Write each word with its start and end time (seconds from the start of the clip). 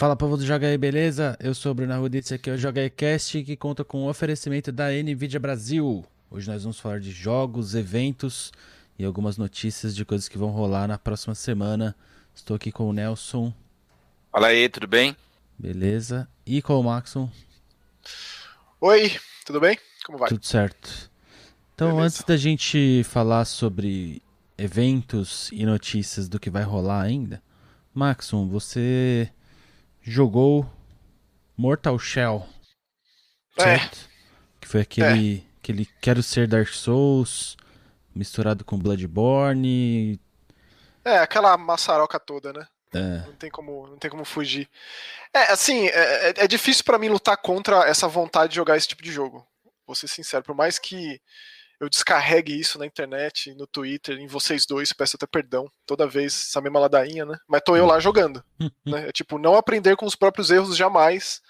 Fala 0.00 0.16
povo 0.16 0.34
do 0.34 0.46
Joga 0.46 0.66
aí, 0.66 0.78
beleza? 0.78 1.36
Eu 1.38 1.54
sou 1.54 1.72
o 1.72 1.74
Bruno 1.74 1.92
Arruditz, 1.92 2.32
aqui 2.32 2.48
é 2.48 2.54
o 2.54 2.56
Joga 2.56 2.80
aí 2.80 2.88
Cast, 2.88 3.44
que 3.44 3.54
conta 3.54 3.84
com 3.84 4.04
o 4.04 4.08
oferecimento 4.08 4.72
da 4.72 4.90
NVIDIA 4.90 5.38
Brasil. 5.38 6.02
Hoje 6.30 6.50
nós 6.50 6.62
vamos 6.62 6.80
falar 6.80 7.00
de 7.00 7.10
jogos, 7.10 7.74
eventos 7.74 8.50
e 8.98 9.04
algumas 9.04 9.36
notícias 9.36 9.94
de 9.94 10.02
coisas 10.02 10.26
que 10.26 10.38
vão 10.38 10.48
rolar 10.48 10.88
na 10.88 10.96
próxima 10.96 11.34
semana. 11.34 11.94
Estou 12.34 12.56
aqui 12.56 12.72
com 12.72 12.88
o 12.88 12.94
Nelson. 12.94 13.52
Fala 14.32 14.46
aí, 14.46 14.70
tudo 14.70 14.86
bem? 14.86 15.14
Beleza. 15.58 16.26
E 16.46 16.62
com 16.62 16.80
o 16.80 16.82
Maxon. 16.82 17.30
Oi, 18.80 19.12
tudo 19.44 19.60
bem? 19.60 19.78
Como 20.06 20.16
vai? 20.16 20.30
Tudo 20.30 20.46
certo. 20.46 21.10
Então, 21.74 21.88
Beleza. 21.88 22.06
antes 22.06 22.24
da 22.24 22.38
gente 22.38 23.04
falar 23.04 23.44
sobre 23.44 24.22
eventos 24.56 25.50
e 25.52 25.66
notícias 25.66 26.26
do 26.26 26.40
que 26.40 26.48
vai 26.48 26.62
rolar 26.62 27.02
ainda, 27.02 27.42
Maxon, 27.92 28.48
você 28.48 29.30
jogou 30.02 30.70
Mortal 31.56 31.98
Shell. 31.98 32.46
É. 33.58 33.62
Certo? 33.62 33.98
É. 33.98 34.10
Que 34.60 34.68
foi 34.68 34.80
aquele, 34.80 35.36
é. 35.38 35.58
aquele 35.58 35.86
Quero 36.00 36.22
Ser 36.22 36.46
Dark 36.46 36.68
Souls 36.68 37.56
misturado 38.14 38.64
com 38.64 38.78
Bloodborne. 38.78 40.20
É, 41.04 41.18
aquela 41.18 41.56
maçaroca 41.56 42.18
toda, 42.18 42.52
né? 42.52 42.66
É. 42.92 43.18
Não, 43.26 43.32
tem 43.34 43.50
como, 43.50 43.86
não 43.86 43.98
tem 43.98 44.10
como 44.10 44.24
fugir. 44.24 44.68
É, 45.32 45.52
assim, 45.52 45.86
é, 45.86 46.30
é, 46.30 46.34
é 46.38 46.48
difícil 46.48 46.84
para 46.84 46.98
mim 46.98 47.08
lutar 47.08 47.36
contra 47.36 47.88
essa 47.88 48.08
vontade 48.08 48.50
de 48.50 48.56
jogar 48.56 48.76
esse 48.76 48.88
tipo 48.88 49.02
de 49.02 49.12
jogo. 49.12 49.46
Vou 49.86 49.94
ser 49.94 50.08
sincero, 50.08 50.42
por 50.42 50.54
mais 50.54 50.78
que 50.78 51.20
eu 51.80 51.88
descarregue 51.88 52.60
isso 52.60 52.78
na 52.78 52.84
internet, 52.84 53.54
no 53.54 53.66
Twitter, 53.66 54.18
em 54.18 54.26
vocês 54.26 54.66
dois, 54.66 54.92
peço 54.92 55.16
até 55.16 55.26
perdão, 55.26 55.66
toda 55.86 56.06
vez 56.06 56.48
essa 56.48 56.60
mesma 56.60 56.78
ladainha, 56.78 57.24
né? 57.24 57.38
Mas 57.48 57.62
tô 57.64 57.74
eu 57.74 57.86
lá 57.86 57.98
jogando. 57.98 58.44
né? 58.84 59.08
É 59.08 59.12
tipo, 59.12 59.38
não 59.38 59.54
aprender 59.54 59.96
com 59.96 60.04
os 60.04 60.14
próprios 60.14 60.50
erros 60.50 60.76
jamais. 60.76 61.40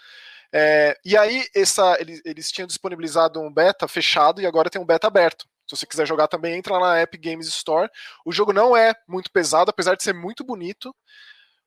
É, 0.53 0.97
e 1.05 1.17
aí, 1.17 1.45
essa, 1.55 1.97
eles, 2.01 2.23
eles 2.25 2.53
tinham 2.53 2.67
disponibilizado 2.67 3.41
um 3.41 3.53
beta 3.53 3.89
fechado 3.89 4.41
e 4.41 4.47
agora 4.47 4.71
tem 4.71 4.81
um 4.81 4.87
beta 4.87 5.09
aberto. 5.09 5.47
Se 5.69 5.77
você 5.77 5.87
quiser 5.87 6.07
jogar 6.07 6.29
também, 6.29 6.57
entra 6.57 6.79
lá 6.79 6.95
na 6.95 7.03
Epic 7.03 7.23
Games 7.23 7.49
Store. 7.49 7.91
O 8.25 8.33
jogo 8.33 8.53
não 8.53 8.77
é 8.77 8.95
muito 9.09 9.33
pesado, 9.33 9.71
apesar 9.71 9.97
de 9.97 10.05
ser 10.05 10.13
muito 10.13 10.45
bonito, 10.45 10.91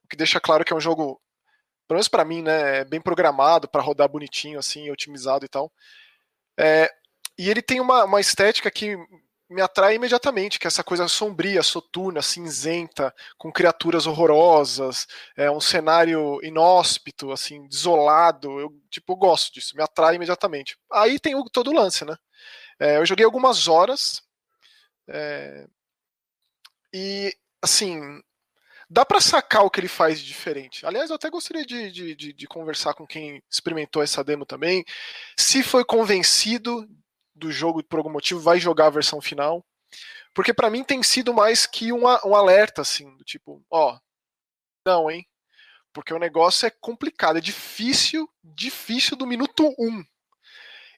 o 0.03 0.07
que 0.09 0.16
deixa 0.16 0.39
claro 0.39 0.63
que 0.63 0.71
é 0.71 0.75
um 0.75 0.81
jogo, 0.81 1.21
pelo 1.88 1.97
menos 1.97 2.07
para 2.07 2.23
mim, 2.23 2.41
né, 2.41 2.79
é 2.79 2.85
bem 2.85 3.01
programado 3.01 3.67
para 3.67 3.81
rodar 3.81 4.07
bonitinho, 4.07 4.59
assim, 4.59 4.89
otimizado 4.89 5.45
e 5.45 5.49
tal. 5.49 5.71
É, 6.57 6.89
e 7.37 7.49
ele 7.49 7.61
tem 7.61 7.79
uma, 7.79 8.05
uma 8.05 8.21
estética 8.21 8.69
que 8.69 8.97
me 9.49 9.61
atrai 9.61 9.95
imediatamente, 9.95 10.57
que 10.57 10.65
é 10.65 10.69
essa 10.69 10.83
coisa 10.83 11.07
sombria, 11.07 11.61
soturna, 11.61 12.21
cinzenta, 12.21 13.13
com 13.37 13.51
criaturas 13.51 14.07
horrorosas, 14.07 15.05
é 15.37 15.49
um 15.51 15.61
cenário 15.61 16.39
inóspito, 16.43 17.31
assim, 17.31 17.67
desolado. 17.67 18.59
Eu, 18.59 18.71
tipo, 18.89 19.15
gosto 19.15 19.53
disso, 19.53 19.75
me 19.75 19.83
atrai 19.83 20.15
imediatamente. 20.15 20.75
Aí 20.91 21.19
tem 21.19 21.35
o, 21.35 21.43
todo 21.45 21.69
o 21.69 21.73
lance, 21.73 22.03
né? 22.03 22.15
É, 22.79 22.97
eu 22.97 23.05
joguei 23.05 23.25
algumas 23.25 23.67
horas 23.67 24.23
é, 25.07 25.67
e, 26.91 27.35
assim, 27.61 27.99
dá 28.89 29.05
para 29.05 29.21
sacar 29.21 29.63
o 29.63 29.69
que 29.69 29.79
ele 29.79 29.87
faz 29.87 30.19
de 30.19 30.25
diferente. 30.25 30.85
Aliás, 30.85 31.09
eu 31.09 31.15
até 31.15 31.29
gostaria 31.29 31.65
de, 31.65 31.91
de, 31.91 32.15
de, 32.15 32.33
de 32.33 32.47
conversar 32.47 32.95
com 32.95 33.05
quem 33.05 33.41
experimentou 33.51 34.01
essa 34.01 34.23
demo 34.23 34.45
também, 34.45 34.83
se 35.37 35.61
foi 35.61 35.85
convencido 35.85 36.87
do 37.35 37.51
jogo 37.51 37.83
por 37.83 37.97
algum 37.97 38.11
motivo 38.11 38.39
vai 38.39 38.59
jogar 38.59 38.87
a 38.87 38.91
versão 38.91 39.21
final. 39.21 39.65
Porque 40.33 40.53
para 40.53 40.69
mim 40.69 40.83
tem 40.83 41.03
sido 41.03 41.33
mais 41.33 41.65
que 41.65 41.91
um, 41.91 42.07
alerta, 42.07 42.81
assim, 42.81 43.15
do 43.17 43.23
tipo, 43.23 43.63
ó, 43.69 43.99
não, 44.85 45.09
hein? 45.09 45.25
Porque 45.93 46.13
o 46.13 46.19
negócio 46.19 46.65
é 46.65 46.71
complicado, 46.71 47.37
é 47.37 47.41
difícil, 47.41 48.27
difícil 48.43 49.15
do 49.15 49.27
minuto 49.27 49.63
1. 49.77 49.85
Um. 49.87 50.03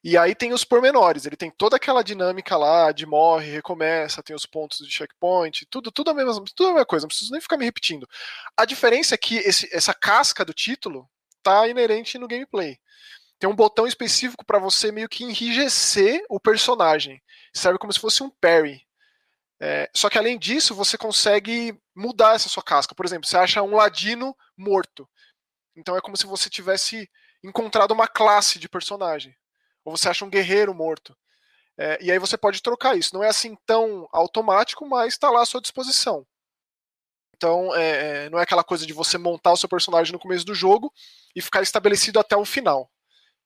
E 0.02 0.18
aí 0.18 0.36
tem 0.36 0.54
os 0.54 0.64
pormenores, 0.64 1.26
ele 1.26 1.36
tem 1.36 1.50
toda 1.50 1.76
aquela 1.76 2.04
dinâmica 2.04 2.56
lá 2.56 2.92
de 2.92 3.08
morre, 3.08 3.52
recomeça, 3.52 4.22
tem 4.22 4.36
os 4.36 4.46
pontos 4.46 4.78
de 4.78 4.92
checkpoint, 4.94 5.66
tudo, 5.66 5.92
tudo 5.92 6.12
a 6.12 6.14
mesma, 6.14 6.44
tudo 6.56 6.68
a 6.70 6.74
mesma 6.74 6.86
coisa, 6.86 7.04
não 7.06 7.08
preciso 7.08 7.32
nem 7.32 7.42
ficar 7.42 7.58
me 7.58 7.66
repetindo. 7.66 8.08
A 8.56 8.66
diferença 8.66 9.16
é 9.16 9.18
que 9.18 9.38
esse, 9.38 9.68
essa 9.76 9.94
casca 9.96 10.46
do 10.46 10.54
título 10.54 11.10
tá 11.42 11.68
inerente 11.68 12.20
no 12.20 12.28
gameplay 12.28 12.78
tem 13.40 13.50
um 13.50 13.56
botão 13.56 13.86
específico 13.86 14.46
para 14.46 14.60
você 14.60 14.92
meio 14.92 15.10
que 15.10 15.24
enrijecer 15.24 16.26
o 16.30 16.40
personagem. 16.40 17.22
Serve 17.54 17.78
como 17.78 17.92
se 17.92 18.00
fosse 18.00 18.24
um 18.24 18.30
parry. 18.30 18.86
É, 19.60 19.90
só 19.94 20.10
que 20.10 20.18
além 20.18 20.38
disso, 20.38 20.76
você 20.76 20.98
consegue 20.98 21.78
mudar 21.96 22.36
essa 22.36 22.50
sua 22.50 22.64
casca. 22.64 22.96
Por 22.96 23.06
exemplo, 23.06 23.28
você 23.28 23.38
acha 23.38 23.62
um 23.62 23.76
ladino 23.76 24.36
morto. 24.58 25.08
Então 25.76 25.98
é 25.98 26.02
como 26.02 26.16
se 26.16 26.26
você 26.26 26.50
tivesse 26.50 27.10
encontrado 27.44 27.92
uma 27.92 28.08
classe 28.08 28.58
de 28.58 28.70
personagem. 28.70 29.36
Ou 29.84 29.96
você 29.96 30.10
acha 30.10 30.26
um 30.26 30.30
guerreiro 30.30 30.74
morto. 30.74 31.16
É, 31.78 31.98
e 32.02 32.12
aí 32.12 32.20
você 32.20 32.38
pode 32.38 32.62
trocar 32.62 32.98
isso. 32.98 33.14
Não 33.14 33.24
é 33.24 33.28
assim 33.28 33.56
tão 33.66 34.08
automático, 34.12 34.88
mas 34.88 35.14
está 35.14 35.30
lá 35.30 35.42
à 35.42 35.46
sua 35.46 35.62
disposição. 35.62 36.26
Então 37.36 37.76
é, 37.76 38.26
é, 38.26 38.30
não 38.30 38.40
é 38.40 38.44
aquela 38.44 38.64
coisa 38.64 38.86
de 38.86 38.94
você 38.94 39.18
montar 39.18 39.52
o 39.52 39.58
seu 39.58 39.68
personagem 39.68 40.14
no 40.14 40.20
começo 40.20 40.46
do 40.46 40.56
jogo 40.56 40.92
e 41.36 41.42
ficar 41.42 41.62
estabelecido 41.62 42.18
até 42.18 42.36
o 42.38 42.46
final 42.46 42.90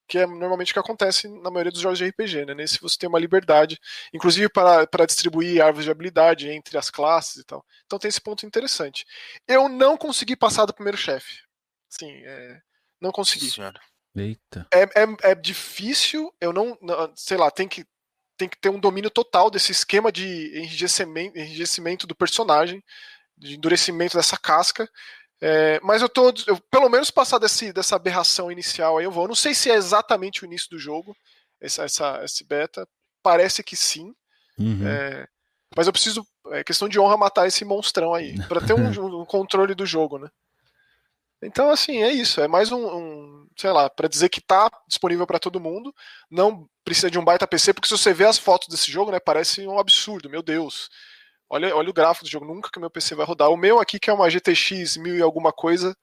que 0.09 0.18
é 0.18 0.25
normalmente 0.25 0.72
o 0.72 0.74
que 0.74 0.80
acontece 0.80 1.28
na 1.28 1.52
maioria 1.52 1.72
dos 1.72 1.81
jogos 1.81 2.00
de 2.00 2.08
RPG, 2.08 2.46
né? 2.47 2.56
Nesse 2.56 2.81
você 2.81 2.97
tem 2.97 3.08
uma 3.08 3.20
liberdade, 3.20 3.80
inclusive 4.12 4.50
para, 4.50 4.88
para 4.88 5.06
distribuir 5.06 5.64
árvores 5.64 5.86
de 5.86 5.92
habilidade 5.92 6.50
entre 6.50 6.78
as 6.80 6.90
classes 6.90 7.38
e 7.38 7.44
tal. 7.44 7.64
Então 7.86 8.00
tem 8.00 8.09
esse 8.09 8.20
ponto 8.20 8.44
interessante. 8.44 9.06
Eu 9.47 9.70
não 9.70 9.96
consegui 9.96 10.36
passar 10.36 10.66
do 10.66 10.74
primeiro 10.74 10.97
chefe. 10.97 11.44
Sim, 11.88 12.12
é, 12.12 12.59
não 13.00 13.12
consegui. 13.12 13.52
Senhora. 13.52 13.80
Eita. 14.16 14.68
É, 14.74 14.81
é, 14.81 15.31
é 15.31 15.36
difícil, 15.36 16.34
eu 16.41 16.52
não, 16.52 16.76
não, 16.81 17.14
sei 17.16 17.38
lá, 17.38 17.52
tem 17.52 17.68
que, 17.68 17.86
tem 18.36 18.50
que 18.50 18.58
ter 18.58 18.70
um 18.70 18.80
domínio 18.80 19.12
total 19.12 19.52
desse 19.52 19.72
esquema 19.72 20.12
de 20.12 20.58
enrijecimento, 20.58 21.38
enrijecimento 21.38 22.08
do 22.08 22.16
personagem, 22.16 22.84
de 23.38 23.56
endurecimento 23.56 24.18
dessa 24.18 24.38
casca, 24.38 24.90
é, 25.41 25.79
mas 25.81 26.01
eu 26.01 26.09
tô, 26.09 26.33
eu, 26.47 26.59
pelo 26.69 26.89
menos 26.89 27.09
passar 27.09 27.39
desse, 27.39 27.72
dessa 27.72 27.95
aberração 27.95 28.51
inicial 28.51 28.97
aí 28.97 29.05
eu 29.05 29.11
vou. 29.11 29.23
Eu 29.23 29.29
não 29.29 29.35
sei 29.35 29.53
se 29.53 29.72
é 29.72 29.75
exatamente 29.75 30.44
o 30.44 30.45
início 30.45 30.69
do 30.69 30.77
jogo, 30.77 31.16
essa, 31.61 31.83
essa, 31.83 32.22
esse 32.23 32.44
beta. 32.44 32.88
Parece 33.23 33.63
que 33.63 33.75
sim. 33.75 34.13
Uhum. 34.57 34.85
É, 34.88 35.28
mas 35.75 35.88
eu 35.88 35.94
preciso, 35.94 36.25
é 36.51 36.63
questão 36.63 36.89
de 36.89 36.99
honra, 36.99 37.16
matar 37.16 37.47
esse 37.47 37.63
monstrão 37.63 38.13
aí, 38.13 38.35
para 38.47 38.59
ter 38.59 38.73
um, 38.73 39.22
um, 39.22 39.25
controle 39.25 39.73
do 39.73 39.85
jogo, 39.85 40.17
né? 40.17 40.29
Então, 41.41 41.69
assim, 41.69 42.03
é 42.03 42.11
isso. 42.11 42.41
É 42.41 42.47
mais 42.49 42.69
um, 42.69 42.85
um 42.85 43.47
sei 43.55 43.72
lá, 43.72 43.89
para 43.89 44.09
dizer 44.09 44.28
que 44.28 44.41
tá 44.41 44.69
disponível 44.89 45.25
para 45.25 45.39
todo 45.39 45.59
mundo. 45.59 45.94
Não 46.29 46.67
precisa 46.83 47.09
de 47.09 47.17
um 47.17 47.23
baita 47.23 47.47
PC, 47.47 47.73
porque 47.73 47.88
se 47.88 47.97
você 47.97 48.13
vê 48.13 48.25
as 48.25 48.38
fotos 48.38 48.67
desse 48.67 48.91
jogo, 48.91 49.09
né, 49.09 49.19
parece 49.22 49.66
um 49.66 49.79
absurdo, 49.79 50.29
meu 50.29 50.41
Deus. 50.41 50.89
Olha, 51.49 51.75
olha 51.75 51.89
o 51.89 51.93
gráfico 51.93 52.25
do 52.25 52.29
jogo, 52.29 52.45
nunca 52.45 52.69
que 52.71 52.79
meu 52.79 52.91
PC 52.91 53.15
vai 53.15 53.25
rodar. 53.25 53.49
O 53.49 53.57
meu 53.57 53.79
aqui, 53.79 53.99
que 53.99 54.09
é 54.09 54.13
uma 54.13 54.29
GTX 54.29 54.97
1000 54.97 55.17
e 55.17 55.21
alguma 55.21 55.51
coisa, 55.51 55.97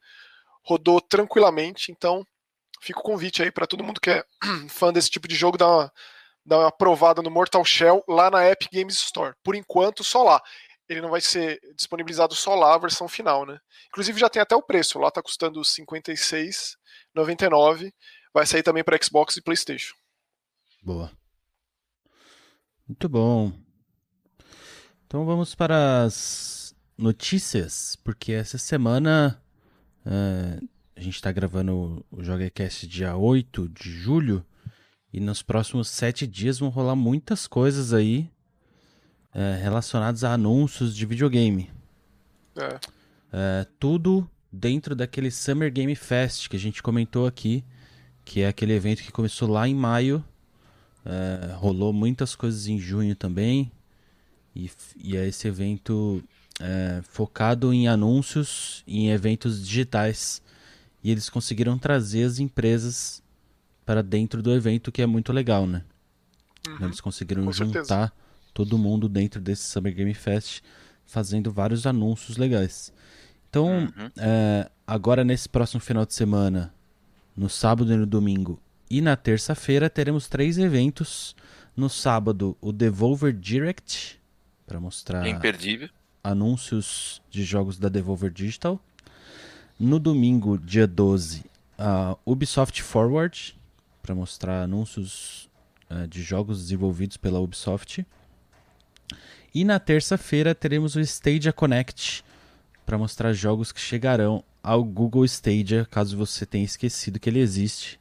rodou 0.65 1.01
tranquilamente, 1.01 1.93
então 1.93 2.27
fica 2.81 2.99
o 2.99 3.03
convite 3.03 3.43
aí 3.43 3.51
para 3.51 3.67
todo 3.67 3.85
mundo 3.85 4.01
que 4.01 4.11
é 4.11 4.25
fã 4.69 4.93
desse 4.93 5.09
tipo 5.09 5.29
de 5.29 5.37
jogo 5.37 5.57
dar 5.57 5.69
uma, 5.69 5.93
dar 6.45 6.59
uma 6.59 6.73
provada 6.73 7.23
no 7.23 7.31
Mortal 7.31 7.65
Shell 7.65 8.05
lá 8.09 8.29
na 8.31 8.49
Epic 8.49 8.73
Games 8.73 8.97
Store. 8.97 9.35
Por 9.45 9.55
enquanto, 9.55 10.03
só 10.03 10.25
lá. 10.25 10.43
Ele 10.89 11.01
não 11.01 11.11
vai 11.11 11.21
ser 11.21 11.61
disponibilizado 11.75 12.33
só 12.35 12.55
lá 12.55 12.75
a 12.75 12.79
versão 12.79 13.09
final, 13.09 13.45
né? 13.45 13.59
Inclusive 13.89 14.21
já 14.21 14.29
tem 14.29 14.41
até 14.41 14.55
o 14.55 14.63
preço, 14.63 15.01
lá 15.01 15.11
tá 15.11 15.21
custando 15.21 15.61
R$ 15.61 15.67
56,99. 15.67 17.93
Vai 18.33 18.47
sair 18.47 18.63
também 18.63 18.85
para 18.85 18.97
Xbox 19.03 19.37
e 19.37 19.43
PlayStation. 19.43 19.97
Boa. 20.83 21.11
Muito 22.87 23.09
bom. 23.09 23.66
Então 25.07 25.25
vamos 25.25 25.55
para 25.55 26.03
as 26.03 26.75
notícias, 26.99 27.97
porque 28.03 28.33
essa 28.33 28.59
semana 28.59 29.41
uh, 30.05 30.69
a 30.97 31.01
gente 31.01 31.15
está 31.15 31.31
gravando 31.31 32.05
o 32.11 32.25
JogaCast 32.25 32.89
dia 32.89 33.17
8 33.17 33.69
de 33.69 33.89
julho 33.89 34.45
e 35.13 35.21
nos 35.21 35.43
próximos 35.43 35.89
sete 35.89 36.27
dias 36.27 36.59
vão 36.59 36.71
rolar 36.71 36.97
muitas 36.97 37.47
coisas 37.47 37.93
aí 37.93 38.29
uh, 39.33 39.63
relacionadas 39.63 40.25
a 40.25 40.33
anúncios 40.33 40.95
de 40.97 41.07
videogame. 41.07 41.71
É. 42.57 42.75
Uh, 42.75 43.73
tudo 43.79 44.29
dentro 44.51 44.97
daquele 44.97 45.31
Summer 45.31 45.73
Game 45.73 45.95
Fest 45.95 46.49
que 46.49 46.57
a 46.57 46.61
gente 46.61 46.83
comentou 46.83 47.29
aqui, 47.29 47.65
que 48.25 48.41
é 48.41 48.49
aquele 48.49 48.73
evento 48.73 49.05
que 49.05 49.13
começou 49.13 49.49
lá 49.49 49.69
em 49.69 49.75
maio. 49.75 50.25
rolou 51.59 51.93
muitas 51.93 52.35
coisas 52.35 52.67
em 52.67 52.77
junho 52.77 53.15
também. 53.15 53.71
E, 54.57 54.71
e 54.97 55.17
é 55.17 55.29
esse 55.29 55.47
evento 55.47 56.25
é, 56.59 57.03
focado 57.03 57.75
em 57.75 57.87
anúncios 57.87 58.83
e 58.87 59.01
em 59.01 59.11
eventos 59.11 59.67
digitais. 59.67 60.41
E 61.05 61.11
eles 61.11 61.29
conseguiram 61.29 61.79
trazer 61.79 62.25
as 62.25 62.39
empresas 62.39 63.23
para 63.85 64.03
dentro 64.03 64.43
do 64.43 64.53
evento, 64.53 64.91
que 64.91 65.03
é 65.03 65.07
muito 65.07 65.31
legal, 65.33 65.67
né? 65.67 65.85
Uhum, 66.67 66.87
eles 66.87 67.01
conseguiram 67.01 67.53
juntar 67.53 67.85
certeza. 67.85 68.13
todo 68.55 68.79
mundo 68.79 69.09
dentro 69.09 69.41
desse 69.41 69.65
Summer 69.65 69.95
Game 69.95 70.15
Fest, 70.15 70.63
fazendo 71.05 71.53
vários 71.53 71.87
anúncios 71.87 72.39
legais. 72.39 72.93
Então, 73.49 73.69
uhum. 73.69 74.11
é, 74.17 74.69
agora 74.87 75.23
nesse 75.23 75.49
próximo 75.49 75.81
final 75.81 76.05
de 76.05 76.15
semana, 76.15 76.75
no 77.37 77.49
sábado 77.49 77.93
e 77.93 77.97
no 77.97 78.07
domingo, 78.07 78.59
e 78.91 79.01
na 79.01 79.17
terça-feira 79.17 79.91
teremos 79.91 80.29
três 80.29 80.59
eventos. 80.59 81.37
No 81.77 81.91
sábado, 81.91 82.57
o 82.61 82.73
Devolver 82.73 83.35
Direct, 83.35 84.19
para 84.67 84.81
mostrar 84.81 85.27
Imperdível. 85.27 85.89
anúncios 86.23 87.23
de 87.31 87.45
jogos 87.45 87.79
da 87.79 87.89
Devolver 87.89 88.31
Digital. 88.31 88.81
No 89.79 89.99
domingo, 89.99 90.59
dia 90.59 90.87
12, 90.87 91.45
a 91.79 92.17
Ubisoft 92.25 92.83
Forward, 92.83 93.57
para 94.03 94.15
mostrar 94.15 94.63
anúncios 94.63 95.49
uh, 95.91 96.07
de 96.09 96.23
jogos 96.23 96.63
desenvolvidos 96.63 97.17
pela 97.17 97.39
Ubisoft. 97.39 98.05
E 99.55 99.65
na 99.65 99.79
terça-feira 99.79 100.55
teremos 100.55 100.97
o 100.97 101.01
Stadia 101.01 101.53
Connect, 101.53 102.25
para 102.85 102.99
mostrar 102.99 103.33
jogos 103.33 103.73
que 103.73 103.81
chegarão 103.81 104.45
ao 104.63 104.83
Google 104.83 105.25
Stadia, 105.25 105.87
caso 105.91 106.17
você 106.17 106.47
tenha 106.47 106.65
esquecido 106.65 107.21
que 107.21 107.29
ele 107.29 107.41
existe. 107.41 108.01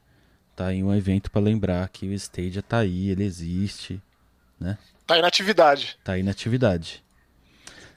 Tá 0.54 0.72
em 0.72 0.82
um 0.82 0.94
evento 0.94 1.30
para 1.30 1.40
lembrar 1.42 1.88
que 1.90 2.06
o 2.06 2.12
Stadia 2.12 2.62
tá 2.62 2.78
aí, 2.78 3.10
ele 3.10 3.24
existe, 3.24 4.00
né? 4.58 4.78
Tá 5.06 5.14
aí 5.14 5.22
na 5.22 5.28
atividade. 5.28 5.98
Tá 6.02 6.12
aí 6.12 6.22
na 6.22 6.30
atividade. 6.30 7.04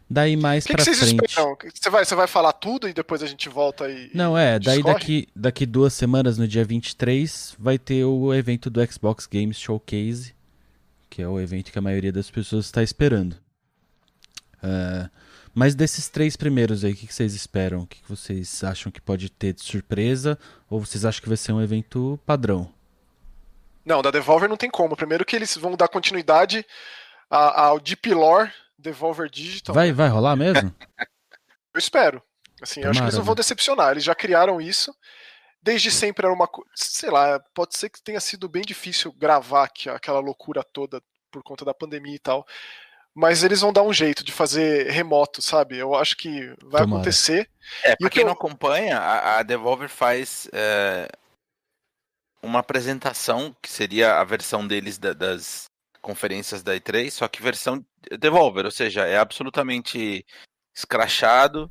Daí 0.10 0.36
mais 0.36 0.66
que 0.66 0.74
pra 0.74 0.84
que 0.84 0.86
vocês 0.86 0.98
frente. 0.98 1.26
Esperam? 1.26 1.56
Você 1.74 1.90
vai, 1.90 2.04
você 2.04 2.16
vai 2.16 2.28
falar 2.28 2.54
tudo 2.54 2.90
e 2.90 2.94
depois 2.94 3.22
a 3.22 3.28
gente 3.28 3.48
volta 3.48 3.88
e. 3.88 4.10
Não, 4.14 4.36
é, 4.36 4.58
daí 4.58 4.78
discorre? 4.78 4.94
daqui, 4.94 5.28
daqui 5.36 5.66
duas 5.68 5.94
semanas, 5.94 6.38
no 6.38 6.48
dia 6.48 6.66
23, 6.66 7.56
vai 7.60 7.78
ter 7.78 8.04
o 8.06 8.34
evento 8.34 8.70
do 8.72 8.84
Xbox 8.92 9.28
Games 9.28 9.60
Showcase, 9.60 10.34
que 11.10 11.22
é 11.22 11.28
o 11.28 11.40
evento 11.40 11.72
que 11.72 11.78
a 11.78 11.82
maioria 11.82 12.12
das 12.12 12.32
pessoas 12.32 12.66
está 12.66 12.82
esperando. 12.82 13.36
Ah, 14.64 15.10
mas 15.54 15.76
desses 15.76 16.10
três 16.10 16.36
primeiros 16.36 16.84
aí, 16.84 16.94
o 16.94 16.96
que, 16.96 17.08
que 17.08 17.14
vocês 17.14 17.34
esperam? 17.34 17.82
O 17.82 17.88
que, 17.88 18.02
que 18.02 18.10
vocês 18.10 18.64
acham 18.64 18.92
que 18.92 19.02
pode 19.02 19.30
ter 19.30 19.54
de 19.54 19.62
surpresa? 19.64 20.38
Ou 20.70 20.80
vocês 20.80 21.06
acham 21.06 21.22
que 21.22 21.28
vai 21.28 21.38
ser 21.38 21.52
um 21.52 21.62
evento 21.62 22.20
padrão? 22.26 22.72
Não, 23.90 24.04
da 24.04 24.12
Devolver 24.12 24.48
não 24.48 24.56
tem 24.56 24.70
como. 24.70 24.96
Primeiro 24.96 25.26
que 25.26 25.36
eles 25.36 25.58
vão 25.58 25.76
dar 25.76 25.88
continuidade 25.88 26.64
ao 27.30 27.80
Deep 27.80 28.14
Lore 28.14 28.52
Devolver 28.78 29.28
Digital. 29.30 29.74
Vai, 29.74 29.92
vai 29.92 30.08
rolar 30.08 30.36
mesmo? 30.36 30.74
Eu 31.74 31.80
espero. 31.80 32.22
Assim, 32.62 32.82
eu 32.82 32.90
acho 32.90 33.00
que 33.00 33.06
eles 33.06 33.16
não 33.16 33.24
vão 33.24 33.34
né? 33.36 33.38
decepcionar. 33.38 33.92
Eles 33.92 34.04
já 34.04 34.14
criaram 34.14 34.60
isso. 34.60 34.94
Desde 35.62 35.90
sempre 35.92 36.26
era 36.26 36.34
uma 36.34 36.48
coisa. 36.48 36.70
Sei 36.76 37.10
lá, 37.10 37.40
pode 37.54 37.78
ser 37.78 37.90
que 37.90 38.02
tenha 38.02 38.20
sido 38.20 38.50
bem 38.50 38.64
difícil 38.64 39.14
gravar 39.14 39.64
aqui, 39.64 39.90
aquela 39.90 40.20
loucura 40.20 40.62
toda 40.64 41.02
por 41.32 41.42
conta 41.42 41.64
da 41.64 41.74
pandemia 41.74 42.16
e 42.16 42.20
tal. 42.20 42.46
Mas 43.16 43.44
eles 43.44 43.62
vão 43.62 43.72
dar 43.72 43.84
um 43.84 43.94
jeito 43.94 44.24
de 44.26 44.32
fazer 44.32 44.90
remoto, 44.90 45.42
sabe? 45.42 45.78
Eu 45.78 45.96
acho 45.96 46.18
que 46.18 46.48
vai 46.64 46.82
Tomara. 46.82 46.86
acontecer. 46.86 47.50
É, 47.84 47.94
E 47.94 47.98
pra 47.98 48.08
o 48.08 48.10
que 48.10 48.16
quem 48.16 48.22
eu- 48.24 48.28
não 48.28 48.34
acompanha, 48.34 48.98
a, 48.98 49.40
a 49.40 49.44
Devolver 49.44 49.90
faz 49.90 50.50
é, 50.52 51.08
uma 52.42 52.60
apresentação 52.60 53.56
que 53.62 53.70
seria 53.70 54.20
a 54.20 54.24
versão 54.24 54.66
deles 54.68 54.98
da- 54.98 55.14
das 55.14 55.66
conferências 56.02 56.64
da 56.64 56.76
E3, 56.76 57.12
só 57.12 57.28
que 57.28 57.42
versão 57.42 57.84
Devolver, 58.20 58.64
ou 58.66 58.72
seja, 58.72 59.06
é 59.06 59.18
absolutamente 59.18 60.26
escrachado, 60.74 61.70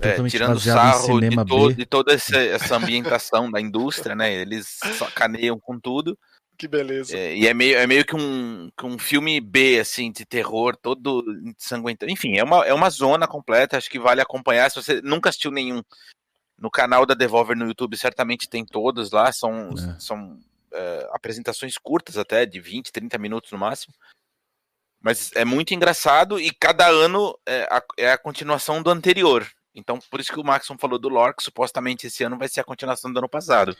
é, 0.00 0.16
tirando 0.28 0.58
sarro 0.60 1.20
de, 1.30 1.36
to- 1.46 1.68
B. 1.68 1.74
de 1.74 1.86
toda 1.86 2.12
essa, 2.12 2.36
essa 2.36 2.76
ambientação 2.76 3.50
da 3.50 3.60
indústria, 3.60 4.14
né? 4.14 4.32
Eles 4.32 4.78
sacaneiam 4.98 5.58
com 5.58 5.80
tudo. 5.80 6.18
Que 6.58 6.68
beleza. 6.68 7.16
É, 7.16 7.34
e 7.34 7.46
é 7.48 7.54
meio, 7.54 7.76
é 7.78 7.86
meio 7.86 8.04
que, 8.04 8.14
um, 8.14 8.70
que 8.76 8.84
um 8.86 8.98
filme 8.98 9.40
B, 9.40 9.80
assim, 9.80 10.12
de 10.12 10.24
terror, 10.24 10.76
todo 10.76 11.24
sanguentado. 11.58 12.12
Enfim, 12.12 12.36
é 12.36 12.44
uma, 12.44 12.64
é 12.64 12.72
uma 12.74 12.90
zona 12.90 13.26
completa, 13.26 13.76
acho 13.78 13.90
que 13.90 13.98
vale 13.98 14.20
acompanhar. 14.20 14.70
Se 14.70 14.76
você 14.80 15.00
nunca 15.02 15.30
assistiu 15.30 15.50
nenhum 15.50 15.82
no 16.64 16.70
canal 16.70 17.04
da 17.04 17.12
Devolver 17.14 17.54
no 17.56 17.66
YouTube, 17.66 17.94
certamente 17.96 18.48
tem 18.48 18.64
todos 18.64 19.10
lá. 19.12 19.30
São, 19.30 19.70
É. 19.70 20.00
são 20.00 20.38
é, 20.72 21.08
apresentações 21.12 21.76
curtas 21.78 22.16
até, 22.18 22.44
de 22.46 22.58
20, 22.58 22.90
30 22.90 23.16
minutos 23.18 23.52
no 23.52 23.58
máximo. 23.58 23.94
Mas 25.00 25.30
é 25.34 25.44
muito 25.44 25.74
engraçado 25.74 26.40
e 26.40 26.50
cada 26.50 26.88
ano 26.88 27.38
é 27.46 27.62
a, 27.70 27.82
é 27.98 28.10
a 28.12 28.18
continuação 28.18 28.82
do 28.82 28.90
anterior. 28.90 29.46
Então, 29.74 29.98
por 30.10 30.18
isso 30.20 30.32
que 30.32 30.40
o 30.40 30.44
Maxon 30.44 30.78
falou 30.78 30.98
do 30.98 31.08
lore, 31.08 31.34
que 31.36 31.42
supostamente 31.42 32.06
esse 32.06 32.24
ano 32.24 32.38
vai 32.38 32.48
ser 32.48 32.60
a 32.60 32.64
continuação 32.64 33.12
do 33.12 33.18
ano 33.18 33.28
passado. 33.28 33.76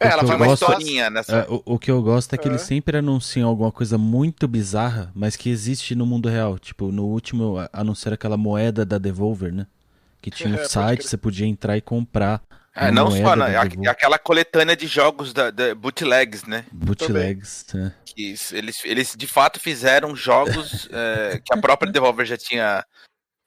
É, 0.00 0.08
ela 0.08 0.24
vai 0.24 0.36
Uma 0.36 0.46
gosto- 0.46 0.62
mostrar. 0.62 0.78
historinha 0.78 1.08
nessa. 1.10 1.36
É, 1.36 1.46
o, 1.48 1.62
o 1.64 1.78
que 1.78 1.90
eu 1.90 2.02
gosto 2.02 2.34
é 2.34 2.38
que 2.38 2.48
É. 2.48 2.50
eles 2.50 2.62
sempre 2.62 2.96
anunciam 2.98 3.48
alguma 3.48 3.70
coisa 3.70 3.96
muito 3.96 4.48
bizarra, 4.48 5.12
mas 5.14 5.36
que 5.36 5.48
existe 5.48 5.94
no 5.94 6.04
mundo 6.04 6.28
real. 6.28 6.58
Tipo, 6.58 6.90
no 6.90 7.04
último 7.06 7.58
a- 7.58 7.70
anunciaram 7.72 8.14
aquela 8.14 8.36
moeda 8.36 8.84
da 8.84 8.98
Devolver, 8.98 9.52
né? 9.54 9.66
Que 10.24 10.30
tinha 10.30 10.48
um 10.48 10.54
É, 10.54 10.64
site, 10.66 11.06
você 11.06 11.18
podia 11.18 11.46
entrar 11.46 11.76
e 11.76 11.82
comprar 11.82 12.42
É, 12.74 12.90
não 12.90 13.10
só, 13.10 13.36
da 13.36 13.48
né? 13.48 13.56
A- 13.58 13.90
aquela 13.90 14.18
coletânea 14.18 14.74
de 14.74 14.86
jogos 14.86 15.34
da, 15.34 15.50
da 15.50 15.74
bootlegs, 15.74 16.44
né? 16.44 16.64
bootlegs. 16.72 17.66
né? 17.74 17.94
Que 18.06 18.32
isso, 18.32 18.56
eles, 18.56 18.82
eles 18.86 19.14
de 19.14 19.26
fato 19.26 19.60
fizeram 19.60 20.16
jogos 20.16 20.88
é, 20.90 21.40
que 21.44 21.52
a 21.52 21.60
própria 21.60 21.92
Devolver 21.92 22.24
já 22.24 22.38
tinha 22.38 22.82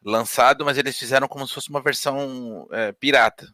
lançado, 0.04 0.64
mas 0.64 0.78
eles 0.78 0.96
fizeram 0.98 1.28
como 1.28 1.48
se 1.48 1.54
fosse 1.56 1.70
uma 1.72 1.82
versão 1.82 2.68
é, 2.72 2.92
pirata. 2.92 3.48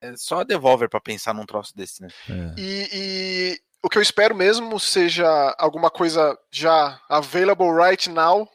É 0.00 0.16
só 0.16 0.40
a 0.40 0.44
Devolver 0.44 0.88
pra 0.88 1.00
pensar 1.02 1.34
num 1.34 1.44
troço 1.44 1.76
desse, 1.76 2.00
né? 2.00 2.08
É. 2.30 2.54
E, 2.58 2.88
e 2.92 3.60
o 3.82 3.90
que 3.90 3.98
eu 3.98 4.02
espero 4.02 4.34
mesmo 4.34 4.80
seja 4.80 5.26
alguma 5.58 5.90
coisa 5.90 6.34
já 6.50 6.98
available 7.10 7.70
right 7.76 8.08
now. 8.08 8.48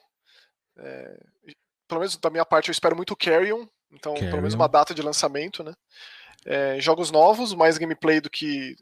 É, 0.80 1.20
pelo 1.88 2.02
menos 2.02 2.18
da 2.18 2.30
minha 2.32 2.46
parte, 2.46 2.70
eu 2.70 2.72
espero 2.72 2.96
muito 2.96 3.12
o 3.14 3.16
Carrion. 3.18 3.68
Então, 3.92 4.14
pelo 4.14 4.38
menos 4.38 4.54
uma 4.54 4.68
data 4.68 4.94
de 4.94 5.02
lançamento, 5.02 5.64
né? 5.64 5.74
É, 6.46 6.80
jogos 6.80 7.12
novos, 7.12 7.54
mais 7.54 7.78
gameplay 7.78 8.22
do 8.22 8.30
que. 8.30 8.76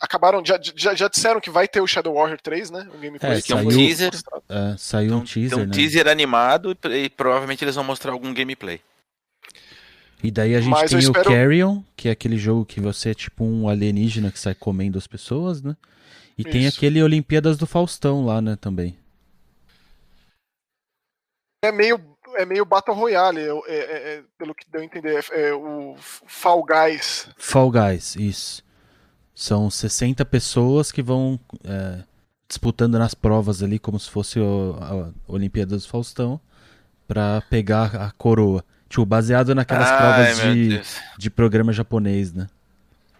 Acabaram, 0.00 0.42
já, 0.44 0.58
já, 0.74 0.94
já 0.94 1.08
disseram 1.08 1.40
que 1.40 1.50
vai 1.50 1.68
ter 1.68 1.80
o 1.82 1.86
Shadow 1.86 2.14
Warrior 2.14 2.40
3, 2.40 2.70
né? 2.70 2.88
Um 2.94 2.98
gameplay 3.00 3.38
É, 3.38 3.42
que 3.42 3.52
é 3.52 3.56
um 3.56 3.68
teaser. 3.68 4.10
É, 4.48 4.76
saiu 4.78 5.06
Então, 5.08 5.18
um 5.18 5.24
teaser, 5.24 5.50
tem 5.58 5.64
um 5.64 5.68
né? 5.68 5.74
teaser 5.74 6.08
animado 6.08 6.76
e, 6.86 6.88
e 7.04 7.10
provavelmente 7.10 7.62
eles 7.62 7.74
vão 7.74 7.84
mostrar 7.84 8.12
algum 8.12 8.32
gameplay. 8.32 8.80
E 10.22 10.30
daí 10.30 10.54
a 10.56 10.60
gente 10.60 10.70
Mas 10.70 10.90
tem 10.90 10.98
espero- 11.00 11.30
o 11.30 11.34
Carrion, 11.34 11.82
que 11.94 12.08
é 12.08 12.12
aquele 12.12 12.38
jogo 12.38 12.64
que 12.64 12.80
você 12.80 13.10
é 13.10 13.14
tipo 13.14 13.44
um 13.44 13.68
alienígena 13.68 14.32
que 14.32 14.38
sai 14.38 14.54
comendo 14.54 14.96
as 14.96 15.06
pessoas, 15.06 15.60
né? 15.60 15.76
E 16.38 16.42
tem 16.42 16.64
Isso. 16.64 16.78
aquele 16.78 17.02
Olimpíadas 17.02 17.58
do 17.58 17.66
Faustão 17.66 18.24
lá, 18.24 18.40
né, 18.40 18.56
também. 18.56 18.96
É 21.62 21.70
meio, 21.70 22.13
é 22.36 22.44
meio 22.44 22.64
Battle 22.64 22.96
Royale, 22.96 23.40
é, 23.40 23.52
é- 23.68 23.74
é- 24.18 24.22
pelo 24.38 24.54
que 24.54 24.66
deu 24.70 24.80
a 24.80 24.84
entender. 24.84 25.24
É, 25.30 25.48
é 25.48 25.54
o 25.54 25.96
Fall 25.98 26.64
Guys. 26.64 27.28
Fall 27.36 27.70
Guys, 27.70 28.16
isso. 28.16 28.62
São 29.34 29.68
60 29.70 30.24
pessoas 30.24 30.92
que 30.92 31.02
vão 31.02 31.38
é, 31.64 32.04
disputando 32.48 32.98
nas 32.98 33.14
provas 33.14 33.62
ali, 33.62 33.78
como 33.78 33.98
se 33.98 34.10
fosse 34.10 34.38
o, 34.38 34.76
a 34.80 35.32
Olimpíada 35.32 35.76
do 35.76 35.88
Faustão, 35.88 36.40
pra 37.06 37.42
pegar 37.50 37.96
a 37.96 38.10
coroa. 38.12 38.64
Tipo, 38.88 39.04
baseado 39.04 39.54
naquelas 39.54 39.88
Ai, 39.88 39.98
provas 39.98 40.54
de, 40.54 40.82
de 41.18 41.30
programa 41.30 41.72
japonês, 41.72 42.32
né? 42.32 42.46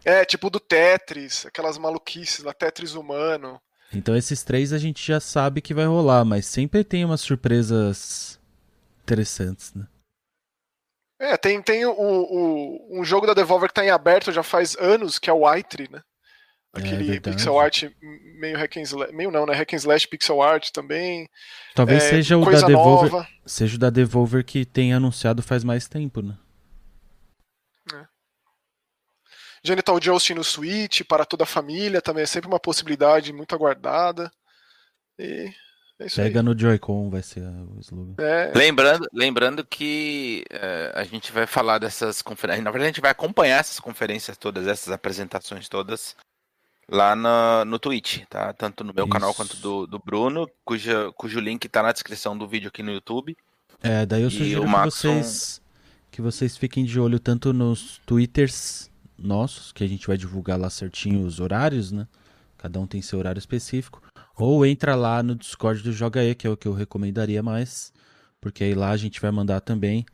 É, 0.05 0.25
tipo 0.25 0.51
do 0.51 0.61
Tetris, 0.61 1.47
aquelas 1.47 1.79
maluquices 1.79 2.45
lá, 2.45 2.53
Tetris 2.53 2.95
humano. 2.95 3.61
Então 3.93 4.17
esses 4.17 4.43
três 4.43 4.73
a 4.73 4.79
gente 4.79 5.05
já 5.05 5.19
sabe 5.19 5.61
que 5.61 5.73
vai 5.73 5.87
rolar, 5.87 6.25
mas 6.25 6.47
sempre 6.47 6.85
tem 6.85 7.05
umas 7.05 7.21
surpresas 7.21 8.39
interessantes, 9.05 9.73
né? 9.75 9.87
É, 11.21 11.37
tem, 11.37 11.63
tem 11.63 11.87
o, 11.87 11.93
o- 11.93 13.01
um 13.01 13.05
jogo 13.05 13.27
da 13.27 13.35
Devolver 13.35 13.69
que 13.69 13.75
tá 13.75 13.85
em 13.85 13.91
aberto 13.91 14.33
já 14.33 14.43
faz 14.43 14.75
anos, 14.77 15.19
que 15.19 15.31
é 15.31 15.33
o 15.33 15.47
Aitre, 15.47 15.89
né? 15.91 16.03
Aquele 16.73 17.17
É 17.17 17.21
pixel 17.21 17.57
art 17.61 17.85
meio 18.41 18.59
hack 18.59 18.77
and 18.79 18.83
slash, 18.83 19.13
meio 19.13 19.31
não, 19.31 19.47
né? 19.47 19.55
Hack 19.55 19.73
and 19.75 19.77
slash 19.77 20.09
pixel 20.09 20.43
art 20.43 20.71
também. 20.73 21.29
Talvez 21.73 22.03
É, 22.03 22.11
seja 22.11 22.37
o 22.37 22.45
da 22.45 22.67
Devolver, 22.67 23.13
nova. 23.13 23.29
seja 23.47 23.77
o 23.77 23.79
da 23.79 23.91
Devolver 23.91 24.45
que 24.45 24.65
tem 24.65 24.93
anunciado 24.93 25.41
faz 25.41 25.63
mais 25.63 25.87
tempo, 25.87 26.21
né? 26.21 26.37
Genital 29.63 30.01
Jousting 30.03 30.35
no 30.35 30.45
Switch, 30.45 31.03
para 31.09 31.25
toda 31.25 31.45
a 31.45 31.47
família, 31.47 32.03
também 32.03 32.23
é 32.25 32.27
sempre 32.27 32.49
uma 32.49 32.61
possibilidade 32.61 33.33
muito 33.33 33.55
aguardada. 33.55 34.31
E 35.19 35.51
é 35.99 36.07
isso 36.07 36.17
Pega 36.17 36.43
no 36.43 36.59
Joy-Con, 36.59 37.11
vai 37.11 37.23
ser 37.23 37.43
o 37.43 37.79
slogan. 37.81 38.15
aí. 38.19 38.25
É, 38.25 38.53
Lembrando, 38.55 39.07
lembrando 39.13 39.65
que 39.65 40.45
é, 40.51 40.93
a 40.95 41.05
gente 41.05 41.31
vai 41.33 41.47
falar 41.47 41.79
dessas 41.79 42.21
conferências. 42.21 42.65
Na 42.65 42.71
verdade, 42.71 42.89
a 42.89 42.93
gente 42.93 43.01
vai 43.01 43.11
acompanhar 43.11 43.61
essas 43.61 43.79
conferências 43.79 44.37
todas, 44.37 44.67
essas 44.67 44.93
apresentações 44.93 45.69
todas 45.69 46.17
lá 46.89 47.15
no, 47.15 47.65
no 47.65 47.79
Twitch, 47.79 48.25
tá? 48.29 48.53
Tanto 48.53 48.85
no 48.85 48.93
meu 48.93 49.09
canal 49.09 49.31
Isso. 49.31 49.37
quanto 49.37 49.57
do, 49.57 49.87
do 49.87 49.99
Bruno, 49.99 50.49
cuja, 50.65 51.11
cujo 51.17 51.41
link 51.41 51.69
tá 51.69 51.83
na 51.83 51.93
descrição 51.93 52.37
do 52.37 52.47
vídeo 52.47 52.69
aqui 52.69 52.83
no 52.83 52.93
YouTube. 52.93 53.37
É, 53.83 54.05
daí 54.05 54.23
eu 54.23 54.31
sugiro 54.31 54.63
que 54.63 54.69
vocês 54.69 55.63
que 56.11 56.23
vocês 56.23 56.57
fiquem 56.57 56.85
de 56.85 57.01
olho 57.01 57.19
tanto 57.19 57.53
nos 57.53 58.01
twitters 58.07 58.89
nossos, 59.19 59.73
que 59.73 59.83
a 59.83 59.87
gente 59.87 60.07
vai 60.07 60.17
divulgar 60.17 60.59
lá 60.59 60.71
certinho 60.71 61.27
os 61.27 61.41
horários, 61.41 61.91
né? 61.91 62.07
Cada 62.57 62.79
um 62.79 62.87
tem 62.87 63.03
seu 63.03 63.19
horário 63.19 63.39
específico. 63.39 64.01
Ou 64.37 64.67
entra 64.67 64.95
lá 64.95 65.23
no 65.23 65.35
Discord 65.35 65.83
do 65.83 65.93
Joga 65.93 66.25
E, 66.25 66.35
que 66.35 66.47
é 66.47 66.51
o 66.51 66.57
que 66.57 66.67
eu 66.67 66.73
recomendaria 66.73 67.43
mais. 67.43 67.93
Porque 68.41 68.65
aí 68.65 68.75
lá 68.75 68.91
a 68.91 68.97
gente 68.97 69.21
vai 69.21 69.31
mandar 69.31 69.61
também. 69.61 70.05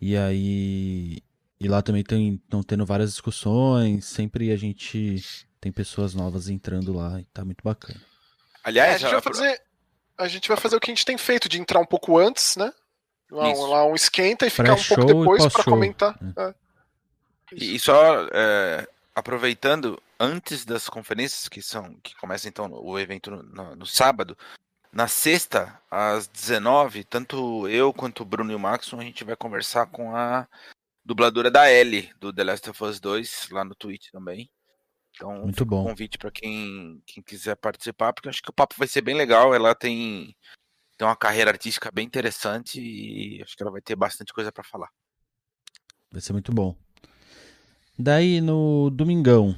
E 0.00 0.16
aí. 0.16 1.18
E 1.60 1.68
lá 1.68 1.80
também 1.80 2.02
estão 2.02 2.62
tendo 2.62 2.84
várias 2.84 3.10
discussões, 3.10 4.04
sempre 4.04 4.50
a 4.50 4.56
gente 4.56 5.24
tem 5.60 5.70
pessoas 5.70 6.12
novas 6.12 6.48
entrando 6.48 6.92
lá 6.92 7.20
e 7.20 7.24
tá 7.26 7.44
muito 7.44 7.62
bacana. 7.62 8.00
Aliás, 8.64 8.90
é, 8.90 8.94
a, 8.94 8.98
gente 8.98 9.12
vai 9.12 9.20
fazer, 9.20 9.62
a 10.18 10.28
gente 10.28 10.48
vai 10.48 10.56
fazer 10.56 10.74
o 10.74 10.80
que 10.80 10.90
a 10.90 10.94
gente 10.94 11.04
tem 11.04 11.16
feito, 11.16 11.48
de 11.48 11.60
entrar 11.60 11.78
um 11.78 11.86
pouco 11.86 12.18
antes, 12.18 12.56
né? 12.56 12.72
Lá, 13.30 13.46
lá 13.46 13.86
um 13.86 13.94
esquenta 13.94 14.44
e 14.44 14.50
ficar 14.50 14.74
um 14.74 14.82
pouco 14.82 15.04
depois 15.04 15.46
para 15.46 15.62
comentar. 15.62 16.18
É. 16.36 16.42
É. 16.48 16.54
E, 17.54 17.78
só 17.78 18.26
é, 18.32 18.88
aproveitando, 19.14 20.02
antes 20.18 20.64
das 20.64 20.88
conferências, 20.88 21.48
que 21.48 21.62
são 21.62 21.94
que 22.02 22.14
começa 22.16 22.48
então 22.48 22.70
o 22.72 22.98
evento 22.98 23.30
no, 23.30 23.76
no, 23.76 23.86
sábado, 23.86 24.36
na 24.92 25.08
sexta, 25.08 25.80
às 25.90 26.26
19 26.26 27.04
tanto 27.04 27.68
eu 27.68 27.92
quanto 27.92 28.22
o 28.22 28.26
Bruno 28.26 28.52
e 28.52 28.54
o 28.54 28.58
Maxon, 28.58 29.00
a 29.00 29.04
gente 29.04 29.24
vai 29.24 29.36
conversar 29.36 29.86
com 29.86 30.14
a 30.14 30.48
dubladora 31.04 31.50
da 31.50 31.70
Ellie, 31.70 32.12
do 32.18 32.32
The 32.32 32.44
Last 32.44 32.70
of 32.70 32.84
Us 32.84 33.00
2, 33.00 33.48
lá 33.50 33.64
no 33.64 33.74
Twitch 33.74 34.10
também. 34.10 34.50
Então, 35.14 35.42
Muito 35.42 35.64
bom. 35.64 35.82
Um 35.82 35.88
convite 35.88 36.16
para 36.16 36.30
quem, 36.30 37.02
quem 37.06 37.22
quiser 37.22 37.56
participar, 37.56 38.12
porque 38.12 38.28
acho 38.28 38.42
que 38.42 38.50
o 38.50 38.54
papo 38.54 38.74
vai 38.78 38.88
ser 38.88 39.02
bem 39.02 39.14
legal. 39.14 39.54
Ela 39.54 39.74
tem, 39.74 40.34
tem 40.96 41.06
uma 41.06 41.16
carreira 41.16 41.50
artística 41.50 41.90
bem 41.92 42.06
interessante 42.06 42.80
e 42.80 43.42
acho 43.42 43.56
que 43.56 43.62
ela 43.62 43.72
vai 43.72 43.82
ter 43.82 43.94
bastante 43.94 44.32
coisa 44.32 44.50
para 44.50 44.64
falar. 44.64 44.88
Vai 46.10 46.20
ser 46.20 46.32
muito 46.32 46.52
bom. 46.52 46.76
Daí 47.98 48.40
no 48.40 48.88
domingão, 48.90 49.54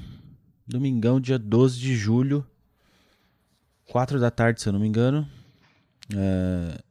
domingão, 0.67 1.21
dia 1.21 1.39
12 1.39 1.79
de 1.79 1.95
julho, 1.95 2.45
4 3.87 4.19
da 4.19 4.31
tarde, 4.31 4.61
se 4.61 4.69
eu 4.69 4.73
não 4.73 4.81
me 4.81 4.89
engano, 4.89 5.29
é, 6.13 6.83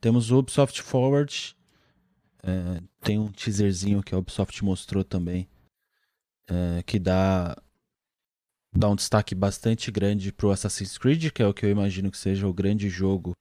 temos 0.00 0.30
o 0.30 0.38
Ubisoft 0.38 0.80
Forward. 0.82 1.56
É, 2.42 2.80
tem 3.00 3.18
um 3.18 3.30
teaserzinho 3.32 4.02
que 4.02 4.14
a 4.14 4.18
Ubisoft 4.18 4.64
mostrou 4.64 5.02
também, 5.02 5.48
é, 6.48 6.82
que 6.84 7.00
dá, 7.00 7.56
dá 8.72 8.88
um 8.88 8.94
destaque 8.94 9.34
bastante 9.34 9.90
grande 9.90 10.32
pro 10.32 10.52
Assassin's 10.52 10.96
Creed, 10.96 11.30
que 11.32 11.42
é 11.42 11.46
o 11.46 11.52
que 11.52 11.66
eu 11.66 11.70
imagino 11.70 12.12
que 12.12 12.18
seja 12.18 12.46
o 12.46 12.54
grande 12.54 12.88
jogo 12.88 13.36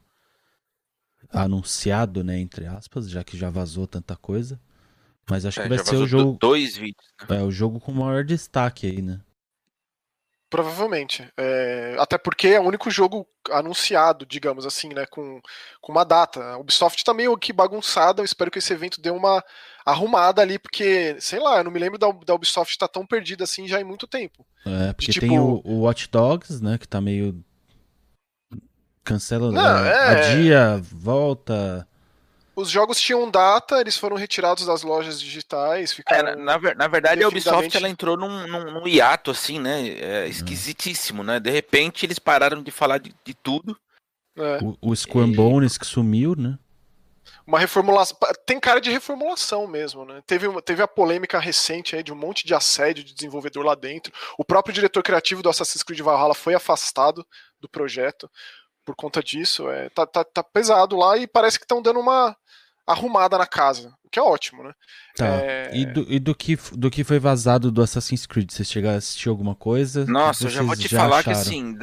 anunciado, 1.29 2.23
né, 2.23 2.39
entre 2.39 2.65
aspas, 2.65 3.07
já 3.07 3.23
que 3.23 3.37
já 3.37 3.51
vazou 3.51 3.85
tanta 3.85 4.15
coisa. 4.15 4.59
Mas 5.29 5.45
acho 5.45 5.59
é, 5.59 5.63
que 5.63 5.69
vai 5.69 5.79
ser 5.79 5.95
o 5.95 6.07
jogo. 6.07 6.37
Dois 6.39 6.77
vídeos. 6.77 7.05
Né? 7.29 7.37
É, 7.37 7.41
o 7.41 7.51
jogo 7.51 7.79
com 7.79 7.91
maior 7.91 8.23
destaque 8.23 8.87
aí, 8.87 9.01
né? 9.01 9.19
Provavelmente. 10.49 11.27
É, 11.35 11.95
até 11.99 12.17
porque 12.17 12.49
é 12.49 12.59
o 12.59 12.63
único 12.63 12.89
jogo 12.91 13.27
anunciado, 13.49 14.25
digamos 14.25 14.65
assim, 14.65 14.89
né? 14.89 15.05
Com, 15.07 15.41
com 15.81 15.91
uma 15.91 16.05
data. 16.05 16.43
A 16.43 16.57
Ubisoft 16.57 17.03
tá 17.03 17.13
meio 17.13 17.35
que 17.37 17.51
bagunçada. 17.51 18.21
Eu 18.21 18.25
espero 18.25 18.51
que 18.51 18.59
esse 18.59 18.71
evento 18.71 19.01
dê 19.01 19.09
uma 19.09 19.43
arrumada 19.83 20.41
ali, 20.41 20.59
porque, 20.59 21.15
sei 21.19 21.39
lá, 21.39 21.57
eu 21.57 21.63
não 21.63 21.71
me 21.71 21.79
lembro 21.79 21.97
da, 21.97 22.11
da 22.25 22.35
Ubisoft 22.35 22.71
estar 22.71 22.87
tá 22.87 22.93
tão 22.93 23.05
perdida 23.05 23.43
assim 23.43 23.67
já 23.67 23.81
em 23.81 23.83
muito 23.83 24.07
tempo. 24.07 24.45
É, 24.65 24.93
porque 24.93 25.07
De, 25.07 25.13
tipo... 25.13 25.27
tem 25.27 25.39
o, 25.39 25.61
o 25.63 25.81
Watch 25.81 26.07
Dogs, 26.09 26.63
né? 26.63 26.77
Que 26.77 26.87
tá 26.87 27.01
meio. 27.01 27.43
Cancela. 29.03 29.51
Não, 29.51 29.85
é... 29.85 30.31
Adia, 30.31 30.79
volta 30.81 31.87
os 32.55 32.69
jogos 32.69 32.99
tinham 32.99 33.29
data, 33.29 33.81
eles 33.81 33.97
foram 33.97 34.15
retirados 34.15 34.65
das 34.65 34.81
lojas 34.81 35.19
digitais. 35.19 35.91
Ficaram 35.91 36.29
é, 36.29 36.35
na, 36.35 36.57
na, 36.75 36.87
verdade, 36.87 37.23
a 37.23 37.27
Ubisoft 37.27 37.75
ela 37.75 37.89
entrou 37.89 38.15
num, 38.15 38.47
num, 38.47 38.71
num 38.71 38.87
hiato, 38.87 39.31
assim, 39.31 39.59
né? 39.59 39.87
É, 39.89 40.27
esquisitíssimo, 40.27 41.23
né? 41.23 41.39
De 41.39 41.49
repente 41.49 42.05
eles 42.05 42.17
pararam 42.17 42.63
de 42.63 42.71
falar 42.71 42.99
de, 42.99 43.13
de 43.25 43.33
tudo. 43.33 43.77
É. 44.37 44.59
O, 44.61 44.91
o 44.91 44.95
Squam 44.95 45.31
Bones 45.31 45.77
que 45.77 45.85
sumiu, 45.85 46.35
né? 46.35 46.57
Uma 47.45 47.59
reformulação. 47.59 48.17
Tem 48.45 48.59
cara 48.59 48.79
de 48.79 48.89
reformulação 48.89 49.67
mesmo, 49.67 50.05
né? 50.05 50.23
Teve, 50.25 50.49
teve 50.61 50.81
a 50.81 50.87
polêmica 50.87 51.39
recente 51.39 51.95
aí 51.95 52.03
de 52.03 52.13
um 52.13 52.15
monte 52.15 52.45
de 52.45 52.55
assédio 52.55 53.03
de 53.03 53.13
desenvolvedor 53.13 53.65
lá 53.65 53.75
dentro. 53.75 54.13
O 54.37 54.45
próprio 54.45 54.73
diretor 54.73 55.03
criativo 55.03 55.43
do 55.43 55.49
Assassin's 55.49 55.83
Creed 55.83 55.99
Valhalla 56.01 56.33
foi 56.33 56.55
afastado 56.55 57.25
do 57.59 57.69
projeto 57.69 58.29
por 58.85 58.95
conta 58.95 59.21
disso. 59.21 59.69
É, 59.69 59.89
tá, 59.89 60.05
tá, 60.05 60.23
tá 60.23 60.43
pesado 60.43 60.95
lá 60.95 61.17
e 61.17 61.27
parece 61.27 61.57
que 61.57 61.65
estão 61.65 61.81
dando 61.81 61.99
uma 61.99 62.35
arrumada 62.87 63.37
na 63.37 63.47
casa, 63.47 63.93
o 64.03 64.09
que 64.09 64.19
é 64.19 64.21
ótimo, 64.21 64.63
né? 64.63 64.71
Tá. 65.15 65.25
É... 65.25 65.71
E, 65.75 65.85
do, 65.85 66.05
e 66.07 66.19
do, 66.19 66.35
que, 66.35 66.55
do 66.73 66.91
que 66.91 67.03
foi 67.03 67.17
vazado 67.17 67.71
do 67.71 67.81
Assassin's 67.81 68.27
Creed? 68.27 68.51
Você 68.51 68.63
chegou 68.63 68.91
a 68.91 68.95
assistir 68.95 69.27
alguma 69.27 69.55
coisa? 69.55 70.05
Nossa, 70.05 70.45
eu 70.45 70.49
já 70.49 70.61
vou 70.61 70.75
te 70.75 70.87
já 70.87 70.99
falar 70.99 71.19
acharam? 71.19 71.35
que 71.35 71.41
assim. 71.41 71.77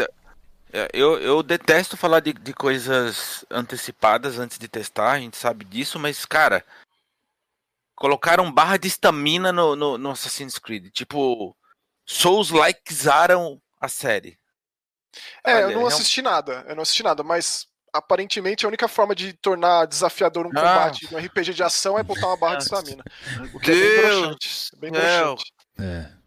É, 0.73 0.89
eu, 0.95 1.19
eu 1.19 1.43
detesto 1.43 1.97
falar 1.97 2.21
de, 2.21 2.33
de 2.33 2.55
coisas 2.55 3.45
antecipadas 3.51 4.39
antes 4.39 4.59
de 4.59 4.69
testar, 4.69 5.13
a 5.13 5.19
gente 5.19 5.37
sabe 5.37 5.65
disso, 5.67 5.99
mas, 5.99 6.25
cara, 6.25 6.65
colocaram 7.95 8.51
barra 8.51 8.79
de 8.79 8.89
estamina 8.89 9.53
no, 9.53 9.77
no, 9.77 9.99
no 9.99 10.11
Assassin's 10.11 10.59
Creed. 10.59 10.91
Tipo, 10.91 11.55
Souls-likesaram 12.07 13.61
a 13.81 13.89
série. 13.89 14.39
É, 15.45 15.55
Olha, 15.55 15.73
eu 15.73 15.81
não 15.81 15.87
assisti 15.87 16.23
nada, 16.23 16.65
eu 16.69 16.75
não 16.75 16.83
assisti 16.83 17.03
nada, 17.03 17.23
mas 17.23 17.67
aparentemente 17.93 18.65
a 18.65 18.69
única 18.69 18.89
forma 18.89 19.15
de 19.15 19.33
tornar 19.35 19.87
desafiador 19.87 20.47
um 20.47 20.51
ah. 20.51 20.55
combate 20.55 21.13
no 21.13 21.19
RPG 21.19 21.53
de 21.53 21.63
ação 21.63 21.99
é 21.99 22.03
botar 22.03 22.27
uma 22.29 22.37
barra 22.37 22.57
de 22.57 22.63
estamina. 22.65 23.05
O 23.53 23.61
que 23.61 23.71
Deus. 23.71 23.77
é 23.77 24.01
bem 24.01 24.03
broxante. 24.03 24.71
Bem 24.79 24.91
broxante. 24.93 25.53
É. 25.79 26.23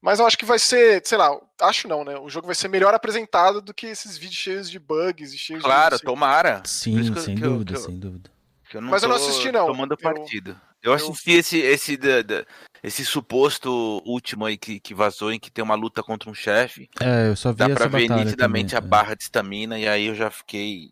Mas 0.00 0.18
eu 0.18 0.26
acho 0.26 0.36
que 0.36 0.44
vai 0.44 0.58
ser, 0.58 1.00
sei 1.06 1.16
lá, 1.16 1.30
acho 1.60 1.86
não, 1.86 2.02
né? 2.04 2.18
O 2.18 2.28
jogo 2.28 2.46
vai 2.46 2.56
ser 2.56 2.66
melhor 2.66 2.92
apresentado 2.92 3.62
do 3.62 3.72
que 3.72 3.86
esses 3.86 4.18
vídeos 4.18 4.40
cheios 4.40 4.70
de 4.70 4.78
bugs 4.78 5.32
e 5.32 5.38
cheios 5.38 5.62
claro, 5.62 5.90
de. 5.90 5.94
Assim. 5.96 6.04
tomara. 6.04 6.62
Sim, 6.66 7.14
sem 7.14 7.36
dúvida, 7.36 7.76
sem 7.78 7.96
dúvida. 7.96 8.28
Eu 8.74 8.82
Mas 8.82 9.02
eu 9.02 9.08
não 9.08 9.16
assisti, 9.16 9.52
não. 9.52 9.66
Tomando 9.66 9.96
partido. 9.96 10.60
Eu, 10.82 10.90
eu 10.90 10.94
assisti 10.94 11.32
eu... 11.32 11.38
esse, 11.38 11.58
esse 11.58 11.96
da, 11.96 12.22
da, 12.22 12.44
esse 12.82 13.04
suposto 13.04 14.02
último 14.04 14.44
aí 14.44 14.56
que, 14.56 14.80
que 14.80 14.94
vazou 14.94 15.32
em 15.32 15.38
que 15.38 15.50
tem 15.50 15.62
uma 15.62 15.74
luta 15.74 16.02
contra 16.02 16.28
um 16.28 16.34
chefe. 16.34 16.88
É, 17.00 17.28
eu 17.28 17.36
só 17.36 17.52
vi 17.52 17.58
Dá 17.58 17.70
pra 17.70 17.86
ver 17.86 18.08
nitidamente 18.10 18.74
também, 18.74 18.82
a 18.82 18.84
é. 18.84 18.88
barra 18.88 19.14
de 19.14 19.22
estamina 19.22 19.78
e 19.78 19.86
aí 19.86 20.06
eu 20.06 20.14
já 20.14 20.30
fiquei. 20.30 20.90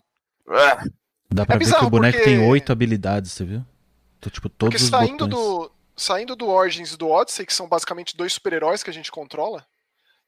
Ah! 0.48 0.84
Dá 1.32 1.46
pra 1.46 1.56
é 1.56 1.58
ver 1.58 1.74
que 1.74 1.84
o 1.84 1.90
boneco 1.90 2.18
porque... 2.18 2.30
tem 2.30 2.48
oito 2.48 2.72
habilidades, 2.72 3.32
você 3.32 3.44
viu? 3.44 3.64
Então, 4.18 4.30
tipo, 4.30 4.48
todos 4.48 4.74
porque 4.74 4.84
os 4.84 4.90
saindo 4.90 5.26
botões. 5.26 5.30
do 5.30 5.72
Saindo 5.96 6.36
do 6.36 6.48
Origins 6.48 6.92
e 6.92 6.96
do 6.96 7.08
Odyssey, 7.08 7.44
que 7.44 7.52
são 7.52 7.68
basicamente 7.68 8.16
dois 8.16 8.32
super-heróis 8.32 8.82
que 8.82 8.90
a 8.90 8.92
gente 8.92 9.10
controla, 9.10 9.66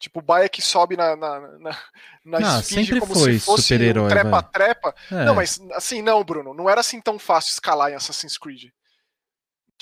Tipo, 0.02 0.18
o 0.18 0.22
Baia 0.22 0.48
que 0.48 0.60
sobe 0.60 0.96
na, 0.96 1.14
na, 1.14 1.40
na, 1.40 1.78
na 2.24 2.40
não, 2.40 2.58
esfinge 2.58 2.98
como 2.98 3.14
se 3.14 3.38
fosse 3.38 3.72
um 3.72 4.08
trepa-trepa. 4.08 4.92
É. 5.08 5.24
Não, 5.24 5.32
mas 5.32 5.60
assim, 5.74 6.02
não, 6.02 6.24
Bruno. 6.24 6.52
Não 6.52 6.68
era 6.68 6.80
assim 6.80 7.00
tão 7.00 7.20
fácil 7.20 7.52
escalar 7.52 7.92
em 7.92 7.94
Assassin's 7.94 8.36
Creed. 8.36 8.64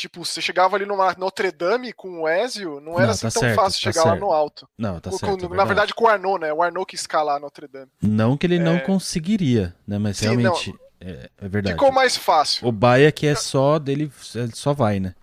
Tipo, 0.00 0.24
você 0.24 0.40
chegava 0.40 0.76
ali 0.76 0.86
numa 0.86 1.14
Notre 1.18 1.52
Dame 1.52 1.92
com 1.92 2.22
o 2.22 2.28
Ezio, 2.28 2.80
não 2.80 2.94
era 2.94 3.08
não, 3.08 3.10
assim 3.10 3.26
tá 3.26 3.30
tão 3.32 3.42
certo, 3.42 3.56
fácil 3.56 3.82
tá 3.82 3.92
chegar 3.92 4.02
certo. 4.02 4.14
lá 4.14 4.16
no 4.16 4.32
alto. 4.32 4.66
Não, 4.78 4.98
tá 4.98 5.10
com, 5.10 5.18
certo. 5.18 5.44
É 5.44 5.48
na 5.54 5.64
verdade, 5.66 5.92
com 5.92 6.04
o 6.04 6.08
Arnaud, 6.08 6.40
né? 6.40 6.50
O 6.50 6.62
Arnaud 6.62 6.86
que 6.86 6.94
escala 6.94 7.36
a 7.36 7.38
Notre 7.38 7.68
Dame. 7.68 7.92
Não 8.00 8.34
que 8.34 8.46
ele 8.46 8.56
é... 8.56 8.58
não 8.58 8.78
conseguiria, 8.80 9.76
né? 9.86 9.98
Mas 9.98 10.16
Sim, 10.16 10.24
realmente 10.24 10.74
é, 10.98 11.28
é, 11.36 11.48
verdade. 11.48 11.74
Ficou 11.74 11.92
mais 11.92 12.16
fácil. 12.16 12.66
O 12.66 12.72
Baia 12.72 13.12
que 13.12 13.26
é 13.26 13.34
só 13.34 13.78
dele, 13.78 14.10
ele 14.34 14.54
só 14.54 14.72
vai, 14.72 15.00
né? 15.00 15.14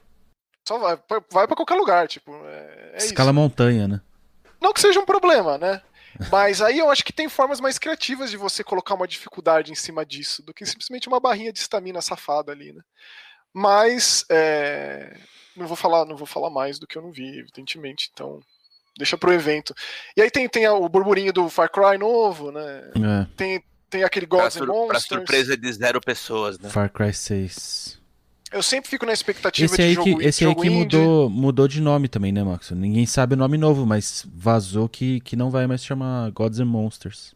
Só 0.67 0.77
vai, 0.77 0.95
vai 1.31 1.47
para 1.47 1.55
qualquer 1.55 1.75
lugar, 1.75 2.07
tipo. 2.07 2.31
É, 2.45 2.91
é 2.93 2.97
Escala 2.97 3.31
isso. 3.31 3.39
montanha, 3.39 3.87
né? 3.87 3.99
Não 4.61 4.73
que 4.73 4.79
seja 4.79 4.99
um 4.99 5.05
problema, 5.05 5.57
né? 5.57 5.81
Mas 6.31 6.61
aí 6.61 6.77
eu 6.77 6.91
acho 6.91 7.03
que 7.03 7.13
tem 7.13 7.27
formas 7.27 7.59
mais 7.59 7.79
criativas 7.79 8.29
de 8.29 8.37
você 8.37 8.63
colocar 8.63 8.93
uma 8.93 9.07
dificuldade 9.07 9.71
em 9.71 9.75
cima 9.75 10.05
disso 10.05 10.43
do 10.43 10.53
que 10.53 10.67
simplesmente 10.67 11.07
uma 11.07 11.19
barrinha 11.19 11.51
de 11.51 11.57
estamina 11.57 11.99
safada 11.99 12.51
ali, 12.51 12.73
né? 12.73 12.81
Mas 13.57 14.23
é, 14.29 15.17
não 15.55 15.65
vou 15.65 15.75
falar, 15.75 16.05
não 16.05 16.15
vou 16.15 16.27
falar 16.27 16.51
mais 16.51 16.77
do 16.77 16.85
que 16.85 16.95
eu 16.95 17.01
não 17.01 17.11
vi, 17.11 17.39
evidentemente. 17.39 18.11
Então 18.13 18.39
deixa 18.95 19.17
pro 19.17 19.33
evento. 19.33 19.73
E 20.15 20.21
aí 20.21 20.29
tem, 20.29 20.47
tem 20.47 20.67
o 20.67 20.87
burburinho 20.87 21.33
do 21.33 21.49
Far 21.49 21.67
Cry 21.71 21.97
novo, 21.97 22.51
né? 22.51 22.91
É. 22.95 23.27
Tem, 23.35 23.63
tem 23.89 24.03
aquele 24.03 24.27
Gods 24.27 24.57
pra, 24.57 24.63
and 24.63 24.67
Monsters. 24.67 25.07
Pra 25.07 25.17
surpresa 25.17 25.57
de 25.57 25.73
zero 25.73 25.99
pessoas, 25.99 26.59
né? 26.59 26.69
Far 26.69 26.91
Cry 26.91 27.11
6. 27.11 27.99
Eu 28.51 28.61
sempre 28.61 28.91
fico 28.91 29.07
na 29.07 29.13
expectativa 29.13 29.65
esse 29.65 29.75
de 29.75 29.81
aí 29.81 29.93
jogo 29.95 30.19
que, 30.19 30.23
Esse 30.23 30.45
aí 30.45 30.55
que 30.55 30.69
mudou, 30.69 31.27
mudou 31.27 31.67
de 31.67 31.81
nome 31.81 32.07
também, 32.07 32.31
né, 32.31 32.43
Max? 32.43 32.69
Ninguém 32.69 33.07
sabe 33.07 33.33
o 33.33 33.37
nome 33.37 33.57
novo, 33.57 33.87
mas 33.87 34.23
vazou 34.35 34.87
que, 34.87 35.19
que 35.21 35.35
não 35.35 35.49
vai 35.49 35.65
mais 35.65 35.83
chamar 35.83 36.29
Gods 36.29 36.59
and 36.59 36.65
Monsters. 36.65 37.33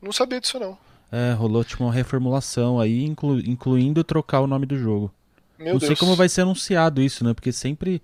Não 0.00 0.12
sabia 0.12 0.40
disso, 0.40 0.60
não. 0.60 0.78
É, 1.10 1.32
rolou 1.32 1.64
tipo 1.64 1.82
uma 1.82 1.92
reformulação 1.92 2.78
aí, 2.78 3.04
inclu, 3.04 3.40
incluindo 3.40 4.04
trocar 4.04 4.40
o 4.40 4.46
nome 4.46 4.64
do 4.64 4.78
jogo. 4.78 5.12
Meu 5.58 5.74
não 5.74 5.78
Deus. 5.78 5.86
sei 5.88 5.96
como 5.96 6.16
vai 6.16 6.28
ser 6.28 6.42
anunciado 6.42 7.00
isso, 7.00 7.24
né? 7.24 7.34
Porque 7.34 7.52
sempre, 7.52 8.02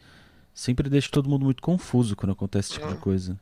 sempre 0.54 0.88
deixa 0.88 1.10
todo 1.10 1.28
mundo 1.28 1.44
muito 1.44 1.62
confuso 1.62 2.16
quando 2.16 2.32
acontece 2.32 2.70
esse 2.70 2.78
tipo 2.78 2.88
de 2.88 2.94
hum. 2.94 3.00
coisa. 3.00 3.40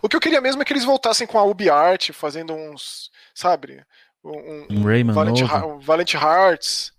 O 0.00 0.08
que 0.08 0.16
eu 0.16 0.20
queria 0.20 0.40
mesmo 0.40 0.62
é 0.62 0.64
que 0.64 0.72
eles 0.72 0.84
voltassem 0.84 1.26
com 1.26 1.38
a 1.38 1.44
UbiArt, 1.44 2.12
fazendo 2.12 2.54
uns, 2.54 3.10
sabe? 3.34 3.84
Um, 4.24 4.30
um, 4.30 4.66
um 4.70 4.84
Rayman 4.84 5.14
Valent, 5.14 5.40
novo. 5.40 5.80
Valent 5.80 6.14
Hearts. 6.14 6.92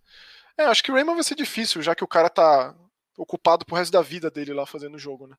É, 0.57 0.65
acho 0.65 0.83
que 0.83 0.91
o 0.91 0.93
Rayman 0.93 1.15
vai 1.15 1.23
ser 1.23 1.35
difícil, 1.35 1.81
já 1.81 1.95
que 1.95 2.03
o 2.03 2.07
cara 2.07 2.29
tá 2.29 2.75
ocupado 3.17 3.65
pro 3.65 3.75
resto 3.75 3.91
da 3.91 4.01
vida 4.01 4.29
dele 4.29 4.53
lá 4.53 4.65
fazendo 4.65 4.95
o 4.95 4.99
jogo, 4.99 5.27
né? 5.27 5.35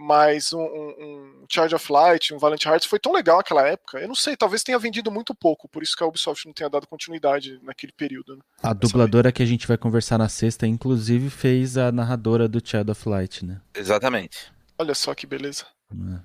Mas 0.00 0.52
um, 0.52 0.60
um, 0.60 0.94
um 1.42 1.44
Charge 1.48 1.74
of 1.74 1.92
Light, 1.92 2.32
um 2.32 2.38
Valiant 2.38 2.64
Hearts 2.64 2.86
foi 2.86 3.00
tão 3.00 3.12
legal 3.12 3.38
naquela 3.38 3.66
época. 3.66 3.98
Eu 3.98 4.06
não 4.06 4.14
sei, 4.14 4.36
talvez 4.36 4.62
tenha 4.62 4.78
vendido 4.78 5.10
muito 5.10 5.34
pouco, 5.34 5.68
por 5.68 5.82
isso 5.82 5.96
que 5.96 6.04
a 6.04 6.06
Ubisoft 6.06 6.46
não 6.46 6.52
tenha 6.52 6.70
dado 6.70 6.86
continuidade 6.86 7.58
naquele 7.64 7.92
período. 7.92 8.36
Né? 8.36 8.42
A 8.62 8.72
dubladora 8.72 9.32
que 9.32 9.42
a 9.42 9.46
gente 9.46 9.66
vai 9.66 9.76
conversar 9.76 10.16
na 10.16 10.28
sexta, 10.28 10.68
inclusive, 10.68 11.28
fez 11.30 11.76
a 11.76 11.90
narradora 11.90 12.46
do 12.46 12.64
Child 12.64 12.92
of 12.92 13.08
Light, 13.08 13.44
né? 13.44 13.60
Exatamente. 13.74 14.52
Olha 14.78 14.94
só 14.94 15.12
que 15.16 15.26
beleza. 15.26 15.66
É. 15.92 16.20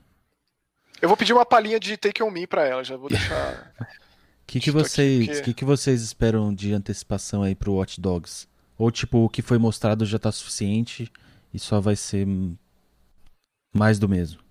Eu 1.01 1.07
vou 1.07 1.17
pedir 1.17 1.33
uma 1.33 1.43
palhinha 1.43 1.79
de 1.79 1.97
Take 1.97 2.21
On 2.21 2.29
Me 2.29 2.45
pra 2.45 2.67
ela, 2.67 2.83
já 2.83 2.95
vou 2.95 3.09
deixar. 3.09 3.73
O 3.81 3.85
que, 4.45 4.59
que, 4.59 4.69
vocês, 4.69 5.25
porque... 5.25 5.41
que, 5.41 5.53
que 5.55 5.65
vocês 5.65 6.03
esperam 6.03 6.53
de 6.53 6.73
antecipação 6.73 7.41
aí 7.41 7.55
pro 7.55 7.73
Watch 7.73 7.99
Dogs? 7.99 8.47
Ou 8.77 8.91
tipo, 8.91 9.25
o 9.25 9.29
que 9.29 9.41
foi 9.41 9.57
mostrado 9.57 10.05
já 10.05 10.19
tá 10.19 10.31
suficiente 10.31 11.11
e 11.51 11.57
só 11.57 11.81
vai 11.81 11.95
ser 11.95 12.27
mais 13.73 13.99
do 13.99 14.07
mesmo. 14.07 14.41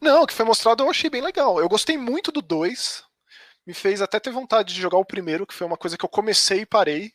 Não, 0.00 0.22
o 0.22 0.26
que 0.26 0.34
foi 0.34 0.44
mostrado 0.44 0.82
eu 0.82 0.90
achei 0.90 1.10
bem 1.10 1.22
legal. 1.22 1.58
Eu 1.58 1.68
gostei 1.68 1.96
muito 1.96 2.32
do 2.32 2.42
2. 2.42 3.04
Me 3.66 3.72
fez 3.72 4.02
até 4.02 4.20
ter 4.20 4.30
vontade 4.30 4.74
de 4.74 4.80
jogar 4.80 4.98
o 4.98 5.04
primeiro, 5.04 5.46
que 5.46 5.54
foi 5.54 5.66
uma 5.66 5.76
coisa 5.76 5.96
que 5.96 6.04
eu 6.04 6.08
comecei 6.08 6.60
e 6.60 6.66
parei. 6.66 7.12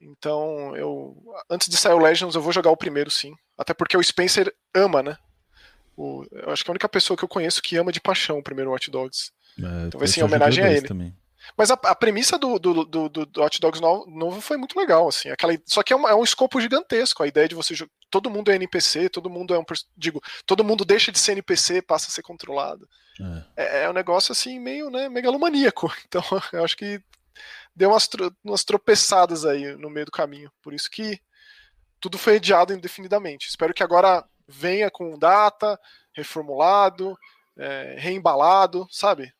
Então, 0.00 0.76
eu 0.76 1.16
antes 1.50 1.68
de 1.68 1.76
sair 1.76 1.94
o 1.94 1.98
Legends, 1.98 2.34
eu 2.34 2.42
vou 2.42 2.52
jogar 2.52 2.70
o 2.70 2.76
primeiro 2.76 3.10
sim. 3.10 3.34
Até 3.58 3.72
porque 3.72 3.96
o 3.96 4.02
Spencer 4.02 4.54
ama, 4.74 5.02
né? 5.02 5.16
O, 5.96 6.24
eu 6.30 6.50
acho 6.50 6.62
que 6.62 6.70
é 6.70 6.72
a 6.72 6.74
única 6.74 6.88
pessoa 6.88 7.16
que 7.16 7.24
eu 7.24 7.28
conheço 7.28 7.62
que 7.62 7.76
ama 7.76 7.90
de 7.90 8.00
paixão 8.00 8.38
o 8.38 8.42
primeiro 8.42 8.70
Watch 8.70 8.90
Dogs. 8.90 9.32
É, 9.58 9.86
então 9.86 9.98
vai 9.98 10.06
ser 10.06 10.20
em 10.20 10.24
homenagem 10.24 10.62
a 10.62 10.70
ele. 10.70 10.86
Também. 10.86 11.16
Mas 11.56 11.70
a, 11.70 11.74
a 11.74 11.94
premissa 11.94 12.38
do, 12.38 12.58
do, 12.58 12.84
do, 12.84 13.08
do, 13.08 13.42
Hot 13.42 13.60
Dogs 13.60 13.80
novo, 13.80 14.10
novo, 14.10 14.40
foi 14.40 14.56
muito 14.56 14.78
legal, 14.78 15.08
assim. 15.08 15.28
Aquela, 15.28 15.52
só 15.66 15.82
que 15.82 15.92
é, 15.92 15.96
uma, 15.96 16.10
é, 16.10 16.14
um 16.14 16.24
escopo 16.24 16.60
gigantesco. 16.60 17.22
A 17.22 17.26
ideia 17.26 17.48
de 17.48 17.54
você. 17.54 17.74
Todo 18.10 18.30
mundo 18.30 18.50
é 18.50 18.56
NPC, 18.56 19.08
todo 19.08 19.30
mundo 19.30 19.54
é 19.54 19.58
um. 19.58 19.64
Digo, 19.96 20.20
todo 20.46 20.64
mundo 20.64 20.84
deixa 20.84 21.12
de 21.12 21.18
ser 21.18 21.32
NPC, 21.32 21.82
passa 21.82 22.08
a 22.08 22.10
ser 22.10 22.22
controlado. 22.22 22.88
É, 23.56 23.80
é, 23.80 23.84
é 23.84 23.90
um 23.90 23.94
negócio 23.94 24.32
assim, 24.32 24.58
meio 24.58 24.90
né, 24.90 25.08
megalomaníaco. 25.08 25.92
Então, 26.06 26.22
eu 26.52 26.64
acho 26.64 26.76
que 26.76 27.00
deu 27.74 27.90
umas, 27.90 28.08
umas 28.44 28.64
tropeçadas 28.64 29.44
aí 29.44 29.76
no 29.76 29.90
meio 29.90 30.06
do 30.06 30.12
caminho. 30.12 30.50
Por 30.62 30.72
isso 30.72 30.90
que 30.90 31.20
tudo 32.00 32.16
foi 32.16 32.36
adiado 32.36 32.72
indefinidamente. 32.72 33.48
Espero 33.48 33.74
que 33.74 33.82
agora 33.82 34.24
venha 34.46 34.90
com 34.90 35.18
data, 35.18 35.78
reformulado, 36.14 37.18
é, 37.58 37.96
reembalado, 37.98 38.86
sabe? 38.90 39.32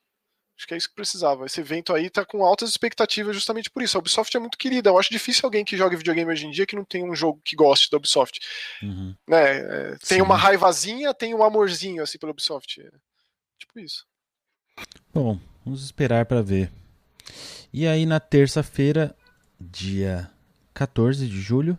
Acho 0.56 0.66
que 0.66 0.72
é 0.72 0.76
isso 0.76 0.88
que 0.88 0.94
precisava. 0.94 1.44
Esse 1.44 1.60
evento 1.60 1.94
aí 1.94 2.08
tá 2.08 2.24
com 2.24 2.42
altas 2.42 2.70
expectativas 2.70 3.36
justamente 3.36 3.68
por 3.68 3.82
isso. 3.82 3.96
A 3.96 4.00
Ubisoft 4.00 4.34
é 4.34 4.40
muito 4.40 4.56
querida. 4.56 4.88
Eu 4.88 4.98
acho 4.98 5.10
difícil 5.10 5.42
alguém 5.44 5.64
que 5.64 5.76
jogue 5.76 5.96
videogame 5.96 6.32
hoje 6.32 6.46
em 6.46 6.50
dia 6.50 6.64
que 6.64 6.74
não 6.74 6.84
tem 6.84 7.04
um 7.04 7.14
jogo 7.14 7.40
que 7.44 7.54
goste 7.54 7.90
da 7.90 7.98
Ubisoft. 7.98 8.40
Uhum. 8.82 9.14
Né? 9.28 9.58
É, 9.58 9.90
tem 9.98 10.18
Sim. 10.18 10.22
uma 10.22 10.36
raivazinha, 10.36 11.12
tem 11.12 11.34
um 11.34 11.42
amorzinho 11.42 12.02
assim 12.02 12.18
pela 12.18 12.32
Ubisoft. 12.32 12.80
É, 12.80 12.90
tipo 13.58 13.78
isso. 13.78 14.06
Bom, 15.12 15.38
vamos 15.62 15.84
esperar 15.84 16.24
para 16.24 16.40
ver. 16.40 16.72
E 17.70 17.86
aí 17.86 18.06
na 18.06 18.18
terça-feira, 18.18 19.14
dia 19.60 20.30
14 20.72 21.28
de 21.28 21.38
julho, 21.38 21.78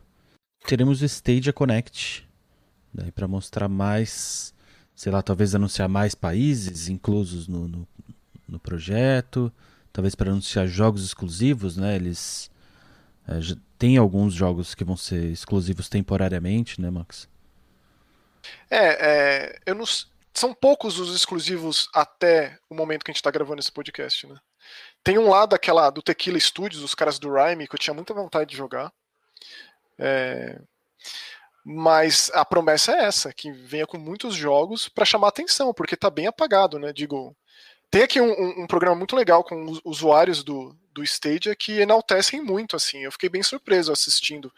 teremos 0.67 1.01
o 1.01 1.05
Stadia 1.05 1.51
Connect. 1.51 2.27
Daí 2.93 3.11
para 3.11 3.27
mostrar 3.27 3.67
mais, 3.67 4.53
sei 4.95 5.11
lá, 5.11 5.23
talvez 5.23 5.55
anunciar 5.55 5.89
mais 5.89 6.13
países 6.13 6.89
inclusos 6.89 7.47
no, 7.47 7.67
no 7.67 7.87
no 8.47 8.59
projeto, 8.59 9.51
talvez 9.91 10.15
para 10.15 10.31
anunciar 10.31 10.67
jogos 10.67 11.03
exclusivos, 11.03 11.77
né? 11.77 11.95
Eles 11.95 12.49
é, 13.27 13.39
tem 13.77 13.97
alguns 13.97 14.33
jogos 14.33 14.73
que 14.73 14.83
vão 14.83 14.97
ser 14.97 15.25
exclusivos 15.25 15.89
temporariamente, 15.89 16.79
né, 16.81 16.89
Max? 16.89 17.27
É, 18.69 18.87
é 19.09 19.59
eu 19.65 19.75
não, 19.75 19.85
são 20.33 20.53
poucos 20.53 20.99
os 20.99 21.15
exclusivos 21.15 21.89
até 21.93 22.57
o 22.69 22.75
momento 22.75 23.03
que 23.03 23.11
a 23.11 23.13
gente 23.13 23.19
está 23.19 23.31
gravando 23.31 23.59
esse 23.59 23.71
podcast, 23.71 24.27
né? 24.27 24.37
Tem 25.03 25.17
um 25.17 25.29
lá 25.29 25.45
daquela 25.45 25.89
do 25.89 26.01
Tequila 26.01 26.39
Studios, 26.39 26.83
os 26.83 26.93
caras 26.93 27.17
do 27.17 27.31
Rhyme, 27.31 27.67
que 27.67 27.75
eu 27.75 27.79
tinha 27.79 27.93
muita 27.93 28.13
vontade 28.13 28.51
de 28.51 28.57
jogar. 28.57 28.91
É, 29.97 30.59
mas 31.63 32.31
a 32.33 32.45
promessa 32.45 32.93
é 32.93 33.05
essa, 33.05 33.33
que 33.33 33.51
venha 33.51 33.85
com 33.85 33.97
muitos 33.97 34.35
jogos 34.35 34.87
para 34.87 35.05
chamar 35.05 35.29
atenção, 35.29 35.73
porque 35.73 35.97
tá 35.97 36.09
bem 36.09 36.27
apagado, 36.27 36.79
né? 36.79 36.93
Digo, 36.93 37.35
tem 37.89 38.03
aqui 38.03 38.19
um, 38.19 38.29
um, 38.29 38.63
um, 38.63 38.67
programa 38.67 38.95
muito 38.95 39.15
legal 39.15 39.43
com 39.43 39.65
os 39.65 39.81
usuários 39.83 40.43
do, 40.43 40.75
do 40.93 41.03
Stadia 41.03 41.55
que 41.55 41.79
enaltecem 41.79 42.41
muito, 42.41 42.75
assim. 42.75 42.99
Eu 42.99 43.11
fiquei 43.11 43.29
bem 43.29 43.41
surpreso 43.41 43.91
assistindo. 43.91 44.51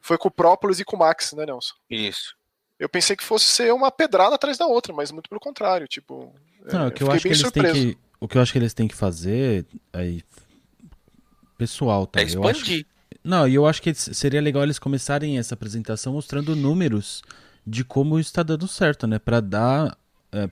Foi 0.00 0.18
com 0.18 0.28
o 0.28 0.32
Própolis 0.32 0.80
e 0.80 0.84
com 0.84 0.96
o 0.96 0.98
Max, 0.98 1.32
né, 1.32 1.46
Nelson? 1.46 1.74
Isso. 1.88 2.34
Eu 2.78 2.88
pensei 2.88 3.14
que 3.14 3.22
fosse 3.22 3.44
ser 3.44 3.72
uma 3.72 3.92
pedrada 3.92 4.34
atrás 4.34 4.58
da 4.58 4.66
outra, 4.66 4.92
mas 4.92 5.12
muito 5.12 5.28
pelo 5.28 5.40
contrário, 5.40 5.86
tipo. 5.86 6.34
Não, 6.72 6.84
é, 6.84 6.86
o 6.88 6.90
que 6.90 7.02
eu 7.02 7.10
acho 7.10 7.22
que 7.22 7.28
eles 7.28 7.38
surpreso. 7.38 7.74
têm 7.74 7.92
que. 7.92 7.98
O 8.18 8.28
que 8.28 8.38
eu 8.38 8.42
acho 8.42 8.52
que 8.52 8.58
eles 8.58 8.74
têm 8.74 8.88
que 8.88 8.96
fazer 8.96 9.64
aí. 9.92 10.22
Pessoal, 11.56 12.06
tá? 12.06 12.20
É 12.20 12.24
expandir. 12.24 12.80
Eu 12.80 12.80
acho, 12.80 12.86
não, 13.22 13.46
e 13.46 13.54
eu 13.54 13.66
acho 13.66 13.80
que 13.80 13.94
seria 13.94 14.40
legal 14.40 14.64
eles 14.64 14.80
começarem 14.80 15.38
essa 15.38 15.54
apresentação 15.54 16.14
mostrando 16.14 16.56
números 16.56 17.22
de 17.64 17.84
como 17.84 18.18
está 18.18 18.42
dando 18.42 18.66
certo, 18.66 19.06
né? 19.06 19.20
Para 19.20 19.38
dar 19.40 19.86
é, 19.86 19.96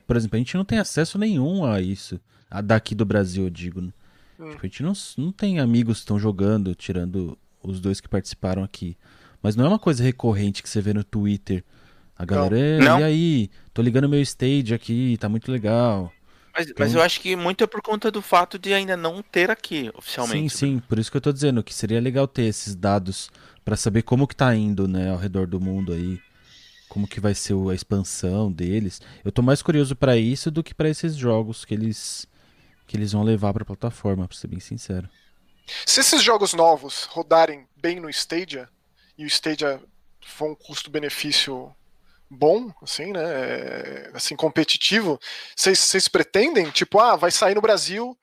por 0.05 0.15
exemplo, 0.15 0.35
a 0.35 0.39
gente 0.39 0.55
não 0.55 0.65
tem 0.65 0.77
acesso 0.77 1.17
nenhum 1.17 1.65
a 1.65 1.81
isso. 1.81 2.19
A 2.49 2.61
daqui 2.61 2.93
do 2.93 3.05
Brasil, 3.05 3.45
eu 3.45 3.49
digo. 3.49 3.81
Né? 3.81 3.91
Hum. 4.39 4.49
Tipo, 4.51 4.59
a 4.61 4.67
gente 4.67 4.83
não, 4.83 4.93
não 5.17 5.31
tem 5.31 5.59
amigos 5.59 5.97
que 5.97 6.01
estão 6.01 6.19
jogando, 6.19 6.75
tirando 6.75 7.37
os 7.63 7.79
dois 7.79 7.99
que 7.99 8.07
participaram 8.07 8.63
aqui. 8.63 8.97
Mas 9.41 9.55
não 9.55 9.65
é 9.65 9.67
uma 9.67 9.79
coisa 9.79 10.03
recorrente 10.03 10.61
que 10.61 10.69
você 10.69 10.81
vê 10.81 10.93
no 10.93 11.03
Twitter. 11.03 11.63
A 12.15 12.25
galera, 12.25 12.83
não. 12.83 12.99
e 12.99 13.03
aí? 13.03 13.49
Tô 13.73 13.81
ligando 13.81 14.07
meu 14.07 14.21
stage 14.21 14.73
aqui, 14.73 15.17
tá 15.19 15.27
muito 15.27 15.51
legal. 15.51 16.13
Mas, 16.53 16.69
então... 16.69 16.85
mas 16.85 16.93
eu 16.93 17.01
acho 17.01 17.19
que 17.19 17.35
muito 17.35 17.63
é 17.63 17.67
por 17.67 17.81
conta 17.81 18.11
do 18.11 18.21
fato 18.21 18.59
de 18.59 18.73
ainda 18.73 18.95
não 18.95 19.23
ter 19.23 19.49
aqui 19.49 19.89
oficialmente. 19.95 20.49
Sim, 20.49 20.75
sim, 20.75 20.79
por 20.87 20.99
isso 20.99 21.09
que 21.09 21.17
eu 21.17 21.21
tô 21.21 21.31
dizendo 21.31 21.63
que 21.63 21.73
seria 21.73 21.99
legal 21.99 22.27
ter 22.27 22.43
esses 22.43 22.75
dados 22.75 23.31
para 23.63 23.75
saber 23.75 24.03
como 24.03 24.27
que 24.27 24.35
tá 24.35 24.53
indo, 24.55 24.87
né, 24.87 25.09
ao 25.09 25.17
redor 25.17 25.47
do 25.47 25.59
mundo 25.59 25.93
aí 25.93 26.19
como 26.91 27.07
que 27.07 27.21
vai 27.21 27.33
ser 27.33 27.53
a 27.53 27.73
expansão 27.73 28.51
deles. 28.51 29.01
Eu 29.23 29.31
tô 29.31 29.41
mais 29.41 29.61
curioso 29.61 29.95
para 29.95 30.17
isso 30.17 30.51
do 30.51 30.61
que 30.61 30.73
para 30.73 30.89
esses 30.89 31.15
jogos 31.15 31.63
que 31.63 31.73
eles 31.73 32.27
que 32.85 32.97
eles 32.97 33.13
vão 33.13 33.23
levar 33.23 33.53
para 33.53 33.63
a 33.63 33.65
plataforma, 33.65 34.27
para 34.27 34.35
ser 34.35 34.47
bem 34.47 34.59
sincero. 34.59 35.09
Se 35.85 36.01
esses 36.01 36.21
jogos 36.21 36.53
novos 36.53 37.05
rodarem 37.05 37.65
bem 37.77 38.01
no 38.01 38.09
Stadia 38.09 38.67
e 39.17 39.23
o 39.23 39.27
Stadia 39.27 39.81
for 40.19 40.51
um 40.51 40.55
custo-benefício 40.55 41.73
bom, 42.29 42.73
assim, 42.81 43.13
né, 43.13 43.23
é, 43.23 44.11
assim 44.13 44.35
competitivo, 44.35 45.17
vocês 45.55 46.09
pretendem, 46.09 46.69
tipo, 46.71 46.99
ah, 46.99 47.15
vai 47.15 47.31
sair 47.31 47.55
no 47.55 47.61
Brasil 47.61 48.17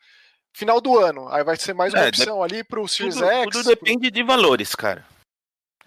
final 0.53 0.79
do 0.79 0.99
ano, 0.99 1.27
aí 1.29 1.43
vai 1.43 1.57
ser 1.57 1.73
mais 1.73 1.95
uma 1.95 2.03
é, 2.03 2.09
opção 2.09 2.43
ali 2.43 2.63
pro 2.63 2.87
Series 2.87 3.15
tudo, 3.15 3.31
X. 3.31 3.51
Tudo 3.51 3.69
depende 3.69 4.11
pro... 4.11 4.11
de 4.11 4.23
valores, 4.23 4.75
cara. 4.75 5.07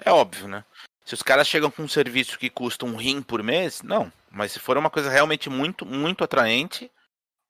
É 0.04 0.12
óbvio, 0.12 0.48
né? 0.48 0.66
Se 1.06 1.14
os 1.14 1.24
caras 1.24 1.48
chegam 1.48 1.72
com 1.72 1.84
um 1.84 1.88
serviço 1.88 2.38
que 2.38 2.50
custa 2.50 2.86
um 2.86 2.96
rim 2.96 3.22
por 3.22 3.42
mês, 3.42 3.82
não. 3.82 4.12
Mas 4.30 4.52
se 4.52 4.60
for 4.60 4.78
uma 4.78 4.90
coisa 4.90 5.10
realmente 5.10 5.50
muito, 5.50 5.86
muito 5.86 6.24
atraente, 6.24 6.90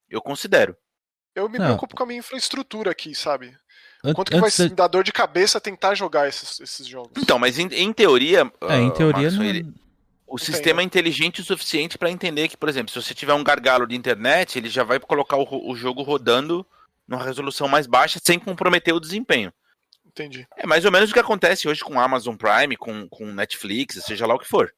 eu 0.09 0.21
considero. 0.21 0.75
Eu 1.35 1.47
me 1.47 1.57
não. 1.57 1.65
preocupo 1.67 1.95
com 1.95 2.03
a 2.03 2.05
minha 2.05 2.19
infraestrutura 2.19 2.91
aqui, 2.91 3.13
sabe? 3.13 3.55
Quanto 4.15 4.31
que 4.31 4.39
vai 4.39 4.49
de... 4.49 4.69
dar 4.69 4.87
dor 4.87 5.03
de 5.03 5.11
cabeça 5.11 5.61
tentar 5.61 5.93
jogar 5.93 6.27
esses, 6.27 6.59
esses 6.59 6.87
jogos? 6.87 7.11
Então, 7.17 7.37
mas 7.37 7.59
em, 7.59 7.67
em 7.67 7.93
teoria. 7.93 8.51
É, 8.61 8.77
em 8.77 8.89
teoria 8.91 9.29
Marcos, 9.29 9.37
não... 9.37 9.45
ele, 9.45 9.71
o 10.31 10.37
sistema 10.37 10.81
é 10.81 10.85
inteligente 10.85 11.41
o 11.41 11.43
suficiente 11.43 11.97
para 11.97 12.09
entender 12.09 12.47
que, 12.47 12.57
por 12.57 12.69
exemplo, 12.69 12.91
se 12.91 13.01
você 13.01 13.13
tiver 13.13 13.33
um 13.33 13.43
gargalo 13.43 13.85
de 13.85 13.95
internet, 13.95 14.57
ele 14.57 14.69
já 14.69 14.83
vai 14.83 14.99
colocar 14.99 15.37
o, 15.37 15.69
o 15.69 15.75
jogo 15.75 16.01
rodando 16.01 16.65
numa 17.07 17.23
resolução 17.23 17.67
mais 17.67 17.85
baixa 17.85 18.19
sem 18.23 18.39
comprometer 18.39 18.93
o 18.93 18.99
desempenho. 18.99 19.53
Entendi. 20.11 20.47
É 20.57 20.67
mais 20.67 20.83
ou 20.83 20.91
menos 20.91 21.09
o 21.09 21.13
que 21.13 21.19
acontece 21.19 21.67
hoje 21.67 21.81
com 21.81 21.99
Amazon 21.99 22.35
Prime, 22.35 22.75
com, 22.75 23.07
com 23.07 23.25
Netflix, 23.25 24.03
seja 24.03 24.27
lá 24.27 24.35
o 24.35 24.39
que 24.39 24.47
for. 24.47 24.73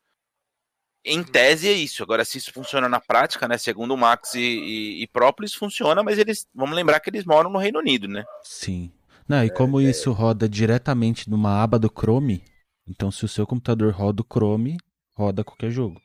Em 1.05 1.17
uhum. 1.17 1.23
tese 1.23 1.67
é 1.67 1.73
isso. 1.73 2.01
Agora, 2.01 2.23
se 2.23 2.37
isso 2.37 2.53
funciona 2.53 2.87
na 2.87 2.99
prática, 2.99 3.47
né? 3.47 3.57
Segundo 3.57 3.93
o 3.93 3.97
Max 3.97 4.35
e, 4.35 4.39
e, 4.39 5.03
e 5.03 5.07
Própolis, 5.07 5.53
funciona, 5.53 6.01
mas 6.01 6.17
eles. 6.17 6.47
Vamos 6.55 6.75
lembrar 6.75 6.99
que 6.99 7.09
eles 7.09 7.25
moram 7.25 7.49
no 7.49 7.59
Reino 7.59 7.79
Unido, 7.79 8.07
né? 8.07 8.23
Sim. 8.43 8.91
Não, 9.27 9.43
e 9.43 9.49
como 9.49 9.81
é, 9.81 9.85
isso 9.85 10.11
roda 10.11 10.47
diretamente 10.47 11.29
numa 11.29 11.61
aba 11.61 11.79
do 11.79 11.89
Chrome, 11.89 12.43
então 12.87 13.09
se 13.09 13.25
o 13.25 13.27
seu 13.27 13.47
computador 13.47 13.93
roda 13.93 14.21
o 14.21 14.25
Chrome, 14.25 14.77
roda 15.13 15.43
qualquer 15.43 15.71
jogo. 15.71 16.01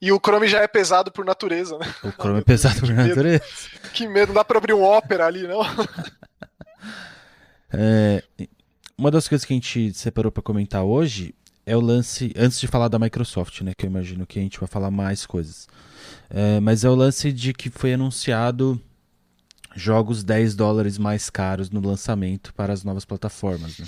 E 0.00 0.12
o 0.12 0.20
Chrome 0.20 0.46
já 0.46 0.60
é 0.60 0.68
pesado 0.68 1.10
por 1.10 1.24
natureza, 1.24 1.78
né? 1.78 1.86
O 2.02 2.10
Chrome 2.10 2.40
é 2.40 2.44
pesado 2.44 2.80
por 2.80 2.90
natureza. 2.92 3.42
Que 3.94 4.06
medo, 4.06 4.28
não 4.28 4.34
dá 4.34 4.44
pra 4.44 4.58
abrir 4.58 4.74
um 4.74 4.82
Opera 4.82 5.26
ali, 5.26 5.46
não? 5.46 5.60
é, 7.72 8.22
uma 8.98 9.10
das 9.10 9.28
coisas 9.28 9.44
que 9.44 9.52
a 9.52 9.56
gente 9.56 9.92
separou 9.94 10.32
para 10.32 10.42
comentar 10.42 10.82
hoje 10.82 11.34
é 11.64 11.76
o 11.76 11.80
lance, 11.80 12.32
antes 12.36 12.60
de 12.60 12.66
falar 12.66 12.88
da 12.88 12.98
Microsoft, 12.98 13.60
né, 13.62 13.72
que 13.76 13.84
eu 13.84 13.90
imagino 13.90 14.26
que 14.26 14.38
a 14.38 14.42
gente 14.42 14.58
vai 14.58 14.68
falar 14.68 14.90
mais 14.90 15.26
coisas. 15.26 15.68
É, 16.30 16.60
mas 16.60 16.84
é 16.84 16.88
o 16.88 16.94
lance 16.94 17.32
de 17.32 17.52
que 17.52 17.68
foi 17.70 17.94
anunciado 17.94 18.80
jogos 19.74 20.24
10 20.24 20.54
dólares 20.54 20.96
mais 20.96 21.28
caros 21.28 21.70
no 21.70 21.80
lançamento 21.80 22.54
para 22.54 22.72
as 22.72 22.82
novas 22.84 23.04
plataformas, 23.04 23.78
né? 23.78 23.86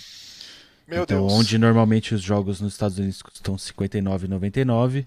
Meu 0.86 1.02
então, 1.02 1.26
Deus. 1.26 1.32
onde 1.32 1.58
normalmente 1.58 2.14
os 2.14 2.22
jogos 2.22 2.60
nos 2.60 2.72
Estados 2.72 2.98
Unidos 2.98 3.20
custam 3.22 3.54
R$ 3.54 3.60
59,99, 3.60 5.06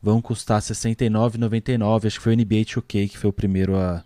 vão 0.00 0.22
custar 0.22 0.60
R$ 0.60 0.66
69,99. 0.66 2.06
Acho 2.06 2.18
que 2.18 2.24
foi 2.24 2.34
o 2.34 2.36
NBA 2.36 2.64
2K 2.64 3.10
que 3.10 3.18
foi 3.18 3.30
o 3.30 3.32
primeiro 3.32 3.76
a. 3.76 4.04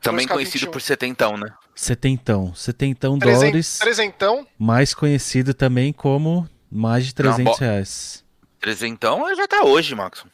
Também 0.00 0.26
2K21. 0.26 0.32
conhecido 0.34 0.70
por 0.70 0.80
setentão, 0.80 1.36
né? 1.36 1.52
Setentão. 1.74 2.54
Setentão 2.54 3.18
Trezent- 3.18 3.40
dólares, 3.40 3.78
Trezentão? 3.78 4.46
mais 4.58 4.94
conhecido 4.94 5.52
também 5.54 5.92
como 5.92 6.48
mais 6.70 7.06
de 7.06 7.14
300 7.14 7.44
bo- 7.44 7.60
reais. 7.60 8.24
Trezentão 8.60 9.34
já 9.34 9.46
tá 9.48 9.62
hoje, 9.64 9.94
Max. 9.94 10.24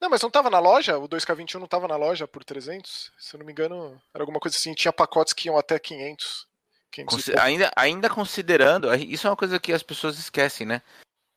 Não, 0.00 0.10
mas 0.10 0.20
não 0.20 0.30
tava 0.30 0.50
na 0.50 0.58
loja? 0.58 0.98
O 0.98 1.08
2K21 1.08 1.58
não 1.60 1.66
tava 1.66 1.88
na 1.88 1.96
loja 1.96 2.26
por 2.28 2.44
300? 2.44 3.10
Se 3.18 3.34
eu 3.34 3.38
não 3.38 3.46
me 3.46 3.52
engano, 3.52 4.00
era 4.12 4.22
alguma 4.22 4.38
coisa 4.38 4.56
assim. 4.56 4.74
Tinha 4.74 4.92
pacotes 4.92 5.32
que 5.32 5.48
iam 5.48 5.56
até 5.56 5.78
500. 5.78 6.46
500 6.90 7.12
e 7.12 7.16
Consi- 7.16 7.32
pouco. 7.32 7.46
ainda, 7.46 7.70
ainda 7.74 8.10
considerando, 8.10 8.94
isso 8.94 9.26
é 9.26 9.30
uma 9.30 9.36
coisa 9.36 9.58
que 9.58 9.72
as 9.72 9.82
pessoas 9.82 10.18
esquecem, 10.18 10.66
né? 10.66 10.82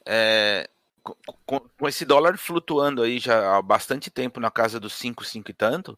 É, 0.06 0.69
com, 1.02 1.15
com- 1.45 1.69
com 1.80 1.88
esse 1.88 2.04
dólar 2.06 2.38
flutuando 2.38 3.02
aí 3.02 3.19
já 3.19 3.56
há 3.58 3.62
bastante 3.62 4.10
tempo 4.10 4.39
na 4.39 4.52
casa 4.52 4.80
dos 4.80 4.93
5, 4.93 5.23
5 5.23 5.50
e 5.50 5.54
tanto, 5.54 5.97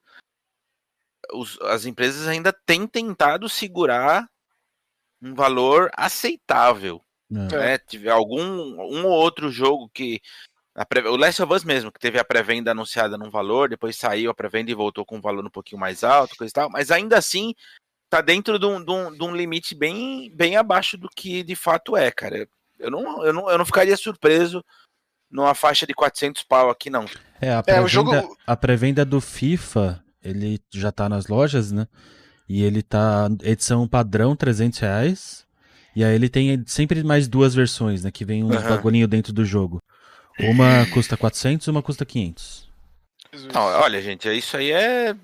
os- 1.33 1.59
as 1.61 1.85
empresas 1.85 2.27
ainda 2.27 2.51
têm 2.53 2.85
tentado 2.87 3.47
segurar 3.49 4.27
um 5.21 5.33
valor 5.33 5.89
aceitável. 5.95 7.01
né? 7.29 7.47
É. 7.51 7.57
né? 7.57 7.77
Tive 7.77 8.09
algum 8.09 8.41
um 8.41 9.05
ou 9.05 9.11
outro 9.11 9.51
jogo 9.51 9.87
que 9.93 10.19
a 10.73 10.83
pré- 10.85 11.07
o 11.07 11.15
Last 11.15 11.41
of 11.43 11.53
Us 11.53 11.63
mesmo, 11.63 11.91
que 11.91 11.99
teve 11.99 12.17
a 12.17 12.23
pré-venda 12.25 12.71
anunciada 12.71 13.17
num 13.17 13.29
valor, 13.29 13.69
depois 13.69 13.95
saiu 13.97 14.31
a 14.31 14.33
pré-venda 14.33 14.71
e 14.71 14.75
voltou 14.75 15.05
com 15.05 15.17
um 15.17 15.21
valor 15.21 15.45
um 15.45 15.49
pouquinho 15.49 15.79
mais 15.79 16.03
alto, 16.03 16.35
coisa 16.35 16.49
e 16.49 16.53
tal, 16.53 16.69
mas 16.71 16.89
ainda 16.89 17.17
assim 17.17 17.53
tá 18.09 18.21
dentro 18.21 18.57
de 18.57 18.65
um, 18.65 18.83
de 18.83 18.91
um- 18.91 19.11
de 19.15 19.23
um 19.23 19.35
limite 19.35 19.75
bem, 19.75 20.31
bem 20.33 20.55
abaixo 20.55 20.97
do 20.97 21.07
que 21.07 21.43
de 21.43 21.55
fato 21.55 21.95
é, 21.95 22.09
cara. 22.09 22.47
Eu 22.79 22.89
não, 22.89 23.23
eu 23.23 23.31
não, 23.33 23.49
eu 23.49 23.57
não 23.59 23.65
ficaria 23.65 23.95
surpreso 23.97 24.63
numa 25.29 25.53
faixa 25.53 25.85
de 25.85 25.93
400 25.93 26.41
pau 26.41 26.69
aqui, 26.71 26.89
não. 26.89 27.05
É, 27.39 27.51
a 27.53 27.59
É, 27.59 27.61
pré-venda 27.61 27.85
o 27.85 27.87
jogo- 27.87 28.37
a 28.47 28.57
pré-venda 28.57 29.05
do 29.05 29.21
FIFA, 29.21 30.03
ele 30.23 30.59
já 30.71 30.91
tá 30.91 31.07
nas 31.07 31.27
lojas, 31.27 31.71
né? 31.71 31.87
E 32.47 32.63
ele 32.63 32.81
tá 32.81 33.29
edição 33.43 33.87
padrão 33.87 34.35
300 34.35 34.79
reais. 34.79 35.47
E 35.95 36.03
aí 36.03 36.15
ele 36.15 36.29
tem 36.29 36.63
sempre 36.65 37.03
mais 37.03 37.27
duas 37.27 37.53
versões, 37.53 38.03
né? 38.03 38.11
Que 38.11 38.25
vem 38.25 38.43
um 38.43 38.51
Aham. 38.53 38.69
bagulhinho 38.69 39.07
dentro 39.07 39.31
do 39.33 39.45
jogo. 39.45 39.81
Uma 40.39 40.85
custa 40.93 41.17
400 41.17 41.67
uma 41.67 41.83
custa 41.83 42.05
500. 42.05 42.69
Jesus. 43.33 43.53
Não, 43.53 43.61
olha, 43.61 44.01
gente, 44.01 44.27
isso 44.35 44.57
aí 44.57 44.71
é, 44.71 45.15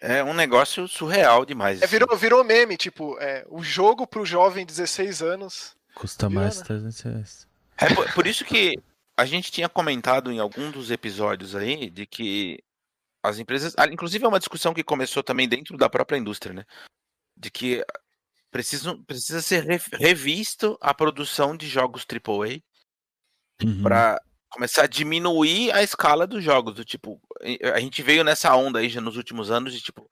é 0.00 0.22
um 0.24 0.34
negócio 0.34 0.86
surreal 0.86 1.46
demais. 1.46 1.80
É, 1.80 1.86
virou, 1.86 2.16
virou 2.16 2.44
meme, 2.44 2.76
tipo, 2.76 3.16
é, 3.18 3.46
o 3.48 3.62
jogo 3.62 4.06
pro 4.06 4.26
jovem 4.26 4.66
16 4.66 5.22
anos. 5.22 5.76
Custa 5.94 6.28
Viu, 6.28 6.40
mais 6.40 6.58
né? 6.58 6.64
300 6.64 7.00
reais. 7.00 7.48
É 7.78 7.94
por, 7.94 8.12
por 8.12 8.26
isso 8.26 8.44
que 8.44 8.78
a 9.16 9.24
gente 9.24 9.50
tinha 9.50 9.68
comentado 9.68 10.30
em 10.30 10.38
algum 10.38 10.70
dos 10.70 10.90
episódios 10.90 11.54
aí 11.54 11.88
de 11.88 12.06
que 12.06 12.58
as 13.22 13.38
empresas. 13.38 13.74
ah, 13.78 13.86
Inclusive 13.86 14.24
é 14.24 14.28
uma 14.28 14.38
discussão 14.38 14.74
que 14.74 14.82
começou 14.84 15.22
também 15.22 15.48
dentro 15.48 15.76
da 15.76 15.88
própria 15.88 16.16
indústria, 16.18 16.52
né? 16.54 16.64
De 17.36 17.50
que 17.50 17.84
precisam, 18.50 19.02
precisa 19.04 19.40
ser 19.40 19.64
re- 19.64 19.80
revisto 19.98 20.76
a 20.80 20.92
produção 20.92 21.56
de 21.56 21.66
jogos 21.68 22.04
AAA 22.04 22.60
Uhum. 23.62 23.82
para 23.82 24.20
começar 24.50 24.82
a 24.82 24.86
diminuir 24.88 25.70
a 25.72 25.82
escala 25.82 26.26
dos 26.26 26.42
jogos. 26.42 26.74
Do 26.74 26.84
tipo, 26.84 27.20
a 27.74 27.78
gente 27.80 28.02
veio 28.02 28.24
nessa 28.24 28.54
onda 28.56 28.80
aí 28.80 28.88
já 28.88 29.00
nos 29.00 29.16
últimos 29.16 29.50
anos 29.50 29.72
de 29.72 29.80
tipo, 29.80 30.10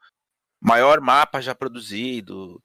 maior 0.63 1.01
mapa 1.01 1.41
já 1.43 1.55
produzido, 1.55 2.63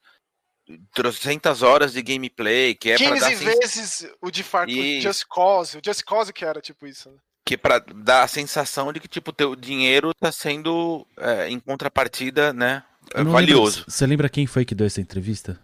trocentas 0.94 1.62
horas 1.62 1.94
de 1.94 2.02
gameplay, 2.02 2.76
que 2.76 2.92
é 2.92 2.98
para 2.98 3.08
15 3.08 3.20
dar 3.20 3.28
sens- 3.28 3.40
vezes 3.44 4.14
o 4.22 4.32
de 4.32 4.44
Far 4.44 4.66
Cry, 4.66 4.98
Isso. 4.98 5.08
Just 5.08 5.26
Cause. 5.28 5.78
O 5.78 5.82
Just 5.84 6.04
Cause 6.04 6.32
que 6.32 6.46
era 6.46 6.62
tipo 6.62 6.88
isso. 6.88 7.10
Né? 7.12 7.18
Que 7.46 7.56
para 7.58 7.80
dar 7.80 8.24
a 8.24 8.28
sensação 8.28 8.92
de 8.92 9.00
que 9.00 9.08
tipo 9.08 9.32
teu 9.32 9.56
dinheiro 9.56 10.14
tá 10.14 10.32
sendo 10.32 11.06
é, 11.18 11.48
em 11.50 11.60
contrapartida, 11.60 12.52
né, 12.52 12.82
valioso. 13.16 13.78
lembro- 13.80 13.92
Você 13.92 14.08
lembra 14.08 14.30
quem 14.30 14.48
foi 14.48 14.66
que 14.66 14.74
deu 14.74 14.88
essa 14.88 15.00
entrevista? 15.00 15.60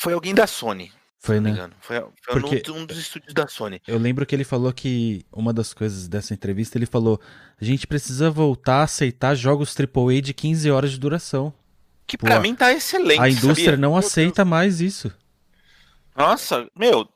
Foi 0.00 0.12
alguém 0.12 0.34
da 0.34 0.46
Sony, 0.46 0.92
Foi, 1.18 1.40
né? 1.40 1.50
engano. 1.50 1.74
Foi, 1.80 2.00
foi 2.24 2.40
Porque- 2.40 2.70
um, 2.70 2.86
dos 2.86 2.98
estúdios 2.98 3.34
da 3.34 3.46
Sony. 3.48 3.80
Eu 3.86 3.98
lembro 3.98 4.24
que 4.24 4.34
ele 4.34 4.44
falou 4.44 4.72
que 4.72 5.24
uma 5.32 5.52
das 5.52 5.74
coisas 5.74 6.06
dessa 6.08 6.32
entrevista, 6.34 6.78
ele 6.78 6.86
falou: 6.86 7.20
a 7.60 7.64
gente 7.64 7.86
precisa 7.86 8.30
voltar 8.30 8.76
a 8.76 8.82
aceitar 8.84 9.34
jogos 9.34 9.74
AAA 9.74 10.20
de 10.22 10.32
15 10.32 10.70
horas 10.70 10.92
de 10.92 10.98
duração. 11.00 11.52
Que 12.06 12.18
Pô, 12.18 12.26
pra 12.26 12.40
mim 12.40 12.54
tá 12.54 12.72
excelente, 12.72 13.20
a 13.20 13.28
indústria 13.28 13.54
sabia? 13.72 13.76
não 13.76 13.90
Meu 13.90 13.98
aceita 13.98 14.44
mais 14.44 14.80
isso. 14.80 15.12
Nossa, 16.16 16.66
meu. 16.76 17.08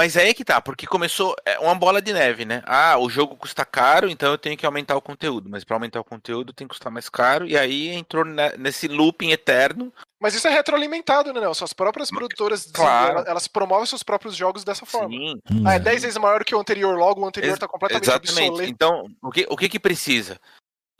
Mas 0.00 0.16
é 0.16 0.22
aí 0.22 0.32
que 0.32 0.46
tá, 0.46 0.62
porque 0.62 0.86
começou 0.86 1.36
é 1.44 1.58
uma 1.58 1.74
bola 1.74 2.00
de 2.00 2.10
neve, 2.10 2.46
né? 2.46 2.62
Ah, 2.64 2.96
o 2.96 3.10
jogo 3.10 3.36
custa 3.36 3.66
caro, 3.66 4.08
então 4.08 4.32
eu 4.32 4.38
tenho 4.38 4.56
que 4.56 4.64
aumentar 4.64 4.96
o 4.96 5.02
conteúdo. 5.02 5.50
Mas 5.50 5.62
pra 5.62 5.76
aumentar 5.76 6.00
o 6.00 6.04
conteúdo 6.04 6.54
tem 6.54 6.66
que 6.66 6.70
custar 6.72 6.90
mais 6.90 7.10
caro. 7.10 7.46
E 7.46 7.54
aí 7.54 7.88
entrou 7.88 8.24
ne- 8.24 8.56
nesse 8.56 8.88
looping 8.88 9.30
eterno. 9.30 9.92
Mas 10.18 10.34
isso 10.34 10.48
é 10.48 10.50
retroalimentado, 10.50 11.34
né, 11.34 11.40
Nelson? 11.40 11.66
As 11.66 11.74
próprias 11.74 12.08
produtoras, 12.08 12.64
Claro. 12.72 13.12
elas, 13.18 13.26
elas 13.26 13.46
promovem 13.46 13.84
seus 13.84 14.02
próprios 14.02 14.34
jogos 14.34 14.64
dessa 14.64 14.86
forma. 14.86 15.10
Sim, 15.10 15.34
Hum, 15.52 15.64
Ah, 15.66 15.74
é 15.74 15.76
é. 15.76 15.78
10 15.78 16.00
vezes 16.00 16.16
maior 16.16 16.42
que 16.46 16.54
o 16.54 16.58
anterior, 16.60 16.96
logo 16.96 17.20
o 17.20 17.26
anterior 17.26 17.50
Ex- 17.50 17.58
tá 17.58 17.68
completamente 17.68 18.04
Exatamente. 18.04 18.48
obsoleto. 18.48 18.72
Então, 18.72 19.04
o 19.22 19.30
que, 19.30 19.46
o 19.50 19.56
que 19.58 19.68
que 19.68 19.78
precisa? 19.78 20.40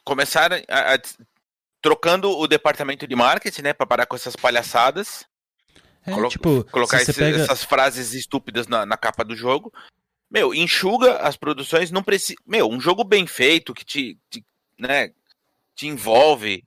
Começar 0.05 0.53
a, 0.53 0.95
a- 0.95 0.99
trocando 1.83 2.31
o 2.39 2.47
departamento 2.47 3.07
de 3.07 3.17
marketing, 3.17 3.63
né, 3.63 3.73
para 3.73 3.87
parar 3.87 4.05
com 4.05 4.15
essas 4.15 4.37
palhaçadas, 4.37 5.25
É, 6.07 6.13
colo- 6.13 6.29
tipo, 6.29 6.65
colocar 6.71 7.01
esse- 7.03 7.13
pega... 7.13 7.43
essas 7.43 7.63
frases 7.65 8.13
estúpidas 8.15 8.67
na, 8.67 8.87
na 8.87 8.97
capa 8.97 9.25
do 9.25 9.37
jogo. 9.37 9.73
Meu, 10.31 10.55
enxuga 10.55 11.19
as 11.19 11.37
produções, 11.37 11.91
não 11.91 12.03
precisa. 12.03 12.39
Meu, 12.47 12.69
um 12.71 12.81
jogo 12.81 13.03
bem 13.05 13.27
feito 13.27 13.75
que 13.75 13.85
te, 13.85 14.19
te, 14.31 14.45
né, 14.79 15.13
te 15.75 15.87
envolve 15.89 16.65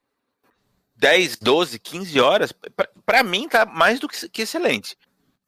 10, 0.96 1.38
12, 1.38 1.80
15 1.80 2.20
horas, 2.20 2.52
pra- 2.52 2.90
pra 3.06 3.24
mim 3.24 3.48
tá 3.48 3.66
mais 3.66 4.00
do 4.00 4.08
que, 4.08 4.30
que 4.30 4.42
excelente. 4.44 4.98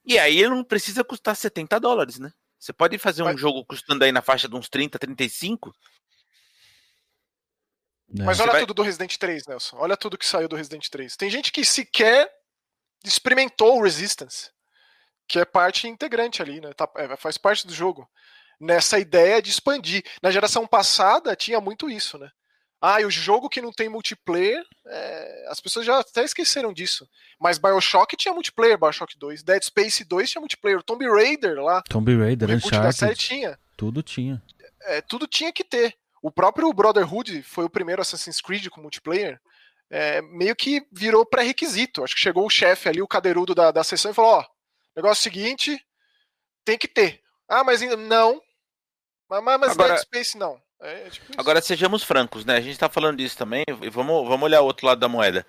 E 0.05 0.17
aí 0.17 0.37
ele 0.39 0.49
não 0.49 0.63
precisa 0.63 1.03
custar 1.03 1.35
70 1.35 1.79
dólares, 1.79 2.17
né? 2.19 2.31
Você 2.59 2.71
pode 2.73 2.97
fazer 2.97 3.21
um 3.21 3.25
Mas- 3.25 3.39
jogo 3.39 3.63
custando 3.65 4.03
aí 4.03 4.11
na 4.11 4.21
faixa 4.21 4.47
de 4.47 4.55
uns 4.55 4.67
30, 4.69 4.97
35, 4.97 5.75
né, 8.09 8.25
Mas 8.25 8.37
Você 8.37 8.43
olha 8.43 8.51
vai- 8.53 8.61
tudo 8.61 8.73
do 8.73 8.81
Resident 8.83 9.15
3, 9.17 9.45
Nelson. 9.47 9.77
Olha 9.77 9.97
tudo 9.97 10.17
que 10.17 10.25
saiu 10.25 10.47
do 10.47 10.55
Resident 10.55 10.87
3. 10.89 11.15
Tem 11.15 11.29
gente 11.29 11.51
que 11.51 11.63
sequer 11.65 12.29
experimentou 13.03 13.77
o 13.77 13.83
Resistance, 13.83 14.49
que 15.27 15.39
é 15.39 15.45
parte 15.45 15.87
integrante 15.87 16.41
ali, 16.41 16.59
né? 16.61 16.71
Tá- 16.73 16.89
é, 16.97 17.15
faz 17.15 17.37
parte 17.37 17.65
do 17.67 17.73
jogo. 17.73 18.09
Nessa 18.59 18.97
ideia 18.99 19.41
de 19.41 19.49
expandir. 19.49 20.03
Na 20.21 20.31
geração 20.31 20.65
passada 20.65 21.35
tinha 21.35 21.59
muito 21.59 21.89
isso, 21.89 22.17
né? 22.17 22.29
Ah, 22.81 23.01
e 23.01 23.05
o 23.05 23.09
jogo 23.11 23.49
que 23.49 23.61
não 23.61 23.71
tem 23.71 23.89
multiplayer, 23.89 24.63
é, 24.87 25.45
as 25.49 25.59
pessoas 25.59 25.85
já 25.85 25.99
até 25.99 26.23
esqueceram 26.23 26.71
disso. 26.71 27.07
Mas 27.39 27.57
Bioshock 27.57 28.15
tinha 28.15 28.33
multiplayer, 28.33 28.77
Bioshock 28.77 29.17
2. 29.17 29.43
Dead 29.43 29.63
Space 29.63 30.03
2 30.03 30.29
tinha 30.29 30.39
multiplayer. 30.39 30.83
Tomb 30.83 31.05
Raider 31.09 31.55
lá, 31.61 31.81
Tomb 31.89 32.15
Raider, 32.15 32.47
reboot 32.47 32.69
da 32.71 32.91
série 32.91 33.13
Uncharted, 33.13 33.15
tinha. 33.27 33.59
tudo 33.75 34.03
tinha. 34.03 34.41
É, 34.83 35.01
tudo 35.01 35.25
tinha 35.25 35.51
que 35.51 35.63
ter. 35.63 35.95
O 36.21 36.31
próprio 36.31 36.71
Brotherhood 36.73 37.41
foi 37.43 37.65
o 37.65 37.69
primeiro 37.69 38.01
Assassin's 38.01 38.39
Creed 38.41 38.67
com 38.69 38.81
multiplayer. 38.81 39.39
É, 39.89 40.21
meio 40.21 40.55
que 40.55 40.85
virou 40.91 41.25
pré-requisito. 41.25 42.03
Acho 42.03 42.15
que 42.15 42.21
chegou 42.21 42.45
o 42.45 42.49
chefe 42.49 42.89
ali, 42.89 43.01
o 43.01 43.07
cadeirudo 43.07 43.53
da, 43.53 43.71
da 43.71 43.83
sessão, 43.83 44.11
e 44.11 44.13
falou: 44.13 44.39
Ó, 44.39 44.45
negócio 44.95 45.23
seguinte, 45.23 45.79
tem 46.63 46.77
que 46.77 46.87
ter. 46.87 47.21
Ah, 47.47 47.63
mas 47.63 47.81
ainda 47.81 47.97
não. 47.97 48.41
Mas, 49.29 49.43
mas 49.43 49.71
Agora- 49.71 49.93
Dead 49.93 50.01
Space 50.01 50.37
não. 50.37 50.61
É, 50.81 51.09
tipo 51.09 51.31
isso. 51.31 51.39
Agora, 51.39 51.61
sejamos 51.61 52.03
francos, 52.03 52.43
né? 52.45 52.57
A 52.57 52.61
gente 52.61 52.77
tá 52.77 52.89
falando 52.89 53.17
disso 53.17 53.37
também, 53.37 53.63
e 53.81 53.89
vamos, 53.89 54.27
vamos 54.27 54.43
olhar 54.43 54.61
o 54.61 54.65
outro 54.65 54.85
lado 54.85 54.99
da 54.99 55.07
moeda. 55.07 55.45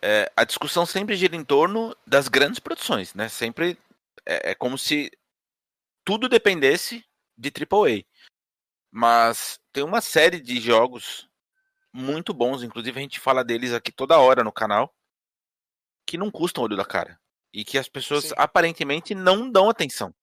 É, 0.00 0.30
a 0.36 0.44
discussão 0.44 0.86
sempre 0.86 1.16
gira 1.16 1.34
em 1.34 1.44
torno 1.44 1.96
das 2.06 2.28
grandes 2.28 2.60
produções, 2.60 3.12
né? 3.14 3.28
Sempre 3.28 3.76
é, 4.24 4.52
é 4.52 4.54
como 4.54 4.78
se 4.78 5.10
tudo 6.04 6.28
dependesse 6.28 7.04
de 7.36 7.50
AAA. 7.50 8.04
Mas 8.90 9.60
tem 9.72 9.82
uma 9.82 10.00
série 10.00 10.40
de 10.40 10.60
jogos 10.60 11.27
muito 11.98 12.32
bons, 12.32 12.62
inclusive 12.62 12.98
a 12.98 13.02
gente 13.02 13.18
fala 13.20 13.44
deles 13.44 13.72
aqui 13.72 13.90
toda 13.92 14.18
hora 14.18 14.44
no 14.44 14.52
canal, 14.52 14.94
que 16.06 16.16
não 16.16 16.30
custam 16.30 16.64
olho 16.64 16.76
da 16.76 16.84
cara. 16.84 17.18
E 17.52 17.64
que 17.64 17.78
as 17.78 17.88
pessoas 17.88 18.24
Sim. 18.24 18.34
aparentemente 18.36 19.14
não 19.14 19.50
dão 19.50 19.68
atenção. 19.68 20.14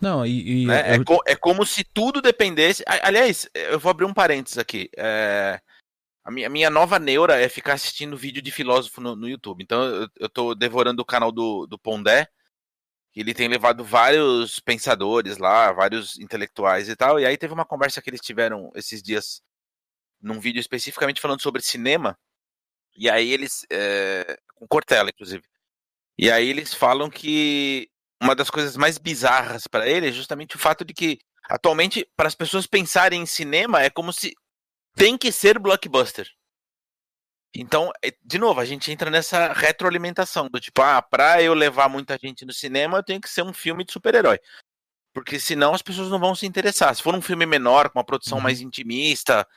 Não, 0.00 0.24
e, 0.26 0.62
e 0.62 0.66
né? 0.66 0.96
eu- 0.96 1.00
É, 1.00 1.04
co- 1.04 1.22
é 1.26 1.34
como 1.34 1.64
se 1.66 1.82
tudo 1.84 2.20
dependesse. 2.20 2.84
Aliás, 2.86 3.48
eu 3.54 3.78
vou 3.80 3.90
abrir 3.90 4.04
um 4.04 4.14
parênteses 4.14 4.58
aqui. 4.58 4.88
É, 4.96 5.60
A, 6.24 6.30
minha, 6.30 6.46
a 6.46 6.50
minha 6.50 6.70
nova 6.70 6.98
neura 6.98 7.40
é 7.40 7.48
ficar 7.48 7.72
assistindo 7.74 8.16
vídeo 8.16 8.42
de 8.42 8.50
filósofo 8.52 9.00
no, 9.00 9.16
no 9.16 9.28
YouTube. 9.28 9.62
Então 9.62 9.82
eu, 9.82 10.08
eu 10.20 10.28
tô 10.28 10.54
devorando 10.54 11.02
o 11.02 11.06
canal 11.06 11.32
do, 11.32 11.66
do 11.66 11.78
Pondé. 11.78 12.28
que 13.12 13.20
Ele 13.20 13.32
tem 13.34 13.48
levado 13.48 13.82
vários 13.82 14.60
pensadores 14.60 15.38
lá, 15.38 15.72
vários 15.72 16.18
intelectuais 16.18 16.88
e 16.88 16.94
tal. 16.96 17.18
E 17.18 17.24
aí 17.26 17.36
teve 17.38 17.54
uma 17.54 17.64
conversa 17.64 18.02
que 18.02 18.10
eles 18.10 18.20
tiveram 18.20 18.70
esses 18.74 19.02
dias 19.02 19.40
num 20.20 20.40
vídeo 20.40 20.60
especificamente 20.60 21.20
falando 21.20 21.42
sobre 21.42 21.62
cinema. 21.62 22.18
E 22.96 23.08
aí 23.08 23.32
eles. 23.32 23.64
é, 23.70 24.38
com 24.54 24.66
Cortella, 24.66 25.10
inclusive. 25.10 25.44
E 26.18 26.30
aí 26.30 26.48
eles 26.48 26.74
falam 26.74 27.08
que 27.08 27.88
uma 28.20 28.34
das 28.34 28.50
coisas 28.50 28.76
mais 28.76 28.98
bizarras 28.98 29.66
para 29.68 29.88
ele 29.88 30.08
é 30.08 30.12
justamente 30.12 30.56
o 30.56 30.58
fato 30.58 30.84
de 30.84 30.92
que 30.92 31.20
Atualmente, 31.48 32.06
para 32.14 32.28
as 32.28 32.34
pessoas 32.34 32.66
pensarem 32.66 33.22
em 33.22 33.26
cinema, 33.26 33.82
é 33.82 33.88
como 33.88 34.12
se 34.12 34.34
tem 34.94 35.16
que 35.16 35.32
ser 35.32 35.58
blockbuster. 35.58 36.28
Então, 37.56 37.90
é, 38.04 38.14
de 38.22 38.38
novo, 38.38 38.60
a 38.60 38.66
gente 38.66 38.92
entra 38.92 39.10
nessa 39.10 39.54
retroalimentação 39.54 40.48
do 40.50 40.60
tipo, 40.60 40.82
ah, 40.82 41.00
pra 41.00 41.42
eu 41.42 41.54
levar 41.54 41.88
muita 41.88 42.18
gente 42.18 42.44
no 42.44 42.52
cinema, 42.52 42.98
eu 42.98 43.02
tenho 43.02 43.20
que 43.20 43.30
ser 43.30 43.42
um 43.42 43.54
filme 43.54 43.82
de 43.82 43.92
super-herói. 43.92 44.38
Porque 45.14 45.40
senão 45.40 45.72
as 45.72 45.80
pessoas 45.80 46.10
não 46.10 46.20
vão 46.20 46.34
se 46.34 46.44
interessar. 46.44 46.94
Se 46.94 47.02
for 47.02 47.14
um 47.14 47.22
filme 47.22 47.46
menor, 47.46 47.88
com 47.88 47.98
uma 47.98 48.04
produção 48.04 48.36
uhum. 48.36 48.44
mais 48.44 48.60
intimista, 48.60 49.48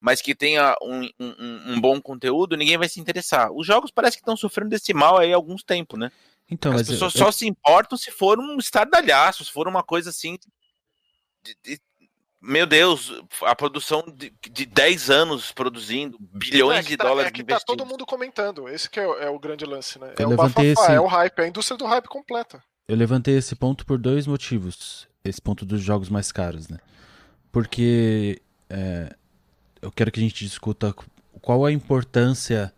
mas 0.00 0.22
que 0.22 0.34
tenha 0.34 0.74
um, 0.82 1.02
um, 1.20 1.72
um, 1.74 1.80
bom 1.80 2.00
conteúdo, 2.00 2.56
ninguém 2.56 2.78
vai 2.78 2.88
se 2.88 2.98
interessar. 2.98 3.52
Os 3.52 3.66
jogos 3.66 3.90
parece 3.90 4.16
que 4.16 4.22
estão 4.22 4.36
sofrendo 4.36 4.70
desse 4.70 4.94
mal 4.94 5.18
aí 5.18 5.32
há 5.32 5.36
alguns 5.36 5.62
tempos, 5.62 5.98
né? 5.98 6.10
Então, 6.50 6.72
As 6.72 6.88
pessoas 6.88 7.14
eu, 7.14 7.18
só 7.18 7.28
eu... 7.28 7.32
se 7.32 7.46
importam 7.46 7.96
se 7.96 8.10
for 8.10 8.38
um 8.38 8.56
estardalhaço, 8.58 9.44
se 9.44 9.52
for 9.52 9.68
uma 9.68 9.82
coisa 9.82 10.10
assim. 10.10 10.38
De, 11.44 11.56
de, 11.62 11.80
meu 12.40 12.66
Deus, 12.66 13.22
a 13.42 13.54
produção 13.54 14.02
de, 14.16 14.32
de 14.50 14.64
10 14.64 15.10
anos 15.10 15.52
produzindo 15.52 16.16
bilhões 16.18 16.86
é, 16.86 16.88
de 16.88 16.96
tá, 16.96 17.04
dólares 17.04 17.28
é 17.28 17.32
que 17.32 17.42
investidos. 17.42 17.64
tá 17.64 17.76
todo 17.76 17.86
mundo 17.86 18.06
comentando. 18.06 18.68
Esse 18.68 18.88
que 18.88 18.98
é, 18.98 19.04
é 19.04 19.28
o 19.28 19.38
grande 19.38 19.66
lance, 19.66 19.98
né? 19.98 20.14
Eu 20.18 20.30
é 20.30 20.34
o 20.34 20.36
bafafá, 20.36 20.64
esse... 20.64 20.92
é 20.92 21.00
o 21.00 21.06
hype, 21.06 21.38
é 21.38 21.42
a 21.42 21.48
indústria 21.48 21.76
do 21.76 21.84
hype 21.84 22.08
completa. 22.08 22.62
Eu 22.88 22.96
levantei 22.96 23.36
esse 23.36 23.54
ponto 23.54 23.84
por 23.84 23.98
dois 23.98 24.26
motivos. 24.26 25.06
Esse 25.22 25.40
ponto 25.40 25.66
dos 25.66 25.82
jogos 25.82 26.08
mais 26.08 26.32
caros, 26.32 26.68
né? 26.68 26.78
Porque 27.52 28.40
é, 28.70 29.14
eu 29.82 29.90
quero 29.90 30.10
que 30.10 30.20
a 30.20 30.22
gente 30.22 30.44
discuta 30.44 30.94
qual 31.40 31.64
a 31.64 31.72
importância 31.72 32.72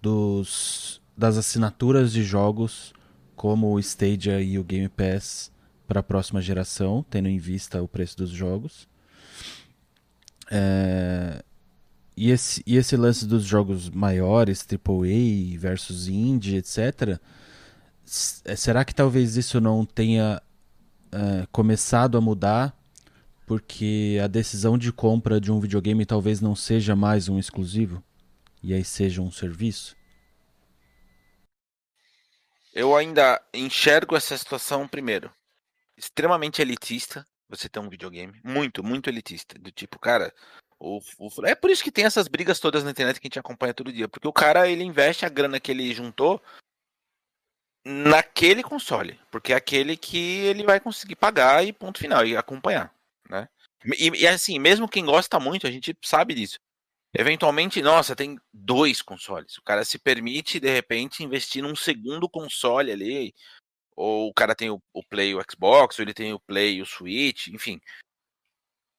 dos, 0.00 1.00
das 1.16 1.36
assinaturas 1.36 2.12
de 2.12 2.22
jogos 2.22 2.92
como 3.34 3.72
o 3.72 3.80
Stadia 3.80 4.40
e 4.40 4.58
o 4.58 4.64
Game 4.64 4.88
Pass 4.88 5.50
para 5.86 6.00
a 6.00 6.02
próxima 6.02 6.42
geração, 6.42 7.04
tendo 7.08 7.28
em 7.28 7.38
vista 7.38 7.82
o 7.82 7.88
preço 7.88 8.16
dos 8.16 8.30
jogos. 8.30 8.88
É... 10.50 11.42
E, 12.16 12.30
esse, 12.30 12.62
e 12.66 12.76
esse 12.76 12.96
lance 12.96 13.24
dos 13.24 13.44
jogos 13.44 13.88
maiores, 13.88 14.66
AAA 14.68 15.56
versus 15.56 16.08
indie, 16.08 16.56
etc. 16.56 17.20
É, 18.44 18.56
será 18.56 18.84
que 18.84 18.92
talvez 18.92 19.36
isso 19.36 19.60
não 19.60 19.84
tenha 19.84 20.42
é, 21.12 21.46
começado 21.52 22.18
a 22.18 22.20
mudar 22.20 22.77
porque 23.48 24.18
a 24.22 24.26
decisão 24.26 24.76
de 24.76 24.92
compra 24.92 25.40
de 25.40 25.50
um 25.50 25.58
videogame 25.58 26.04
talvez 26.04 26.38
não 26.38 26.54
seja 26.54 26.94
mais 26.94 27.30
um 27.30 27.38
exclusivo 27.38 28.04
e 28.62 28.74
aí 28.74 28.84
seja 28.84 29.22
um 29.22 29.32
serviço? 29.32 29.96
Eu 32.74 32.94
ainda 32.94 33.42
enxergo 33.54 34.14
essa 34.14 34.36
situação 34.36 34.86
primeiro 34.86 35.32
extremamente 35.96 36.60
elitista 36.60 37.26
você 37.48 37.66
ter 37.70 37.80
um 37.80 37.88
videogame, 37.88 38.38
muito, 38.44 38.84
muito 38.84 39.08
elitista, 39.08 39.58
do 39.58 39.72
tipo, 39.72 39.98
cara, 39.98 40.34
o, 40.78 41.00
o, 41.18 41.46
é 41.46 41.54
por 41.54 41.70
isso 41.70 41.82
que 41.82 41.90
tem 41.90 42.04
essas 42.04 42.28
brigas 42.28 42.60
todas 42.60 42.84
na 42.84 42.90
internet 42.90 43.18
que 43.18 43.26
a 43.26 43.28
gente 43.28 43.38
acompanha 43.38 43.72
todo 43.72 43.90
dia, 43.90 44.06
porque 44.06 44.28
o 44.28 44.32
cara 44.32 44.68
ele 44.68 44.84
investe 44.84 45.24
a 45.24 45.30
grana 45.30 45.58
que 45.58 45.70
ele 45.70 45.94
juntou 45.94 46.42
naquele 47.82 48.62
console, 48.62 49.18
porque 49.30 49.54
é 49.54 49.56
aquele 49.56 49.96
que 49.96 50.18
ele 50.18 50.62
vai 50.62 50.78
conseguir 50.78 51.16
pagar 51.16 51.64
e 51.64 51.72
ponto 51.72 51.98
final 51.98 52.26
e 52.26 52.36
acompanhar? 52.36 52.92
E, 53.84 54.22
e, 54.22 54.26
assim, 54.26 54.58
mesmo 54.58 54.88
quem 54.88 55.04
gosta 55.04 55.38
muito, 55.38 55.66
a 55.66 55.70
gente 55.70 55.96
sabe 56.02 56.34
disso. 56.34 56.58
Eventualmente, 57.14 57.80
nossa, 57.80 58.14
tem 58.14 58.38
dois 58.52 59.00
consoles. 59.00 59.56
O 59.56 59.62
cara 59.62 59.84
se 59.84 59.98
permite, 59.98 60.60
de 60.60 60.70
repente, 60.70 61.22
investir 61.22 61.62
num 61.62 61.74
segundo 61.74 62.28
console 62.28 62.92
ali. 62.92 63.34
Ou 63.96 64.28
o 64.28 64.34
cara 64.34 64.54
tem 64.54 64.70
o, 64.70 64.80
o 64.92 65.02
Play 65.02 65.34
o 65.34 65.42
Xbox, 65.50 65.98
ou 65.98 66.04
ele 66.04 66.14
tem 66.14 66.32
o 66.32 66.40
Play 66.40 66.82
o 66.82 66.86
Switch, 66.86 67.48
enfim. 67.48 67.80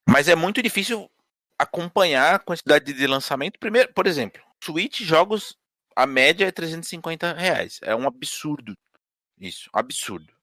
Mas 0.07 0.27
é 0.27 0.35
muito 0.35 0.61
difícil 0.61 1.09
acompanhar 1.57 2.35
a 2.35 2.39
quantidade 2.39 2.91
de 2.91 3.07
lançamento. 3.07 3.59
Primeiro, 3.59 3.93
por 3.93 4.07
exemplo, 4.07 4.41
Switch 4.63 5.01
jogos, 5.01 5.55
a 5.95 6.07
média 6.07 6.45
é 6.45 6.51
350 6.51 7.33
reais. 7.33 7.79
É 7.83 7.95
um 7.95 8.07
absurdo. 8.07 8.75
Isso, 9.39 9.69
absurdo. 9.71 10.33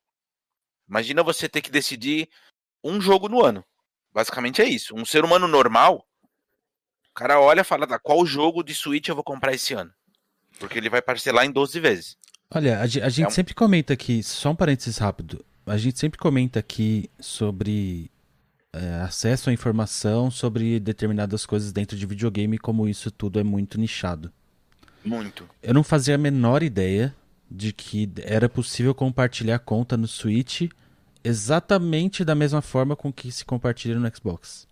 Imagina 0.88 1.22
você 1.22 1.49
ter 1.49 1.62
que 1.62 1.70
decidir 1.70 2.29
um 2.83 3.01
jogo 3.01 3.29
no 3.29 3.44
ano. 3.44 3.64
Basicamente 4.16 4.62
é 4.62 4.64
isso. 4.64 4.96
Um 4.96 5.05
ser 5.05 5.26
humano 5.26 5.46
normal, 5.46 6.02
o 7.11 7.14
cara 7.14 7.38
olha 7.38 7.61
e 7.61 7.64
fala, 7.64 7.87
tá, 7.87 7.98
qual 7.98 8.24
jogo 8.24 8.62
de 8.62 8.74
Switch 8.74 9.09
eu 9.09 9.14
vou 9.14 9.22
comprar 9.22 9.52
esse 9.52 9.74
ano? 9.74 9.92
Porque 10.59 10.79
ele 10.79 10.88
vai 10.88 11.02
parcelar 11.02 11.44
em 11.44 11.50
12 11.50 11.79
vezes. 11.79 12.16
Olha, 12.50 12.79
a, 12.79 12.83
a 12.85 12.87
gente 12.87 13.24
é 13.24 13.26
um... 13.26 13.31
sempre 13.31 13.52
comenta 13.52 13.92
aqui, 13.92 14.22
só 14.22 14.52
um 14.52 14.57
parênteses 14.57 14.96
rápido, 14.96 15.44
a 15.66 15.76
gente 15.76 15.98
sempre 15.98 16.18
comenta 16.18 16.59
aqui 16.59 17.11
sobre 17.20 18.11
é, 18.72 19.02
acesso 19.02 19.50
à 19.50 19.52
informação 19.52 20.31
sobre 20.31 20.81
determinadas 20.81 21.44
coisas 21.44 21.70
dentro 21.70 21.94
de 21.94 22.07
videogame, 22.07 22.57
como 22.57 22.88
isso 22.88 23.11
tudo 23.11 23.38
é 23.38 23.44
muito 23.44 23.79
nichado. 23.79 24.33
Muito. 25.05 25.46
Eu 25.62 25.74
não 25.74 25.85
fazia 25.85 26.14
a 26.14 26.18
menor 26.18 26.62
ideia 26.62 27.14
de 27.50 27.70
que 27.70 28.11
era 28.22 28.48
possível 28.48 28.94
compartilhar 28.94 29.59
conta 29.59 29.94
no 29.94 30.09
Switch 30.09 30.70
exatamente 31.26 32.24
da 32.24 32.34
mesma 32.34 32.62
forma 32.62 32.94
com 32.94 33.12
que 33.12 33.30
se 33.32 33.44
compartilha 33.44 33.98
no 33.98 34.16
Xbox. 34.16 34.68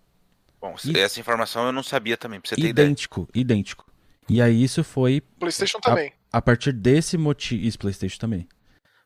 Bom, 0.59 0.75
e... 0.85 0.97
essa 0.97 1.19
informação 1.19 1.65
eu 1.65 1.71
não 1.71 1.83
sabia 1.83 2.17
também, 2.17 2.39
pra 2.39 2.49
você 2.49 2.55
ter 2.55 2.67
idêntico, 2.67 3.27
ideia. 3.33 3.41
idêntico. 3.41 3.85
E 4.27 4.41
aí 4.41 4.63
isso 4.63 4.83
foi. 4.83 5.21
PlayStation 5.21 5.79
também. 5.79 6.11
A, 6.31 6.39
a 6.39 6.41
partir 6.41 6.71
desse 6.71 7.17
motivo. 7.17 7.63
Isso, 7.63 7.77
PlayStation 7.77 8.17
também. 8.17 8.47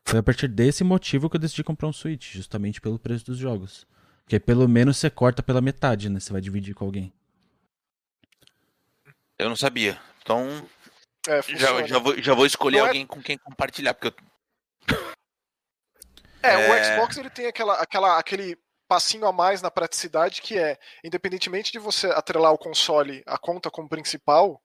Foi 0.04 0.18
a 0.18 0.22
partir 0.22 0.48
desse 0.48 0.82
motivo 0.82 1.28
que 1.28 1.36
eu 1.36 1.40
decidi 1.40 1.62
comprar 1.62 1.88
um 1.88 1.92
Switch, 1.92 2.32
justamente 2.32 2.80
pelo 2.80 2.98
preço 2.98 3.26
dos 3.26 3.36
jogos. 3.36 3.86
Porque 4.24 4.40
pelo 4.40 4.66
menos 4.66 4.96
você 4.96 5.10
corta 5.10 5.42
pela 5.42 5.60
metade, 5.60 6.08
né? 6.08 6.18
Você 6.18 6.32
vai 6.32 6.40
dividir 6.40 6.74
com 6.74 6.84
alguém. 6.84 7.12
Eu 9.38 9.48
não 9.48 9.56
sabia. 9.56 10.00
Então. 10.22 10.48
É, 11.28 11.42
já, 11.42 11.86
já, 11.86 11.98
vou, 11.98 12.22
já 12.22 12.34
vou 12.34 12.46
escolher 12.46 12.78
não 12.78 12.86
é 12.86 12.88
alguém 12.88 13.02
é... 13.02 13.06
com 13.06 13.20
quem 13.20 13.36
compartilhar, 13.36 13.92
porque 13.92 14.08
eu 14.08 14.29
é, 16.42 16.52
é, 16.52 16.70
o 16.70 16.84
Xbox 16.84 17.16
ele 17.16 17.30
tem 17.30 17.46
aquela, 17.46 17.74
aquela, 17.74 18.18
aquele 18.18 18.56
passinho 18.88 19.26
a 19.26 19.32
mais 19.32 19.62
na 19.62 19.70
praticidade 19.70 20.42
que 20.42 20.58
é, 20.58 20.76
independentemente 21.04 21.70
de 21.70 21.78
você 21.78 22.08
atrelar 22.08 22.52
o 22.52 22.58
console 22.58 23.22
a 23.26 23.38
conta 23.38 23.70
como 23.70 23.88
principal, 23.88 24.60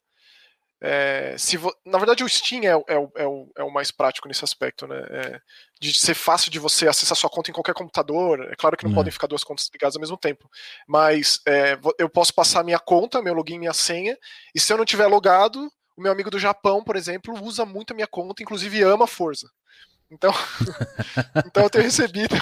é, 0.82 1.36
se 1.38 1.58
vo... 1.58 1.74
na 1.86 1.98
verdade 1.98 2.24
o 2.24 2.30
Steam 2.30 2.64
é, 2.64 2.68
é, 2.68 2.98
o, 2.98 3.12
é, 3.16 3.26
o, 3.26 3.52
é 3.58 3.64
o 3.64 3.72
mais 3.72 3.92
prático 3.92 4.28
nesse 4.28 4.44
aspecto, 4.44 4.86
né? 4.86 4.98
É, 5.10 5.40
de 5.80 5.94
ser 5.94 6.14
fácil 6.14 6.52
de 6.52 6.60
você 6.60 6.88
acessar 6.88 7.18
sua 7.18 7.30
conta 7.30 7.50
em 7.50 7.54
qualquer 7.54 7.74
computador. 7.74 8.42
É 8.52 8.56
claro 8.56 8.76
que 8.76 8.84
não 8.84 8.92
uhum. 8.92 8.96
podem 8.96 9.12
ficar 9.12 9.28
duas 9.28 9.44
contas 9.44 9.70
ligadas 9.74 9.96
ao 9.96 10.02
mesmo 10.02 10.18
tempo, 10.18 10.50
mas 10.88 11.40
é, 11.48 11.78
eu 11.98 12.10
posso 12.10 12.34
passar 12.34 12.64
minha 12.64 12.80
conta, 12.80 13.22
meu 13.22 13.34
login, 13.34 13.58
minha 13.58 13.74
senha, 13.74 14.18
e 14.54 14.60
se 14.60 14.72
eu 14.72 14.78
não 14.78 14.86
tiver 14.86 15.08
logado, 15.08 15.72
o 15.96 16.02
meu 16.02 16.12
amigo 16.12 16.30
do 16.30 16.40
Japão, 16.40 16.84
por 16.84 16.96
exemplo, 16.96 17.34
usa 17.42 17.66
muito 17.66 17.92
a 17.92 17.96
minha 17.96 18.08
conta, 18.08 18.44
inclusive 18.44 18.84
ama 18.84 19.08
Forza. 19.08 19.50
Então, 20.10 20.32
então 21.46 21.64
eu 21.64 21.70
tenho 21.70 21.84
recebido. 21.84 22.36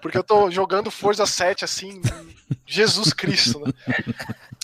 Porque 0.00 0.18
eu 0.18 0.24
tô 0.24 0.50
jogando 0.50 0.90
Forza 0.90 1.24
7 1.24 1.64
assim, 1.64 2.02
Jesus 2.66 3.12
Cristo, 3.12 3.60
né? 3.60 3.72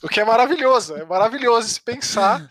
O 0.02 0.08
que 0.08 0.20
é 0.20 0.24
maravilhoso, 0.24 0.96
é 0.96 1.04
maravilhoso 1.04 1.68
se 1.68 1.80
pensar. 1.80 2.50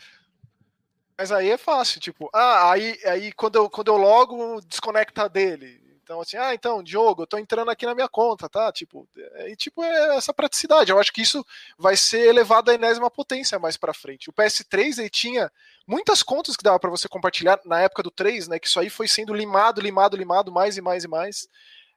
Mas 1.18 1.32
aí 1.32 1.50
é 1.50 1.58
fácil, 1.58 2.00
tipo, 2.00 2.30
ah, 2.34 2.72
aí, 2.72 2.98
aí 3.06 3.32
quando, 3.32 3.56
eu, 3.56 3.70
quando 3.70 3.88
eu 3.88 3.98
logo 3.98 4.62
desconecta 4.62 5.28
dele. 5.28 5.87
Então, 6.08 6.22
assim, 6.22 6.38
ah, 6.38 6.54
então, 6.54 6.82
Diogo, 6.82 7.24
eu 7.24 7.28
tô 7.28 7.38
entrando 7.38 7.70
aqui 7.70 7.86
na 7.86 7.94
minha 7.94 8.08
conta, 8.08 8.48
tá? 8.48 8.72
Tipo, 8.72 9.06
é, 9.18 9.52
e 9.52 9.58
tipo, 9.58 9.84
é 9.84 10.16
essa 10.16 10.34
praticidade. 10.34 10.90
Eu 10.90 10.98
acho 10.98 11.12
que 11.12 11.22
isso 11.22 11.46
vai 11.78 11.98
ser 11.98 12.30
elevado 12.30 12.72
à 12.72 12.74
enésima 12.74 13.12
potência 13.12 13.60
mais 13.60 13.76
para 13.76 13.94
frente. 13.94 14.30
O 14.30 14.34
PS3 14.34 15.00
ele 15.00 15.10
tinha 15.10 15.52
muitas 15.86 16.24
contas 16.24 16.56
que 16.56 16.64
dava 16.64 16.80
para 16.80 16.90
você 16.90 17.10
compartilhar 17.10 17.60
na 17.66 17.82
época 17.82 18.04
do 18.04 18.10
3, 18.10 18.48
né? 18.48 18.58
Que 18.58 18.68
isso 18.68 18.80
aí 18.80 18.90
foi 18.90 19.06
sendo 19.06 19.34
limado, 19.34 19.82
limado, 19.82 20.16
limado, 20.16 20.50
mais 20.50 20.78
e 20.78 20.82
mais 20.82 21.04
e 21.04 21.10
mais. 21.10 21.50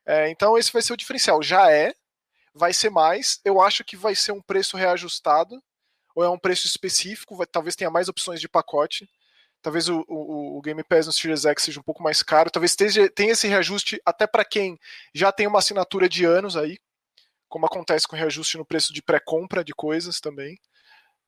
É, 0.05 0.29
então, 0.29 0.59
esse 0.59 0.73
vai 0.73 0.83
ser 0.83 0.93
o 0.93 0.97
diferencial. 0.97 1.41
Já 1.41 1.71
é, 1.71 1.95
vai 2.53 2.73
ser 2.73 2.91
mais. 2.91 3.39
Eu 3.45 3.61
acho 3.61 3.85
que 3.85 3.97
vai 3.97 4.17
ser 4.17 4.33
um 4.33 4.43
preço 4.43 4.77
reajustado, 4.77 5.63
ou 6.17 6.25
é 6.25 6.29
um 6.29 6.39
preço 6.39 6.67
específico, 6.67 7.37
vai, 7.37 7.47
talvez 7.47 7.77
tenha 7.77 7.91
mais 7.91 8.09
opções 8.09 8.41
de 8.41 8.49
pacote. 8.49 9.09
Talvez 9.63 9.89
o, 9.89 10.05
o, 10.09 10.59
o, 10.59 10.63
Game 10.63 10.83
Pass 10.83 11.07
no 11.07 11.13
Series 11.13 11.45
X 11.45 11.65
seja 11.65 11.81
um 11.81 11.83
pouco 11.83 12.03
mais 12.03 12.23
caro. 12.23 12.51
Talvez 12.51 12.75
tenha 12.75 13.33
esse 13.33 13.47
reajuste 13.47 14.01
até 14.07 14.27
para 14.27 14.45
quem 14.45 14.79
já 15.15 15.31
tem 15.31 15.47
uma 15.47 15.59
assinatura 15.59 16.09
de 16.09 16.25
anos 16.25 16.57
aí, 16.57 16.79
como 17.49 17.67
acontece 17.67 18.09
com 18.09 18.17
o 18.17 18.19
reajuste 18.19 18.57
no 18.57 18.65
preço 18.65 18.93
de 18.93 19.03
pré-compra 19.03 19.63
de 19.63 19.75
coisas 19.75 20.19
também. 20.19 20.59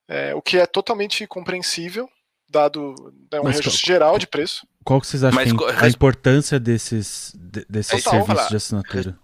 É, 0.09 0.35
o 0.35 0.41
que 0.41 0.59
é 0.59 0.67
totalmente 0.67 1.27
compreensível, 1.27 2.09
dado 2.49 2.95
né, 3.31 3.39
um 3.41 3.45
Mas 3.45 3.57
reajuste 3.57 3.83
qual, 3.83 3.95
geral 3.95 4.19
de 4.19 4.27
preço. 4.27 4.67
Qual 4.83 5.01
que 5.01 5.07
vocês 5.07 5.23
acham 5.25 5.37
Mas, 5.37 5.53
que 5.53 5.65
é 5.65 5.85
a 5.85 5.89
importância 5.89 6.59
desses, 6.59 7.33
desses 7.35 8.03
Total, 8.03 8.25
serviços 8.25 8.49
de 8.49 8.57
assinatura? 8.57 9.19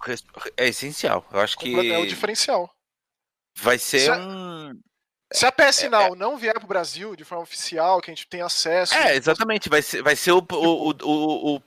É 0.57 0.69
essencial. 0.69 1.27
Eu 1.33 1.41
acho 1.41 1.57
que. 1.57 1.75
É 1.91 1.99
o 1.99 2.07
diferencial. 2.07 2.71
Vai 3.57 3.79
ser 3.79 4.13
um. 4.13 4.79
Se 5.33 5.45
a 5.45 5.53
PS 5.53 5.85
é, 5.85 5.89
Now 5.91 6.15
é, 6.15 6.17
não 6.17 6.39
vier 6.39 6.55
para 6.55 6.65
o 6.65 6.69
Brasil 6.69 7.15
de 7.15 7.25
forma 7.25 7.43
oficial, 7.43 8.01
que 8.01 8.11
a 8.11 8.15
gente 8.15 8.27
tem 8.27 8.41
acesso. 8.41 8.95
É, 8.95 9.15
exatamente. 9.15 9.69
Vai 9.69 9.83
ser, 9.83 10.03
vai 10.03 10.17
ser 10.17 10.33
o, 10.33 10.39
o, 10.39 10.91
o, 10.91 11.57
o, 11.57 11.63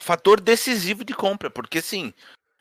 fator 0.00 0.40
decisivo 0.40 1.04
de 1.04 1.14
compra. 1.14 1.48
Porque, 1.50 1.78
assim, 1.78 2.12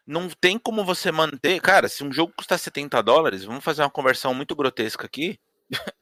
não 0.06 0.30
tem 0.30 0.60
como 0.60 0.86
você 0.86 1.12
manter. 1.12 1.60
Cara, 1.62 1.90
se 1.90 2.04
um 2.04 2.12
jogo 2.12 2.34
custa 2.38 2.58
70 2.58 3.02
dólares, 3.02 3.44
vamos 3.44 3.64
fazer 3.64 3.82
uma 3.82 3.90
conversão 3.90 4.34
muito 4.34 4.56
grotesca 4.56 5.06
aqui. 5.06 5.40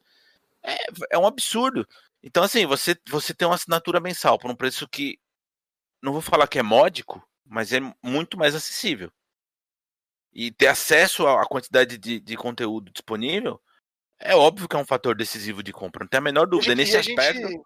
é, 0.62 0.76
é 1.10 1.18
um 1.18 1.26
absurdo. 1.26 1.88
Então, 2.22 2.42
assim, 2.42 2.66
você, 2.66 2.96
você 3.08 3.32
tem 3.32 3.48
uma 3.48 3.54
assinatura 3.54 3.98
mensal 3.98 4.38
por 4.38 4.50
um 4.50 4.56
preço 4.56 4.86
que. 4.88 5.18
Não 6.02 6.12
vou 6.12 6.22
falar 6.22 6.46
que 6.46 6.58
é 6.58 6.62
módico, 6.62 7.26
mas 7.44 7.72
é 7.72 7.80
muito 8.02 8.36
mais 8.38 8.54
acessível. 8.54 9.10
E 10.32 10.52
ter 10.52 10.68
acesso 10.68 11.26
à 11.26 11.44
quantidade 11.46 11.98
de, 11.98 12.20
de 12.20 12.36
conteúdo 12.36 12.92
disponível 12.92 13.60
é 14.20 14.34
óbvio 14.34 14.68
que 14.68 14.76
é 14.76 14.78
um 14.78 14.86
fator 14.86 15.16
decisivo 15.16 15.62
de 15.62 15.72
compra. 15.72 16.04
Não 16.04 16.08
tem 16.08 16.18
a 16.18 16.22
menor 16.22 16.46
dúvida. 16.46 16.72
E, 16.72 16.74
Nesse 16.74 16.92
e 16.92 16.96
a 16.96 17.00
aspecto. 17.00 17.48
Gente 17.48 17.62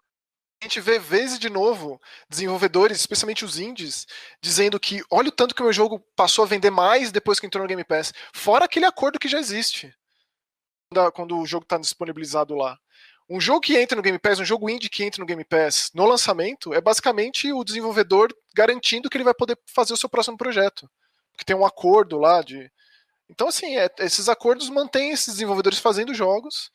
a 0.61 0.65
gente 0.65 0.79
vê 0.79 0.97
vezes 0.97 1.37
de 1.37 1.49
novo 1.49 1.99
desenvolvedores, 2.29 2.97
especialmente 2.97 3.43
os 3.43 3.59
indies, 3.59 4.07
dizendo 4.41 4.79
que 4.79 5.03
olha 5.11 5.27
o 5.27 5.31
tanto 5.31 5.53
que 5.53 5.61
o 5.61 5.65
meu 5.65 5.73
jogo 5.73 5.99
passou 6.15 6.45
a 6.45 6.47
vender 6.47 6.71
mais 6.71 7.11
depois 7.11 7.37
que 7.37 7.45
entrou 7.45 7.61
no 7.61 7.67
Game 7.67 7.83
Pass, 7.83 8.13
fora 8.33 8.63
aquele 8.63 8.85
acordo 8.85 9.19
que 9.19 9.27
já 9.27 9.39
existe 9.39 9.93
quando 11.13 11.37
o 11.37 11.45
jogo 11.45 11.63
está 11.63 11.77
disponibilizado 11.77 12.55
lá. 12.55 12.77
Um 13.29 13.41
jogo 13.41 13.59
que 13.59 13.77
entra 13.77 13.95
no 13.95 14.01
Game 14.01 14.19
Pass, 14.19 14.39
um 14.39 14.45
jogo 14.45 14.69
indie 14.69 14.89
que 14.89 15.03
entra 15.03 15.19
no 15.19 15.25
Game 15.25 15.43
Pass 15.43 15.89
no 15.93 16.05
lançamento, 16.05 16.73
é 16.73 16.79
basicamente 16.79 17.51
o 17.51 17.63
desenvolvedor 17.63 18.33
garantindo 18.55 19.09
que 19.09 19.17
ele 19.17 19.23
vai 19.23 19.33
poder 19.33 19.57
fazer 19.65 19.93
o 19.93 19.97
seu 19.97 20.07
próximo 20.07 20.37
projeto. 20.37 20.89
Porque 21.31 21.43
tem 21.43 21.55
um 21.55 21.65
acordo 21.65 22.17
lá 22.17 22.41
de. 22.41 22.71
Então, 23.29 23.47
assim, 23.47 23.77
é, 23.77 23.89
esses 23.99 24.29
acordos 24.29 24.69
mantêm 24.69 25.11
esses 25.11 25.33
desenvolvedores 25.33 25.79
fazendo 25.79 26.13
jogos 26.13 26.71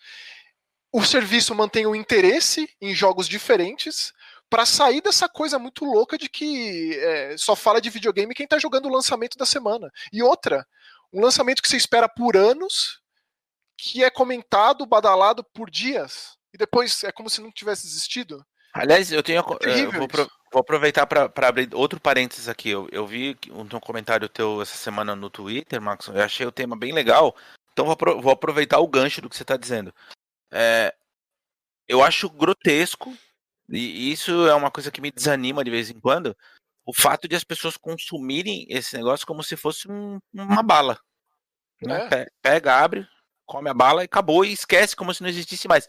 o 0.92 1.04
serviço 1.04 1.54
mantém 1.54 1.86
o 1.86 1.94
interesse 1.94 2.68
em 2.80 2.94
jogos 2.94 3.28
diferentes 3.28 4.12
para 4.48 4.64
sair 4.64 5.02
dessa 5.02 5.28
coisa 5.28 5.58
muito 5.58 5.84
louca 5.84 6.16
de 6.16 6.28
que 6.28 6.98
é, 6.98 7.36
só 7.36 7.54
fala 7.54 7.80
de 7.80 7.90
videogame 7.90 8.34
quem 8.34 8.44
está 8.44 8.58
jogando 8.58 8.86
o 8.86 8.92
lançamento 8.92 9.36
da 9.36 9.44
semana. 9.44 9.92
E 10.10 10.22
outra, 10.22 10.66
um 11.12 11.20
lançamento 11.20 11.60
que 11.60 11.68
você 11.68 11.76
espera 11.76 12.08
por 12.08 12.36
anos, 12.36 13.00
que 13.76 14.02
é 14.02 14.08
comentado, 14.08 14.86
badalado 14.86 15.44
por 15.52 15.70
dias, 15.70 16.38
e 16.52 16.56
depois 16.56 17.04
é 17.04 17.12
como 17.12 17.28
se 17.28 17.42
não 17.42 17.52
tivesse 17.52 17.86
existido. 17.86 18.44
Aliás, 18.72 19.12
eu 19.12 19.22
tenho. 19.22 19.44
É 19.62 19.80
eu 19.80 19.92
vou, 19.92 20.08
vou, 20.52 20.60
aproveitar 20.60 21.06
para 21.06 21.48
abrir 21.48 21.68
outro 21.74 22.00
parênteses 22.00 22.48
aqui. 22.48 22.70
Eu, 22.70 22.88
eu 22.90 23.06
vi 23.06 23.36
um, 23.50 23.60
um 23.60 23.80
comentário 23.80 24.28
teu 24.28 24.60
essa 24.62 24.76
semana 24.76 25.14
no 25.14 25.30
Twitter, 25.30 25.80
Max. 25.80 26.08
Eu 26.08 26.22
achei 26.22 26.46
o 26.46 26.52
tema 26.52 26.76
bem 26.76 26.92
legal. 26.92 27.34
Então 27.72 27.86
vou, 27.86 27.96
vou 28.20 28.32
aproveitar 28.32 28.78
o 28.80 28.88
gancho 28.88 29.20
do 29.20 29.28
que 29.28 29.36
você 29.36 29.42
está 29.42 29.56
dizendo. 29.56 29.94
É, 30.50 30.94
eu 31.86 32.02
acho 32.02 32.28
grotesco, 32.28 33.16
e 33.68 34.12
isso 34.12 34.46
é 34.46 34.54
uma 34.54 34.70
coisa 34.70 34.90
que 34.90 35.00
me 35.00 35.10
desanima 35.10 35.64
de 35.64 35.70
vez 35.70 35.90
em 35.90 35.98
quando, 35.98 36.36
o 36.84 36.92
fato 36.94 37.26
de 37.28 37.36
as 37.36 37.44
pessoas 37.44 37.76
consumirem 37.76 38.66
esse 38.68 38.96
negócio 38.96 39.26
como 39.26 39.42
se 39.42 39.56
fosse 39.56 39.90
um, 39.90 40.18
uma 40.32 40.62
bala. 40.62 40.98
Né? 41.82 42.08
É. 42.12 42.26
Pega, 42.42 42.76
abre, 42.76 43.06
come 43.46 43.70
a 43.70 43.74
bala 43.74 44.02
e 44.02 44.06
acabou 44.06 44.44
e 44.44 44.52
esquece 44.52 44.96
como 44.96 45.12
se 45.14 45.22
não 45.22 45.28
existisse 45.28 45.68
mais. 45.68 45.86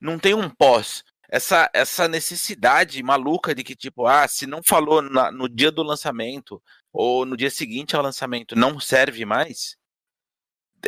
Não 0.00 0.18
tem 0.18 0.34
um 0.34 0.50
pós. 0.50 1.04
Essa, 1.28 1.70
essa 1.74 2.08
necessidade 2.08 3.02
maluca 3.02 3.54
de 3.54 3.62
que, 3.62 3.76
tipo, 3.76 4.06
ah, 4.06 4.26
se 4.26 4.46
não 4.46 4.62
falou 4.62 5.02
na, 5.02 5.30
no 5.30 5.46
dia 5.46 5.70
do 5.70 5.82
lançamento 5.82 6.62
ou 6.90 7.26
no 7.26 7.36
dia 7.36 7.50
seguinte 7.50 7.94
ao 7.94 8.02
lançamento, 8.02 8.56
não 8.56 8.80
serve 8.80 9.26
mais. 9.26 9.76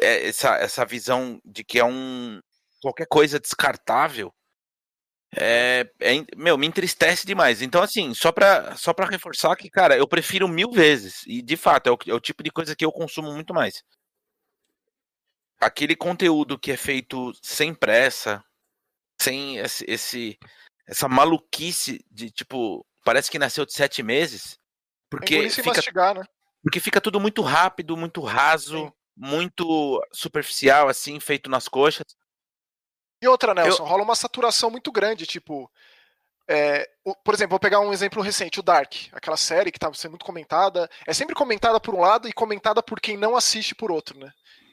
É, 0.00 0.28
essa, 0.28 0.56
essa 0.56 0.84
visão 0.86 1.40
de 1.44 1.62
que 1.62 1.78
é 1.78 1.84
um, 1.84 2.40
qualquer 2.80 3.06
coisa 3.06 3.38
descartável, 3.38 4.32
é, 5.36 5.88
é, 6.00 6.24
meu, 6.36 6.56
me 6.56 6.66
entristece 6.66 7.26
demais. 7.26 7.60
Então, 7.60 7.82
assim, 7.82 8.14
só 8.14 8.32
pra, 8.32 8.74
só 8.76 8.94
pra 8.94 9.06
reforçar 9.06 9.54
que, 9.56 9.68
cara, 9.68 9.96
eu 9.96 10.08
prefiro 10.08 10.48
mil 10.48 10.70
vezes, 10.70 11.22
e 11.26 11.42
de 11.42 11.56
fato, 11.56 11.88
é 11.88 11.92
o, 11.92 11.98
é 12.08 12.14
o 12.14 12.20
tipo 12.20 12.42
de 12.42 12.50
coisa 12.50 12.74
que 12.74 12.84
eu 12.84 12.90
consumo 12.90 13.32
muito 13.32 13.52
mais. 13.52 13.84
Aquele 15.60 15.94
conteúdo 15.94 16.58
que 16.58 16.72
é 16.72 16.76
feito 16.76 17.32
sem 17.42 17.74
pressa, 17.74 18.42
sem 19.22 19.58
esse, 19.58 19.84
esse 19.86 20.38
essa 20.86 21.08
maluquice 21.08 22.04
de, 22.10 22.30
tipo, 22.30 22.84
parece 23.04 23.30
que 23.30 23.38
nasceu 23.38 23.64
de 23.64 23.72
sete 23.72 24.02
meses, 24.02 24.58
porque 25.08 25.48
fica, 25.50 25.68
mastigar, 25.68 26.14
né? 26.14 26.24
porque 26.62 26.80
fica 26.80 27.00
tudo 27.00 27.20
muito 27.20 27.42
rápido, 27.42 27.96
muito 27.96 28.20
raso, 28.20 28.86
Sim. 28.86 28.92
muito 29.16 30.04
superficial, 30.12 30.88
assim, 30.88 31.20
feito 31.20 31.48
nas 31.48 31.68
coxas. 31.68 32.06
E 33.22 33.28
outra, 33.28 33.54
Nelson, 33.54 33.84
eu... 33.84 33.86
rola 33.86 34.02
uma 34.02 34.16
saturação 34.16 34.70
muito 34.70 34.90
grande, 34.90 35.26
tipo. 35.26 35.70
É, 36.48 36.90
por 37.22 37.32
exemplo, 37.32 37.50
vou 37.50 37.60
pegar 37.60 37.78
um 37.78 37.92
exemplo 37.92 38.20
recente, 38.20 38.58
o 38.58 38.62
Dark, 38.62 38.92
aquela 39.12 39.36
série 39.36 39.70
que 39.70 39.78
estava 39.78 39.94
sendo 39.94 40.12
muito 40.12 40.24
comentada. 40.24 40.90
É 41.06 41.12
sempre 41.12 41.34
comentada 41.34 41.78
por 41.78 41.94
um 41.94 42.00
lado 42.00 42.28
e 42.28 42.32
comentada 42.32 42.82
por 42.82 43.00
quem 43.00 43.16
não 43.16 43.36
assiste 43.36 43.72
por 43.72 43.92
outro, 43.92 44.18
né? 44.18 44.32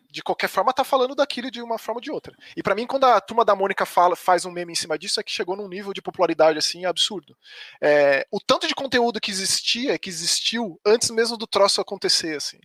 De 0.10 0.22
qualquer 0.22 0.48
forma, 0.48 0.74
tá 0.74 0.84
falando 0.84 1.14
daquilo 1.14 1.52
de 1.52 1.62
uma 1.62 1.78
forma 1.78 1.98
ou 1.98 2.02
de 2.02 2.12
outra. 2.12 2.34
E 2.56 2.64
para 2.64 2.74
mim, 2.74 2.88
quando 2.88 3.04
a 3.04 3.20
turma 3.20 3.44
da 3.44 3.56
Mônica 3.56 3.86
fala, 3.86 4.16
faz 4.16 4.46
um 4.46 4.52
meme 4.52 4.72
em 4.72 4.76
cima 4.76 4.98
disso, 4.98 5.20
é 5.20 5.24
que 5.24 5.32
chegou 5.32 5.56
num 5.56 5.68
nível 5.68 5.94
de 5.94 6.02
popularidade 6.02 6.58
assim 6.58 6.86
absurdo. 6.86 7.38
É, 7.82 8.26
o 8.32 8.40
tanto 8.40 8.68
de 8.68 8.76
conteúdo 8.76 9.20
que 9.20 9.32
existia, 9.32 10.00
que 10.00 10.10
existiu 10.10 10.80
antes 10.86 11.10
mesmo 11.12 11.36
do 11.36 11.46
troço 11.46 11.82
acontecer, 11.82 12.38
assim. 12.38 12.60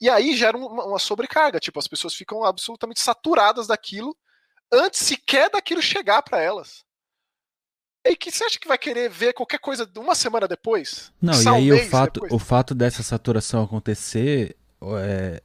E 0.00 0.08
aí 0.08 0.34
gera 0.34 0.56
uma, 0.56 0.86
uma 0.86 0.98
sobrecarga, 0.98 1.60
tipo, 1.60 1.78
as 1.78 1.86
pessoas 1.86 2.14
ficam 2.14 2.44
absolutamente 2.44 3.00
saturadas 3.00 3.66
daquilo 3.66 4.16
antes 4.72 5.00
sequer 5.00 5.50
daquilo 5.50 5.82
chegar 5.82 6.22
para 6.22 6.40
elas. 6.40 6.84
E 8.04 8.16
que 8.16 8.30
você 8.30 8.44
acha 8.44 8.58
que 8.58 8.68
vai 8.68 8.78
querer 8.78 9.10
ver 9.10 9.34
qualquer 9.34 9.58
coisa 9.58 9.88
uma 9.96 10.14
semana 10.14 10.48
depois? 10.48 11.12
Não, 11.20 11.34
e 11.42 11.48
aí 11.48 11.72
o 11.72 11.90
fato, 11.90 12.20
o 12.30 12.38
fato 12.38 12.74
dessa 12.74 13.02
saturação 13.02 13.62
acontecer 13.62 14.56
é, 14.98 15.42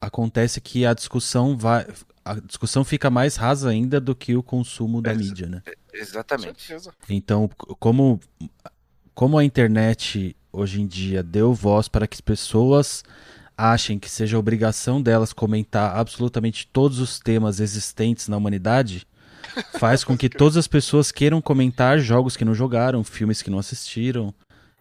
acontece 0.00 0.60
que 0.60 0.86
a 0.86 0.94
discussão 0.94 1.56
vai 1.56 1.86
a 2.24 2.34
discussão 2.34 2.84
fica 2.84 3.10
mais 3.10 3.36
rasa 3.36 3.70
ainda 3.70 4.00
do 4.00 4.14
que 4.14 4.36
o 4.36 4.42
consumo 4.42 5.00
da 5.00 5.14
mídia, 5.14 5.46
né? 5.46 5.62
Exatamente. 5.92 6.74
Então, 7.08 7.50
como 7.78 8.20
como 9.14 9.38
a 9.38 9.44
internet 9.44 10.36
hoje 10.52 10.80
em 10.80 10.86
dia 10.86 11.22
deu 11.22 11.52
voz 11.52 11.88
para 11.88 12.06
que 12.06 12.14
as 12.14 12.20
pessoas 12.20 13.02
achem 13.56 13.98
que 13.98 14.08
seja 14.08 14.38
obrigação 14.38 15.02
delas 15.02 15.32
comentar 15.32 15.96
absolutamente 15.96 16.66
todos 16.66 16.98
os 16.98 17.18
temas 17.18 17.60
existentes 17.60 18.28
na 18.28 18.36
humanidade, 18.36 19.06
faz 19.78 20.02
com 20.02 20.16
que 20.16 20.28
todas 20.30 20.56
as 20.56 20.66
pessoas 20.66 21.12
queiram 21.12 21.42
comentar 21.42 21.98
jogos 21.98 22.36
que 22.36 22.44
não 22.44 22.54
jogaram, 22.54 23.04
filmes 23.04 23.42
que 23.42 23.50
não 23.50 23.58
assistiram 23.58 24.32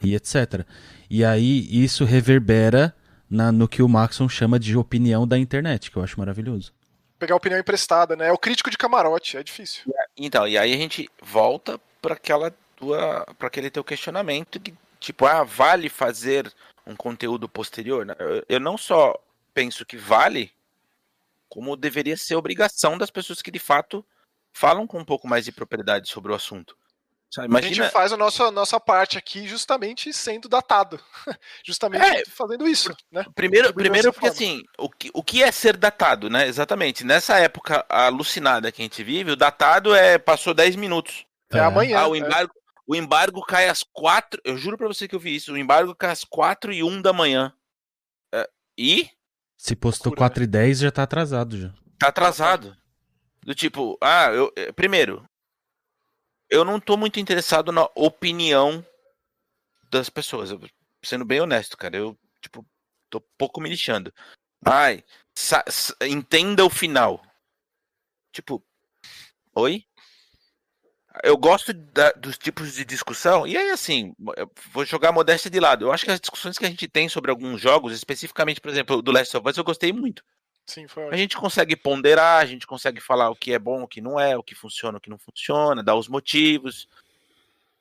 e 0.01 0.15
etc. 0.15 0.65
E 1.09 1.25
aí 1.25 1.67
isso 1.69 2.05
reverbera 2.05 2.95
na, 3.29 3.51
no 3.51 3.67
que 3.67 3.81
o 3.81 3.87
Maxon 3.87 4.27
chama 4.27 4.59
de 4.59 4.75
opinião 4.77 5.27
da 5.27 5.37
internet, 5.37 5.91
que 5.91 5.97
eu 5.97 6.03
acho 6.03 6.19
maravilhoso. 6.19 6.73
Pegar 7.17 7.35
opinião 7.35 7.59
emprestada, 7.59 8.15
né? 8.15 8.27
É 8.27 8.31
o 8.31 8.37
crítico 8.37 8.71
de 8.71 8.77
camarote, 8.77 9.37
é 9.37 9.43
difícil. 9.43 9.83
Então, 10.17 10.47
e 10.47 10.57
aí 10.57 10.73
a 10.73 10.77
gente 10.77 11.09
volta 11.21 11.79
para 12.01 12.15
aquela 12.15 12.53
tua, 12.75 13.25
para 13.37 13.47
aquele 13.47 13.69
teu 13.69 13.83
questionamento 13.83 14.59
que 14.59 14.73
tipo, 14.99 15.25
ah, 15.25 15.43
vale 15.43 15.89
fazer 15.89 16.51
um 16.85 16.95
conteúdo 16.95 17.47
posterior. 17.47 18.05
Né? 18.05 18.15
Eu 18.47 18.59
não 18.59 18.77
só 18.77 19.17
penso 19.53 19.85
que 19.85 19.97
vale, 19.97 20.51
como 21.47 21.75
deveria 21.75 22.17
ser 22.17 22.35
obrigação 22.35 22.97
das 22.97 23.09
pessoas 23.09 23.41
que 23.41 23.51
de 23.51 23.59
fato 23.59 24.05
falam 24.51 24.85
com 24.85 24.99
um 24.99 25.05
pouco 25.05 25.27
mais 25.27 25.45
de 25.45 25.51
propriedade 25.51 26.09
sobre 26.09 26.31
o 26.31 26.35
assunto. 26.35 26.77
Imagina... 27.37 27.57
A 27.57 27.61
gente 27.61 27.91
faz 27.91 28.11
a 28.11 28.17
nossa, 28.17 28.49
nossa 28.49 28.79
parte 28.79 29.17
aqui 29.17 29.47
justamente 29.47 30.11
sendo 30.11 30.49
datado. 30.49 30.99
justamente 31.63 32.03
é, 32.03 32.25
fazendo 32.25 32.67
isso. 32.67 32.95
Né? 33.11 33.23
Primeiro, 33.35 33.71
primeiro 33.73 34.11
porque 34.11 34.27
assim, 34.27 34.63
o 34.77 34.89
que, 34.89 35.11
o 35.13 35.23
que 35.23 35.43
é 35.43 35.51
ser 35.51 35.77
datado, 35.77 36.29
né? 36.29 36.47
Exatamente. 36.47 37.03
Nessa 37.03 37.37
época 37.37 37.85
alucinada 37.87 38.71
que 38.71 38.81
a 38.81 38.85
gente 38.85 39.03
vive, 39.03 39.31
o 39.31 39.35
datado 39.35 39.93
é 39.93 40.17
passou 40.17 40.55
10 40.55 40.75
minutos. 40.75 41.25
É, 41.53 41.59
é 41.59 41.61
amanhã. 41.61 41.99
Ah, 41.99 42.07
o 42.07 42.15
embargo, 42.15 42.53
o 42.87 42.95
embargo 42.95 43.41
cai 43.43 43.69
às 43.69 43.83
quatro. 43.83 44.41
Eu 44.43 44.57
juro 44.57 44.75
pra 44.75 44.87
você 44.87 45.07
que 45.07 45.15
eu 45.15 45.19
vi 45.19 45.35
isso. 45.35 45.53
O 45.53 45.57
embargo 45.57 45.93
cai 45.93 46.09
às 46.09 46.23
quatro 46.23 46.73
e 46.73 46.81
um 46.81 46.99
da 46.99 47.13
manhã. 47.13 47.53
É, 48.33 48.49
e. 48.75 49.07
Se 49.55 49.75
postou 49.75 50.09
Loucura, 50.09 50.29
4 50.29 50.39
né? 50.39 50.43
e 50.45 50.47
10 50.47 50.79
já 50.79 50.91
tá 50.91 51.03
atrasado 51.03 51.59
já. 51.59 51.73
Tá 51.99 52.07
atrasado. 52.07 52.75
Do 53.43 53.53
tipo, 53.53 53.97
ah, 54.01 54.31
eu. 54.31 54.51
Eh, 54.55 54.71
primeiro, 54.71 55.28
eu 56.49 56.65
não 56.65 56.79
tô 56.79 56.97
muito 56.97 57.19
interessado 57.19 57.71
na 57.71 57.87
opinião 57.95 58.85
das 59.89 60.09
pessoas. 60.09 60.49
Sendo 61.03 61.25
bem 61.25 61.41
honesto, 61.41 61.77
cara. 61.77 61.95
Eu, 61.95 62.17
tipo, 62.41 62.65
tô 63.09 63.21
pouco 63.37 63.61
me 63.61 63.69
lixando. 63.69 64.13
Ai, 64.65 65.03
entenda 66.01 66.65
o 66.65 66.69
final. 66.69 67.21
Tipo, 68.31 68.63
oi? 69.55 69.85
eu 71.23 71.37
gosto 71.37 71.73
da, 71.73 72.11
dos 72.11 72.37
tipos 72.37 72.73
de 72.73 72.85
discussão, 72.85 73.45
e 73.45 73.57
aí 73.57 73.69
assim, 73.71 74.13
vou 74.71 74.85
jogar 74.85 75.09
a 75.09 75.13
modéstia 75.13 75.49
de 75.49 75.59
lado. 75.59 75.85
Eu 75.85 75.91
acho 75.91 76.05
que 76.05 76.11
as 76.11 76.19
discussões 76.19 76.57
que 76.57 76.65
a 76.65 76.69
gente 76.69 76.87
tem 76.87 77.09
sobre 77.09 77.31
alguns 77.31 77.59
jogos, 77.59 77.93
especificamente, 77.93 78.61
por 78.61 78.69
exemplo, 78.69 79.01
do 79.01 79.11
Last 79.11 79.35
of 79.35 79.49
Us, 79.49 79.57
eu 79.57 79.63
gostei 79.63 79.91
muito. 79.91 80.23
Sim. 80.69 80.85
A 81.11 81.17
gente 81.17 81.35
consegue 81.35 81.75
ponderar, 81.75 82.41
a 82.41 82.45
gente 82.45 82.67
consegue 82.67 83.01
falar 83.01 83.29
o 83.29 83.35
que 83.35 83.53
é 83.53 83.59
bom, 83.59 83.83
o 83.83 83.87
que 83.87 83.99
não 84.01 84.19
é, 84.19 84.37
o 84.37 84.43
que 84.43 84.53
funciona, 84.53 84.97
o 84.97 85.01
que 85.01 85.09
não 85.09 85.17
funciona, 85.17 85.83
dar 85.83 85.95
os 85.95 86.07
motivos. 86.07 86.87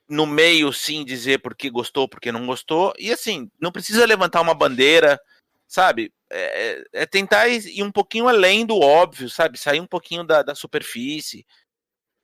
no 0.09 0.27
meio 0.27 0.73
sim 0.73 1.05
dizer 1.05 1.39
porque 1.41 1.69
gostou, 1.69 2.09
porque 2.09 2.33
não 2.33 2.47
gostou. 2.47 2.95
E 2.99 3.13
assim, 3.13 3.51
não 3.61 3.71
precisa 3.71 4.07
levantar 4.07 4.41
uma 4.41 4.55
bandeira, 4.55 5.21
sabe? 5.67 6.13
É, 6.31 6.85
é, 6.95 7.03
é 7.03 7.07
tentar 7.07 7.47
ir 7.49 7.83
um 7.83 7.93
pouquinho 7.93 8.27
além 8.27 8.65
do 8.65 8.79
óbvio, 8.81 9.29
sabe? 9.29 9.59
Sair 9.59 9.81
um 9.81 9.87
pouquinho 9.87 10.25
da, 10.25 10.43
da 10.43 10.55
superfície. 10.55 11.47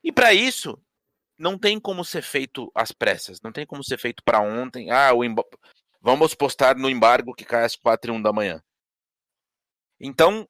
E 0.03 0.11
para 0.11 0.33
isso, 0.33 0.81
não 1.39 1.59
tem 1.59 1.79
como 1.79 2.05
ser 2.05 2.23
feito 2.23 2.71
às 2.75 2.91
pressas, 2.93 3.41
não 3.43 3.53
tem 3.53 3.67
como 3.67 3.85
ser 3.85 3.99
feito 3.99 4.23
para 4.25 4.41
ontem. 4.41 4.91
Ah, 4.91 5.13
o 5.13 5.21
vamos 6.01 6.35
postar 6.35 6.77
no 6.77 6.89
embargo 6.89 7.35
que 7.35 7.45
cai 7.45 7.65
às 7.65 7.77
quatro 7.77 8.13
e 8.13 8.17
um 8.17 8.23
da 8.23 8.33
manhã. 8.33 8.63
Então, 10.01 10.49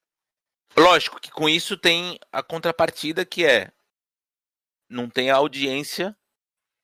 lógico 0.77 1.21
que 1.21 1.31
com 1.31 1.49
isso 1.49 1.77
tem 1.77 2.19
a 2.33 2.43
contrapartida 2.43 3.25
que 3.25 3.45
é 3.45 3.73
não 4.89 5.09
tem 5.09 5.31
a 5.31 5.37
audiência 5.37 6.17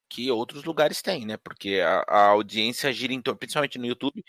que 0.09 0.31
outros 0.31 0.65
lugares 0.65 1.01
têm, 1.01 1.25
né? 1.25 1.37
Porque 1.37 1.81
a, 1.81 2.01
a 2.09 2.27
audiência 2.29 2.93
gira 2.93 3.13
em 3.13 3.23
torno, 3.23 3.39
principalmente 3.39 3.79
no 3.79 3.87
YouTube, 3.87 4.25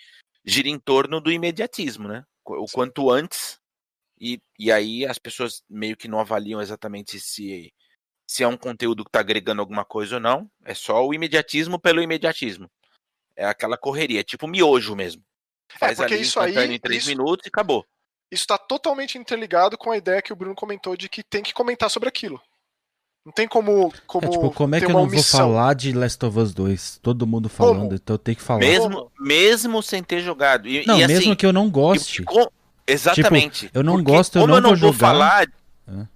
gira 0.45 0.69
em 0.69 0.77
torno 0.79 1.19
do 1.19 1.31
imediatismo, 1.31 2.07
né? 2.07 2.23
O 2.45 2.65
quanto 2.71 3.09
antes 3.09 3.59
e, 4.19 4.39
e 4.59 4.71
aí 4.71 5.05
as 5.05 5.17
pessoas 5.17 5.63
meio 5.67 5.97
que 5.97 6.07
não 6.07 6.19
avaliam 6.19 6.61
exatamente 6.61 7.19
se 7.19 7.73
se 8.27 8.43
é 8.43 8.47
um 8.47 8.55
conteúdo 8.55 9.03
que 9.03 9.09
está 9.09 9.19
agregando 9.19 9.59
alguma 9.59 9.83
coisa 9.83 10.15
ou 10.15 10.21
não. 10.21 10.49
É 10.63 10.73
só 10.73 11.05
o 11.05 11.13
imediatismo 11.13 11.77
pelo 11.77 12.01
imediatismo. 12.01 12.71
É 13.35 13.43
aquela 13.43 13.77
correria, 13.77 14.21
é 14.21 14.23
tipo 14.23 14.47
miojo 14.47 14.95
mesmo. 14.95 15.21
É, 15.73 15.77
Faz 15.77 15.99
é 15.99 16.05
ali, 16.05 16.21
isso 16.21 16.39
aí 16.39 16.55
em 16.55 16.79
três 16.79 17.03
isso, 17.03 17.09
minutos 17.09 17.45
e 17.45 17.49
acabou. 17.49 17.85
Isso 18.31 18.43
está 18.43 18.57
totalmente 18.57 19.17
interligado 19.17 19.77
com 19.77 19.91
a 19.91 19.97
ideia 19.97 20.21
que 20.21 20.31
o 20.31 20.35
Bruno 20.35 20.55
comentou 20.55 20.95
de 20.95 21.09
que 21.09 21.21
tem 21.21 21.43
que 21.43 21.53
comentar 21.53 21.89
sobre 21.89 22.07
aquilo. 22.07 22.41
Não 23.25 23.31
tem 23.31 23.47
como. 23.47 23.93
como 24.07 24.25
é, 24.25 24.29
tipo, 24.29 24.51
como 24.51 24.75
é 24.75 24.79
que 24.79 24.85
eu 24.85 24.89
não 24.89 25.03
omissão. 25.03 25.47
vou 25.47 25.55
falar 25.55 25.73
de 25.75 25.93
Last 25.93 26.25
of 26.25 26.39
Us 26.39 26.53
2? 26.53 26.99
Todo 27.03 27.27
mundo 27.27 27.49
falando, 27.49 27.81
como? 27.83 27.93
então 27.93 28.13
eu 28.15 28.17
tenho 28.17 28.35
que 28.35 28.41
falar. 28.41 28.59
Mesmo, 28.59 29.11
mesmo 29.19 29.83
sem 29.83 30.01
ter 30.01 30.21
jogado. 30.21 30.67
E, 30.67 30.85
não, 30.87 30.95
e 30.95 31.05
mesmo 31.05 31.17
assim, 31.17 31.35
que 31.35 31.45
eu 31.45 31.53
não 31.53 31.69
goste. 31.69 32.23
Com... 32.23 32.47
Exatamente. 32.87 33.67
Tipo, 33.67 33.77
eu 33.77 33.83
não 33.83 34.03
gosto, 34.03 34.39
eu 34.39 34.47
não, 34.47 34.55
eu 34.55 34.61
não 34.61 34.69
vou, 34.69 34.79
vou 34.79 34.93
jogar. 34.93 35.07
falar. 35.07 35.47
É. 35.87 36.07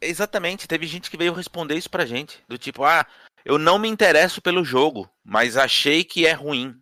Exatamente, 0.00 0.68
teve 0.68 0.86
gente 0.86 1.10
que 1.10 1.16
veio 1.16 1.32
responder 1.32 1.76
isso 1.76 1.88
pra 1.88 2.04
gente. 2.04 2.40
Do 2.46 2.58
tipo, 2.58 2.84
ah, 2.84 3.06
eu 3.42 3.58
não 3.58 3.78
me 3.78 3.88
interesso 3.88 4.42
pelo 4.42 4.64
jogo, 4.64 5.08
mas 5.24 5.56
achei 5.56 6.04
que 6.04 6.26
é 6.26 6.32
ruim. 6.32 6.76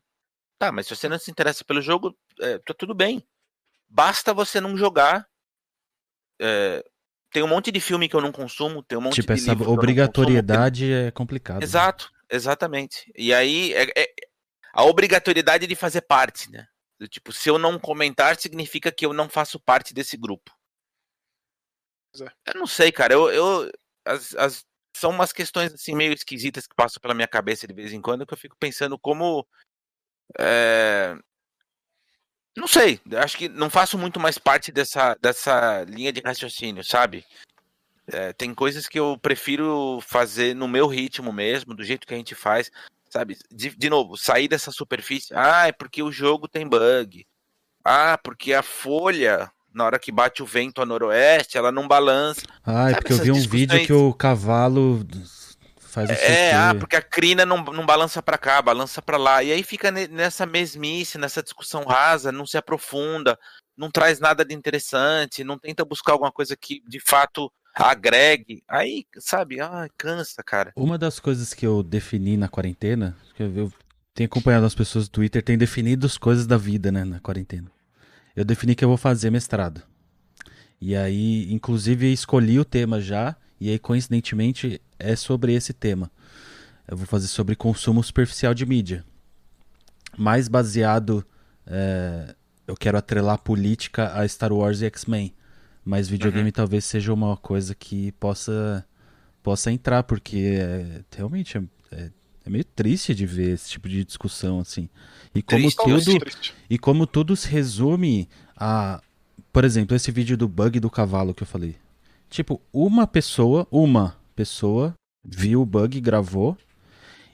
Tá, 0.59 0.73
mas 0.73 0.87
se 0.87 0.97
você 0.97 1.09
não 1.09 1.19
se 1.19 1.31
interessa 1.31 1.65
pelo 1.65 1.81
jogo, 1.81 2.17
é, 2.41 2.59
tá 2.59 2.75
tudo 2.77 2.95
bem. 2.95 3.23
Basta 3.89 4.35
você 4.35 4.61
não 4.61 4.77
jogar. 4.77 5.27
É, 6.41 6.85
tem 7.31 7.43
um 7.43 7.49
monte 7.49 7.71
de 7.71 7.81
filme 7.81 8.09
que 8.09 8.17
eu 8.17 8.21
não 8.21 8.33
consumo, 8.33 8.83
tem 8.83 8.97
um 8.97 9.01
monte 9.01 9.17
tipo, 9.17 9.35
de 9.35 9.41
essa 9.41 9.53
obrigatoriedade 9.69 10.93
é 10.93 11.11
complicado. 11.11 11.59
Né? 11.59 11.65
Exato, 11.65 12.11
né? 12.13 12.21
exatamente. 12.31 13.13
E 13.17 13.33
aí 13.33 13.73
é, 13.75 13.91
é, 13.97 14.15
a 14.73 14.85
obrigatoriedade 14.85 15.67
de 15.67 15.75
fazer 15.75 16.03
parte, 16.03 16.51
né? 16.51 16.67
Do 16.99 17.07
tipo, 17.07 17.33
se 17.33 17.49
eu 17.49 17.59
não 17.59 17.79
comentar, 17.79 18.37
significa 18.37 18.91
que 18.91 19.05
eu 19.05 19.13
não 19.13 19.29
faço 19.29 19.61
parte 19.61 19.93
desse 19.93 20.17
grupo. 20.17 20.51
É. 22.21 22.53
Eu 22.53 22.55
não 22.55 22.67
sei, 22.67 22.91
cara. 22.91 23.13
Eu, 23.13 23.31
eu 23.31 23.71
as, 24.07 24.35
as, 24.37 24.65
são 24.97 25.11
umas 25.11 25.33
questões 25.33 25.75
assim 25.75 25.95
meio 25.95 26.13
esquisitas 26.13 26.67
que 26.67 26.75
passam 26.75 27.01
pela 27.01 27.15
minha 27.15 27.29
cabeça 27.29 27.67
de 27.67 27.75
vez 27.75 27.93
em 27.93 28.01
quando 28.01 28.27
que 28.27 28.33
eu 28.33 28.39
fico 28.39 28.57
pensando 28.59 28.99
como 28.99 29.47
é... 30.39 31.15
não 32.57 32.67
sei. 32.67 33.01
Acho 33.17 33.37
que 33.37 33.49
não 33.49 33.69
faço 33.69 33.99
muito 33.99 34.19
mais 34.19 34.39
parte 34.39 34.73
dessa 34.73 35.17
dessa 35.21 35.85
linha 35.85 36.13
de 36.13 36.21
raciocínio, 36.21 36.83
sabe? 36.83 37.25
É, 38.07 38.33
tem 38.33 38.55
coisas 38.55 38.87
que 38.87 38.99
eu 38.99 39.19
prefiro 39.21 40.01
fazer 40.01 40.55
no 40.55 40.69
meu 40.69 40.87
ritmo 40.87 41.33
mesmo, 41.33 41.75
do 41.75 41.85
jeito 41.85 42.07
que 42.07 42.15
a 42.15 42.17
gente 42.17 42.35
faz, 42.35 42.71
sabe? 43.11 43.37
De, 43.51 43.71
de 43.71 43.91
novo, 43.91 44.17
sair 44.17 44.49
dessa 44.49 44.71
superfície. 44.71 45.35
Ah, 45.35 45.67
é 45.69 45.73
porque 45.73 46.03
o 46.03 46.13
jogo 46.13 46.49
tem 46.49 46.67
bug. 46.67 47.27
Ah, 47.85 48.19
porque 48.23 48.55
a 48.55 48.63
folha 48.63 49.51
na 49.77 49.85
hora 49.85 49.99
que 49.99 50.11
bate 50.11 50.43
o 50.43 50.47
vento 50.47 50.81
a 50.81 50.87
noroeste, 50.87 51.59
ela 51.59 51.71
não 51.71 51.87
balança. 51.87 52.41
Ah, 52.65 52.91
é 52.91 52.95
porque 52.95 53.13
eu 53.13 53.19
vi 53.19 53.31
um 53.31 53.41
vídeo 53.41 53.85
que 53.85 53.93
o 53.93 54.15
cavalo 54.15 55.07
faz 55.97 56.11
o 56.11 56.13
É, 56.13 56.53
ah, 56.53 56.75
porque 56.75 56.97
a 56.97 57.03
crina 57.03 57.47
não, 57.47 57.59
não 57.65 57.87
balança 57.87 58.23
para 58.23 58.39
cá, 58.39 58.61
balança 58.61 59.01
para 59.01 59.17
lá. 59.17 59.43
E 59.43 59.53
aí 59.53 59.63
fica 59.63 59.91
nessa 59.91 60.45
mesmice, 60.47 61.19
nessa 61.19 61.43
discussão 61.43 61.85
rasa, 61.85 62.31
não 62.31 62.47
se 62.47 62.57
aprofunda, 62.57 63.39
não 63.77 63.91
traz 63.91 64.21
nada 64.21 64.45
de 64.45 64.55
interessante, 64.55 65.43
não 65.43 65.59
tenta 65.59 65.85
buscar 65.85 66.13
alguma 66.13 66.31
coisa 66.31 66.57
que 66.57 66.83
de 66.87 67.01
fato 67.01 67.51
agregue. 67.75 68.63
Aí, 68.69 69.05
sabe, 69.19 69.61
ah, 69.61 69.89
cansa, 69.99 70.43
cara. 70.43 70.73
Uma 70.77 70.97
das 70.97 71.19
coisas 71.19 71.53
que 71.53 71.67
eu 71.67 71.83
defini 71.83 72.37
na 72.37 72.49
quarentena, 72.49 73.17
que 73.35 73.43
eu 73.43 73.73
tenho 74.15 74.27
acompanhado 74.27 74.67
as 74.67 74.75
pessoas 74.75 75.09
do 75.09 75.13
Twitter, 75.13 75.43
tem 75.43 75.59
definido 75.59 76.07
as 76.07 76.17
coisas 76.17 76.47
da 76.47 76.57
vida, 76.57 76.93
né, 76.93 77.05
na 77.05 77.21
quarentena 77.21 77.71
eu 78.37 78.45
defini 78.45 78.75
que 78.75 78.85
eu 78.85 78.89
vou 78.89 78.99
fazer 78.99 79.31
mestrado. 79.31 79.83
E 80.79 80.95
aí, 80.95 81.51
inclusive, 81.51 82.13
escolhi 82.13 82.61
o 82.61 82.65
tema 82.65 83.01
já, 83.01 83.35
e 83.61 83.71
aí, 83.71 83.79
coincidentemente, 83.79 84.81
é 84.99 85.17
sobre 85.17 85.55
esse 85.55 85.73
tema. 85.73 86.11
Eu 86.87 86.97
vou 86.97 87.07
fazer 87.07 87.27
sobre 87.27 87.57
consumo 87.57 88.03
superficial 88.03 88.55
de 88.55 88.65
mídia. 88.65 89.05
Mais 90.17 90.47
baseado. 90.47 91.27
É, 91.67 92.35
eu 92.67 92.77
quero 92.77 92.99
atrelar 92.99 93.39
política 93.39 94.13
a 94.13 94.27
Star 94.29 94.53
Wars 94.53 94.81
e 94.81 94.87
X-Men. 94.87 95.35
Mas 95.85 96.09
videogame 96.09 96.47
uhum. 96.47 96.53
talvez 96.53 96.85
seja 96.85 97.13
uma 97.13 97.37
coisa 97.37 97.75
que 97.75 98.13
possa, 98.13 98.85
possa 99.43 99.71
entrar, 99.71 100.03
porque 100.03 100.59
é, 100.61 101.05
realmente 101.17 101.57
é, 101.57 101.63
é, 101.93 102.11
é 102.45 102.51
meio 102.51 102.65
triste 102.65 103.15
de 103.15 103.25
ver 103.25 103.55
esse 103.55 103.71
tipo 103.71 103.89
de 103.89 104.05
discussão 104.05 104.59
assim. 104.59 104.89
E 105.35 105.43
como 105.43 105.63
triste, 105.63 105.85
tudo 105.85 106.19
triste. 106.19 106.55
e 106.69 106.77
como 106.77 107.07
tudo 107.07 107.37
se 107.37 107.49
resume 107.49 108.29
a, 108.57 109.01
por 109.53 109.65
exemplo, 109.65 109.95
esse 109.97 110.11
vídeo 110.11 110.37
do 110.37 110.49
bug 110.49 110.81
do 110.81 110.91
cavalo 110.91 111.33
que 111.33 111.45
eu 111.45 111.47
falei. 111.47 111.77
Tipo, 112.29 112.61
uma 112.73 113.07
pessoa, 113.07 113.67
uma 113.71 114.19
pessoa 114.35 114.95
viu 115.25 115.63
o 115.63 115.67
bug, 115.67 116.01
gravou, 116.01 116.57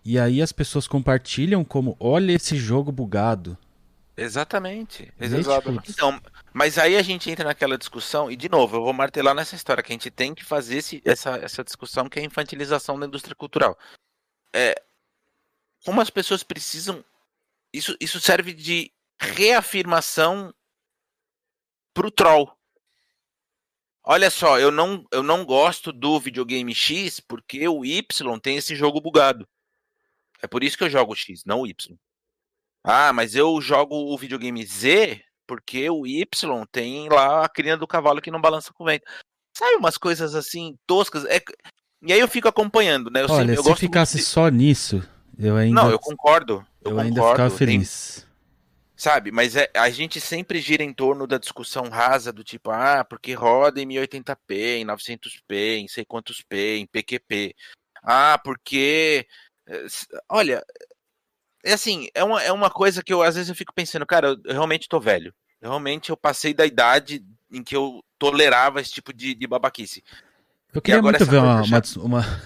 e 0.04 0.18
aí 0.18 0.42
as 0.42 0.52
pessoas 0.52 0.86
compartilham 0.86 1.64
como, 1.64 1.96
olha 1.98 2.32
esse 2.32 2.56
jogo 2.56 2.90
bugado. 2.90 3.56
Exatamente. 4.16 5.12
Exatamente. 5.18 5.90
Então, 5.90 6.20
mas 6.52 6.76
aí 6.78 6.96
a 6.96 7.02
gente 7.02 7.30
entra 7.30 7.44
naquela 7.46 7.78
discussão, 7.78 8.30
e 8.30 8.36
de 8.36 8.48
novo, 8.48 8.76
eu 8.76 8.82
vou 8.82 8.92
martelar 8.92 9.34
nessa 9.34 9.54
história, 9.54 9.82
que 9.82 9.92
a 9.92 9.94
gente 9.94 10.10
tem 10.10 10.34
que 10.34 10.44
fazer 10.44 10.78
esse, 10.78 11.02
essa, 11.04 11.36
essa 11.36 11.64
discussão 11.64 12.08
que 12.08 12.18
é 12.18 12.22
a 12.22 12.26
infantilização 12.26 12.98
da 12.98 13.06
indústria 13.06 13.34
cultural. 13.34 13.78
É, 14.54 14.74
como 15.84 16.00
as 16.00 16.10
pessoas 16.10 16.42
precisam 16.42 17.04
isso, 17.72 17.96
isso 18.00 18.20
serve 18.20 18.52
de 18.52 18.92
reafirmação 19.20 20.52
pro 21.94 22.10
troll. 22.10 22.52
Olha 24.04 24.30
só, 24.30 24.58
eu 24.58 24.70
não, 24.70 25.06
eu 25.12 25.22
não 25.22 25.44
gosto 25.44 25.92
do 25.92 26.18
videogame 26.18 26.74
X 26.74 27.20
porque 27.20 27.68
o 27.68 27.84
Y 27.84 28.38
tem 28.40 28.56
esse 28.56 28.74
jogo 28.74 29.00
bugado. 29.00 29.46
É 30.42 30.46
por 30.48 30.64
isso 30.64 30.76
que 30.76 30.82
eu 30.82 30.90
jogo 30.90 31.12
o 31.12 31.16
X, 31.16 31.44
não 31.46 31.60
o 31.60 31.66
Y. 31.66 31.96
Ah, 32.84 33.12
mas 33.12 33.36
eu 33.36 33.60
jogo 33.60 33.94
o 33.94 34.18
videogame 34.18 34.64
Z 34.66 35.22
porque 35.46 35.88
o 35.88 36.04
Y 36.04 36.26
tem 36.72 37.08
lá 37.08 37.44
a 37.44 37.48
crina 37.48 37.76
do 37.76 37.86
cavalo 37.86 38.20
que 38.20 38.30
não 38.30 38.40
balança 38.40 38.72
com 38.72 38.82
o 38.82 38.86
vento. 38.86 39.04
Sabe 39.56 39.76
umas 39.76 39.96
coisas 39.96 40.34
assim 40.34 40.76
toscas? 40.86 41.24
É... 41.26 41.40
E 42.02 42.12
aí 42.12 42.18
eu 42.18 42.26
fico 42.26 42.48
acompanhando, 42.48 43.08
né? 43.10 43.22
Eu 43.22 43.30
Olha, 43.30 43.54
sempre, 43.54 43.72
se 43.72 43.80
ficasse 43.80 44.16
de... 44.16 44.24
só 44.24 44.48
nisso, 44.48 45.06
eu 45.38 45.56
ainda. 45.56 45.82
Não, 45.82 45.90
eu 45.90 45.98
concordo. 45.98 46.66
Eu, 46.84 46.90
eu 46.90 46.96
concordo, 46.96 47.00
ainda 47.00 47.30
ficava 47.30 47.50
feliz. 47.50 48.16
Tem, 48.20 48.31
sabe, 49.02 49.32
mas 49.32 49.56
é, 49.56 49.68
a 49.74 49.90
gente 49.90 50.20
sempre 50.20 50.60
gira 50.60 50.84
em 50.84 50.94
torno 50.94 51.26
da 51.26 51.36
discussão 51.36 51.88
rasa 51.88 52.32
do 52.32 52.44
tipo, 52.44 52.70
ah, 52.70 53.04
porque 53.04 53.34
roda 53.34 53.80
em 53.80 53.86
1080p, 53.88 54.78
em 54.78 54.86
900p, 54.86 55.78
em 55.78 55.88
sei 55.88 56.04
quantos 56.04 56.40
P, 56.40 56.76
em 56.76 56.86
PQP. 56.86 57.52
Ah, 58.00 58.38
porque. 58.44 59.26
Eh, 59.66 59.86
olha, 60.28 60.64
é 61.64 61.72
assim, 61.72 62.08
é 62.14 62.22
uma, 62.22 62.42
é 62.44 62.52
uma 62.52 62.70
coisa 62.70 63.02
que 63.02 63.12
eu 63.12 63.22
às 63.22 63.34
vezes 63.34 63.48
eu 63.48 63.56
fico 63.56 63.74
pensando, 63.74 64.06
cara, 64.06 64.28
eu, 64.28 64.36
eu 64.44 64.52
realmente 64.52 64.88
tô 64.88 65.00
velho. 65.00 65.34
realmente 65.60 66.10
eu 66.10 66.16
passei 66.16 66.54
da 66.54 66.64
idade 66.64 67.24
em 67.50 67.62
que 67.64 67.74
eu 67.74 68.04
tolerava 68.18 68.80
esse 68.80 68.92
tipo 68.92 69.12
de, 69.12 69.34
de 69.34 69.46
babaquice. 69.48 70.04
Eu 70.72 70.80
queria 70.80 71.02
muito 71.02 71.24
ver 71.26 71.38
uma, 71.38 71.64
já... 71.64 71.82
uma, 71.96 72.06
uma, 72.06 72.42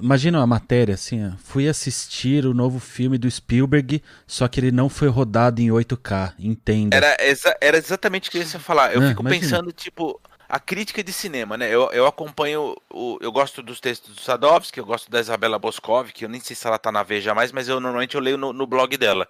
Imagina 0.00 0.38
uma 0.38 0.46
matéria 0.46 0.94
assim, 0.94 1.32
fui 1.38 1.68
assistir 1.68 2.44
o 2.46 2.54
novo 2.54 2.78
filme 2.78 3.18
do 3.18 3.30
Spielberg, 3.30 4.02
só 4.26 4.48
que 4.48 4.60
ele 4.60 4.70
não 4.70 4.88
foi 4.88 5.08
rodado 5.08 5.60
em 5.60 5.68
8K, 5.68 6.34
entenda. 6.38 6.96
Era, 6.96 7.16
exa 7.20 7.56
era 7.60 7.76
exatamente 7.76 8.28
o 8.28 8.32
que 8.32 8.38
eu 8.38 8.42
ia 8.42 8.48
falar. 8.58 8.94
Eu 8.94 9.02
é, 9.02 9.08
fico 9.08 9.22
imagina. 9.22 9.40
pensando, 9.40 9.72
tipo, 9.72 10.20
a 10.48 10.60
crítica 10.60 11.02
de 11.02 11.12
cinema, 11.12 11.56
né? 11.56 11.68
Eu, 11.68 11.90
eu 11.92 12.06
acompanho, 12.06 12.76
o, 12.90 13.18
eu 13.20 13.32
gosto 13.32 13.62
dos 13.62 13.80
textos 13.80 14.14
do 14.14 14.20
Sadovski, 14.20 14.78
eu 14.78 14.86
gosto 14.86 15.10
da 15.10 15.20
Isabela 15.20 15.58
Boscov, 15.58 16.10
que 16.12 16.24
eu 16.24 16.28
nem 16.28 16.40
sei 16.40 16.54
se 16.54 16.66
ela 16.66 16.78
tá 16.78 16.92
na 16.92 17.02
Veja 17.02 17.34
mais, 17.34 17.52
mas 17.52 17.68
eu 17.68 17.80
normalmente 17.80 18.14
eu 18.14 18.20
leio 18.20 18.38
no, 18.38 18.52
no 18.52 18.66
blog 18.66 18.96
dela. 18.96 19.28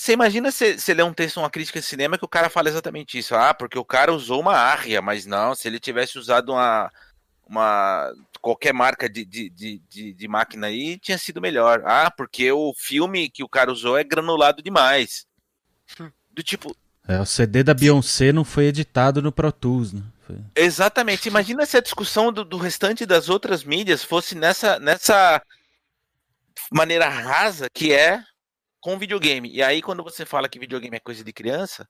Você 0.00 0.12
imagina 0.12 0.50
se, 0.50 0.78
se 0.78 0.94
ler 0.94 1.02
um 1.02 1.12
texto, 1.12 1.36
uma 1.36 1.50
crítica 1.50 1.78
de 1.78 1.84
cinema, 1.84 2.16
que 2.16 2.24
o 2.24 2.28
cara 2.28 2.48
fala 2.48 2.70
exatamente 2.70 3.18
isso. 3.18 3.34
Ah, 3.34 3.52
porque 3.52 3.78
o 3.78 3.84
cara 3.84 4.14
usou 4.14 4.40
uma 4.40 4.56
árria, 4.56 5.02
mas 5.02 5.26
não, 5.26 5.54
se 5.54 5.68
ele 5.68 5.78
tivesse 5.78 6.18
usado 6.18 6.52
uma 6.52 6.90
uma 7.50 8.12
qualquer 8.40 8.72
marca 8.72 9.08
de, 9.08 9.24
de, 9.24 9.50
de, 9.50 10.14
de, 10.14 10.28
máquina 10.28 10.68
aí 10.68 10.98
tinha 11.00 11.18
sido 11.18 11.40
melhor. 11.40 11.82
Ah, 11.84 12.08
porque 12.08 12.50
o 12.52 12.72
filme 12.76 13.28
que 13.28 13.42
o 13.42 13.48
cara 13.48 13.72
usou 13.72 13.98
é 13.98 14.04
granulado 14.04 14.62
demais. 14.62 15.26
Do 16.30 16.44
tipo. 16.44 16.74
É, 17.08 17.18
o 17.18 17.26
CD 17.26 17.64
da 17.64 17.74
Beyoncé 17.74 18.30
não 18.30 18.44
foi 18.44 18.66
editado 18.66 19.20
no 19.20 19.32
Pro 19.32 19.50
Tools, 19.50 19.92
né? 19.92 20.02
Foi... 20.20 20.36
Exatamente. 20.54 21.28
Imagina 21.28 21.66
se 21.66 21.76
a 21.76 21.82
discussão 21.82 22.32
do, 22.32 22.44
do 22.44 22.56
restante 22.56 23.04
das 23.04 23.28
outras 23.28 23.64
mídias 23.64 24.04
fosse 24.04 24.36
nessa, 24.36 24.78
nessa 24.78 25.42
maneira 26.70 27.08
rasa 27.08 27.66
que 27.68 27.92
é 27.92 28.22
com 28.80 28.96
videogame. 28.96 29.50
E 29.52 29.60
aí, 29.60 29.82
quando 29.82 30.04
você 30.04 30.24
fala 30.24 30.48
que 30.48 30.58
videogame 30.58 30.96
é 30.96 31.00
coisa 31.00 31.24
de 31.24 31.32
criança, 31.32 31.88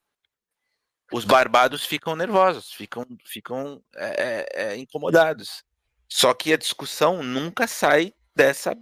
os 1.11 1.25
barbados 1.25 1.85
ficam 1.85 2.15
nervosos, 2.15 2.71
ficam, 2.71 3.05
ficam 3.25 3.83
é, 3.95 4.05
é, 4.05 4.63
é, 4.63 4.77
incomodados. 4.77 5.63
Só 6.07 6.33
que 6.33 6.53
a 6.53 6.57
discussão 6.57 7.21
nunca 7.21 7.67
sai 7.67 8.13
dessa, 8.35 8.75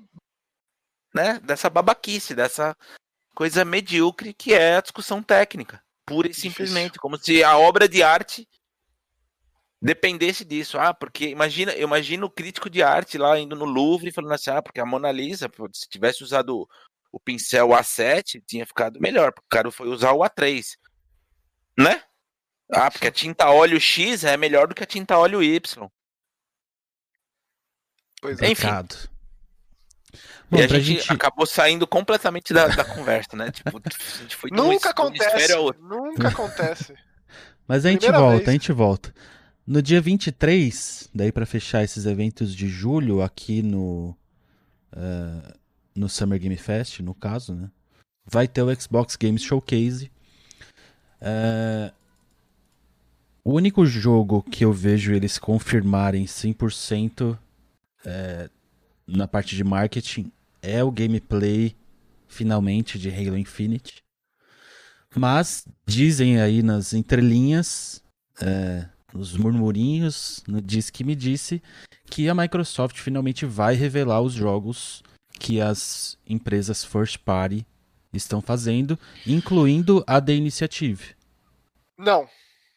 né, 1.14 1.40
dessa 1.40 1.70
babaquice, 1.70 2.36
dessa 2.36 2.76
coisa 3.36 3.66
medíocre 3.66 4.34
que 4.34 4.54
é 4.54 4.76
a 4.76 4.82
discussão 4.82 5.24
técnica, 5.24 5.82
pura 6.06 6.30
e 6.30 6.34
simplesmente, 6.34 7.00
como 7.00 7.18
se 7.18 7.44
a 7.44 7.58
obra 7.58 7.88
de 7.88 8.04
arte 8.04 8.48
dependesse 9.82 10.44
disso. 10.44 10.78
Ah, 10.78 10.94
porque 10.94 11.30
imagina, 11.30 11.72
eu 11.74 11.84
imagino 11.84 12.28
o 12.28 12.32
crítico 12.32 12.70
de 12.70 12.84
arte 12.84 13.18
lá 13.18 13.40
indo 13.40 13.56
no 13.56 13.66
Louvre 13.66 14.12
falando 14.12 14.34
assim: 14.34 14.52
"Ah, 14.52 14.62
porque 14.62 14.80
a 14.80 14.86
Mona 14.86 15.12
Lisa, 15.12 15.50
se 15.74 15.88
tivesse 15.88 16.24
usado 16.24 16.68
o 17.12 17.20
pincel 17.20 17.70
A7, 17.70 18.44
tinha 18.46 18.66
ficado 18.66 19.00
melhor, 19.00 19.32
porque 19.32 19.48
o 19.48 19.50
cara 19.50 19.72
foi 19.72 19.88
usar 19.88 20.12
o 20.14 20.20
A3". 20.20 20.78
Né? 21.78 22.04
Ah, 22.72 22.91
porque 22.91 23.07
a 23.07 23.11
tinta 23.11 23.49
óleo 23.49 23.80
X 23.80 24.24
é 24.24 24.38
melhor 24.38 24.67
do 24.67 24.76
que 24.76 24.84
a 24.84 24.88
tinta 24.88 25.17
óleo 25.17 25.41
Y. 25.41 25.89
Pois 28.22 28.41
é. 28.41 28.51
Enfim. 28.51 28.67
Bom, 30.49 30.57
e 30.57 30.63
a 30.63 30.67
gente, 30.67 30.82
gente, 30.82 31.11
acabou 31.11 31.45
saindo 31.45 31.86
completamente 31.86 32.53
da, 32.53 32.67
da 32.67 32.84
conversa, 32.84 33.36
né? 33.38 33.51
Tipo, 33.51 33.78
a 33.78 34.22
gente 34.22 34.36
foi 34.36 34.49
nunca 34.51 34.89
acontece. 34.89 35.53
Nunca 35.80 36.28
acontece. 36.30 36.95
Mas 37.67 37.86
a 37.86 37.91
gente 37.91 38.01
Primeira 38.01 38.20
volta, 38.20 38.38
vez. 38.38 38.49
a 38.49 38.51
gente 38.51 38.72
volta. 38.72 39.13
No 39.65 39.82
dia 39.82 40.01
23, 40.01 41.09
daí 41.13 41.32
para 41.32 41.45
fechar 41.45 41.84
esses 41.84 42.07
eventos 42.07 42.55
de 42.55 42.67
julho 42.67 43.22
aqui 43.22 43.61
no 43.61 44.17
uh, 44.93 45.59
no 45.93 46.09
Summer 46.09 46.39
Game 46.39 46.57
Fest, 46.57 47.01
no 47.01 47.13
caso, 47.13 47.53
né? 47.53 47.70
Vai 48.26 48.47
ter 48.47 48.63
o 48.63 48.82
Xbox 48.82 49.15
Games 49.15 49.43
Showcase. 49.43 50.11
Uh, 51.22 51.93
o 53.50 53.54
único 53.54 53.84
jogo 53.84 54.43
que 54.43 54.64
eu 54.64 54.72
vejo 54.72 55.12
eles 55.12 55.39
confirmarem 55.39 56.26
100% 56.26 57.36
é, 58.06 58.47
na 59.08 59.28
parte 59.28 59.56
de 59.56 59.64
marketing 59.64 60.32
é 60.62 60.84
o 60.84 60.91
gameplay, 60.91 61.76
finalmente, 62.28 63.00
de 63.00 63.10
Halo 63.10 63.36
Infinite. 63.36 64.04
Mas 65.16 65.66
dizem 65.84 66.39
aí 66.39 66.62
nas 66.62 66.93
entrelinhas, 66.93 68.04
é, 68.39 68.88
nos 69.12 69.36
murmurinhos, 69.36 70.43
no 70.47 70.62
Diz 70.62 70.91
que 70.91 71.04
me 71.04 71.16
disse, 71.16 71.60
que 72.06 72.30
a 72.30 72.36
Microsoft 72.36 73.00
finalmente 73.00 73.47
vai 73.47 73.74
revelar 73.74 74.22
os 74.22 74.34
jogos 74.34 75.02
que 75.39 75.60
as 75.60 76.20
empresas 76.28 76.84
first 76.84 77.18
party 77.26 77.66
estão 78.14 78.43
fazendo, 78.43 78.97
incluindo 79.26 80.04
a 80.06 80.22
The 80.22 80.36
Initiative. 80.36 81.16
Não, 81.97 82.28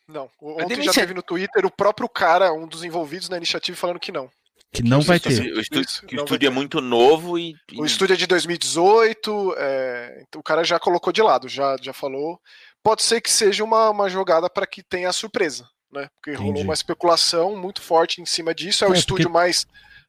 não. 0.09 0.31
Ontem 0.41 0.83
já 0.83 0.93
teve 0.93 1.15
no 1.15 1.23
Twitter 1.23 1.65
o 1.65 1.71
próprio 1.71 2.09
cara, 2.09 2.53
um 2.53 2.67
dos 2.67 2.85
envolvidos 2.85 3.29
na 3.29 3.37
iniciativa, 3.37 3.77
falando 3.77 4.01
que 4.01 4.13
não. 4.13 4.31
Que 4.73 4.83
não 4.83 5.03
vai 5.03 5.21
ter. 5.21 5.53
O 5.55 5.61
estúdio, 5.61 5.83
Isso, 5.83 6.07
o 6.11 6.15
estúdio 6.15 6.47
é 6.47 6.51
muito 6.51 6.81
novo 6.81 7.39
e. 7.39 7.55
O 7.77 7.85
estúdio 7.85 8.15
é 8.15 8.17
de 8.17 8.27
2018, 8.27 9.55
é... 9.59 10.25
o 10.35 10.43
cara 10.43 10.65
já 10.65 10.81
colocou 10.81 11.13
de 11.13 11.21
lado, 11.21 11.47
já, 11.47 11.77
já 11.81 11.93
falou. 11.93 12.41
Pode 12.83 13.03
ser 13.03 13.21
que 13.21 13.31
seja 13.31 13.63
uma, 13.63 13.91
uma 13.91 14.09
jogada 14.09 14.49
para 14.49 14.67
que 14.67 14.83
tenha 14.83 15.11
a 15.11 15.13
surpresa, 15.13 15.69
né? 15.93 16.09
Porque 16.17 16.31
Entendi. 16.31 16.49
rolou 16.49 16.63
uma 16.63 16.75
especulação 16.75 17.55
muito 17.57 17.83
forte 17.83 18.23
em 18.23 18.27
cima 18.27 18.55
disso. 18.55 18.85
É, 18.85 18.89
é 18.89 18.91
o 18.91 18.95
estúdio 18.95 19.25
porque... 19.25 19.39
mais 19.39 19.67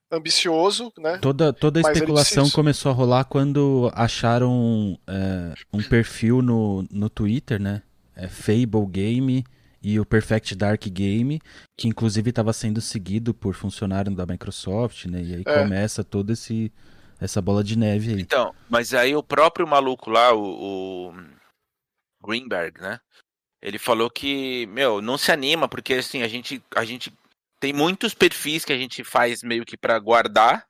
ambicioso, 0.09 0.93
né? 0.97 1.17
Toda, 1.17 1.51
toda 1.51 1.79
a 1.79 1.91
especulação 1.91 2.49
começou 2.49 2.91
a 2.91 2.95
rolar 2.95 3.25
quando 3.25 3.91
acharam 3.93 4.97
é, 5.07 5.53
um 5.73 5.83
perfil 5.83 6.41
no, 6.41 6.87
no 6.89 7.09
Twitter, 7.09 7.61
né? 7.61 7.81
É 8.15 8.27
Fable 8.27 8.85
Game 8.87 9.43
e 9.83 9.99
o 9.99 10.05
Perfect 10.05 10.55
Dark 10.55 10.81
Game, 10.87 11.41
que 11.77 11.89
inclusive 11.89 12.29
estava 12.29 12.53
sendo 12.53 12.79
seguido 12.79 13.33
por 13.33 13.53
funcionário 13.53 14.15
da 14.15 14.25
Microsoft, 14.25 15.05
né? 15.05 15.21
E 15.21 15.35
aí 15.35 15.43
é. 15.45 15.61
começa 15.61 16.03
toda 16.03 16.31
esse 16.31 16.71
essa 17.19 17.41
bola 17.41 17.63
de 17.63 17.77
neve 17.77 18.13
aí. 18.13 18.21
Então, 18.21 18.55
mas 18.69 18.93
aí 18.93 19.15
o 19.15 19.23
próprio 19.23 19.67
maluco 19.67 20.09
lá, 20.09 20.33
o, 20.33 21.09
o 21.09 21.13
Greenberg, 22.25 22.81
né? 22.81 22.99
Ele 23.61 23.77
falou 23.77 24.09
que, 24.09 24.65
meu, 24.67 25.01
não 25.01 25.17
se 25.17 25.31
anima 25.31 25.67
porque 25.67 25.95
assim, 25.95 26.21
a 26.21 26.27
gente 26.27 26.63
a 26.75 26.85
gente 26.85 27.13
tem 27.59 27.73
muitos 27.73 28.13
perfis 28.13 28.65
que 28.65 28.73
a 28.73 28.77
gente 28.77 29.03
faz 29.03 29.43
meio 29.43 29.65
que 29.65 29.77
para 29.77 29.99
guardar 29.99 30.65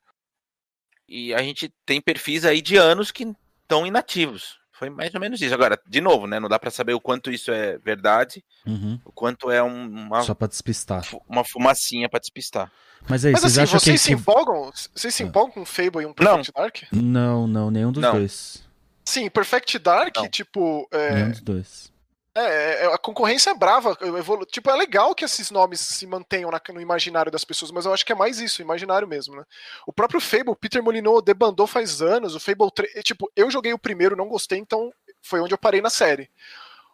e 1.08 1.34
a 1.34 1.42
gente 1.44 1.72
tem 1.86 2.02
perfis 2.02 2.46
aí 2.46 2.62
de 2.62 2.78
anos 2.78 3.12
que 3.12 3.32
estão 3.62 3.86
inativos. 3.86 4.60
Foi 4.84 4.90
mais 4.90 5.14
ou 5.14 5.22
menos 5.22 5.42
isso. 5.42 5.54
Agora, 5.54 5.80
de 5.88 6.02
novo, 6.02 6.28
né? 6.28 6.42
Não 6.42 6.50
dá 6.50 6.60
para 6.60 6.70
saber 6.70 6.94
o 6.94 7.00
quanto 7.00 7.32
isso 7.32 7.52
é 7.52 7.78
verdade, 7.78 8.44
uhum. 8.68 9.00
o 9.06 9.14
quanto 9.14 9.50
é 9.50 9.64
uma. 9.64 10.22
Só 10.24 10.34
para 10.34 10.48
despistar. 10.48 11.06
Uma 11.28 11.46
fumacinha 11.46 12.10
para 12.10 12.20
despistar. 12.20 12.70
Mas, 13.08 13.24
aí, 13.24 13.32
Mas 13.32 13.42
vocês 13.42 13.54
assim, 13.54 13.62
acham 13.62 13.80
vocês 13.80 14.02
que... 14.02 14.08
se 14.08 14.14
empolgam? 14.14 14.72
Vocês 14.94 15.16
se 15.16 15.24
ah. 15.24 15.26
empolgam 15.26 15.54
com 15.54 15.62
um 15.62 15.66
Fable 15.66 16.04
e 16.04 16.06
um 16.06 16.14
Perfect 16.14 16.52
não. 16.54 16.62
Dark? 16.64 16.78
Não, 16.92 17.48
não, 17.48 17.72
nenhum 17.72 17.94
dos 17.94 18.02
não. 18.02 18.12
dois. 18.12 18.62
Sim, 19.06 19.30
Perfect 19.30 19.80
Dark, 19.80 20.18
não. 20.18 20.28
tipo. 20.28 20.86
É... 20.92 21.14
Nenhum 21.16 21.32
dos 21.32 21.42
dois. 21.42 21.93
É, 22.36 22.86
é, 22.86 22.94
a 22.94 22.98
concorrência 22.98 23.52
é 23.52 23.54
brava. 23.54 23.96
Evolu... 24.02 24.46
Tipo, 24.46 24.72
é 24.72 24.76
legal 24.76 25.14
que 25.14 25.24
esses 25.24 25.52
nomes 25.52 25.80
se 25.80 26.08
mantenham 26.08 26.50
na, 26.50 26.60
no 26.74 26.82
imaginário 26.82 27.32
das 27.32 27.46
pessoas, 27.46 27.72
mas 27.72 27.86
eu 27.86 27.94
acho 27.94 28.06
que 28.06 28.12
é 28.12 28.16
mais 28.16 28.40
isso, 28.40 28.62
imaginário 28.62 29.08
mesmo, 29.08 29.36
né? 29.36 29.44
O 29.86 29.94
próprio 29.94 30.20
Fable, 30.20 30.56
Peter 30.56 30.82
Molyneux 30.82 31.24
debandou 31.24 31.68
faz 31.68 32.02
anos. 32.02 32.34
O 32.34 32.40
Fable 32.40 32.72
3. 32.74 33.04
Tipo, 33.04 33.32
eu 33.36 33.52
joguei 33.52 33.74
o 33.74 33.80
primeiro, 33.80 34.16
não 34.16 34.28
gostei, 34.28 34.58
então 34.58 34.92
foi 35.22 35.40
onde 35.42 35.54
eu 35.54 35.58
parei 35.60 35.82
na 35.82 35.92
série. 35.92 36.30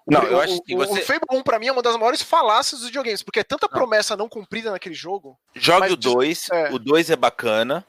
O, 0.06 0.12
não, 0.12 0.24
eu 0.24 0.42
acho 0.42 0.62
que 0.64 0.76
você... 0.76 1.00
o 1.00 1.06
Fable 1.06 1.38
1 1.38 1.44
pra 1.44 1.58
mim 1.58 1.68
é 1.68 1.72
uma 1.72 1.82
das 1.82 1.96
maiores 1.96 2.22
falácias 2.22 2.82
dos 2.82 2.90
videogames, 2.90 3.24
porque 3.24 3.40
é 3.40 3.44
tanta 3.44 3.68
não. 3.72 3.78
promessa 3.78 4.18
não 4.18 4.28
cumprida 4.28 4.72
naquele 4.72 4.96
jogo. 4.96 5.40
Jogue 5.56 5.94
o 5.94 5.96
2, 5.96 6.50
é. 6.52 6.70
o 6.74 6.80
2 6.80 7.12
é 7.12 7.16
bacana. 7.16 7.86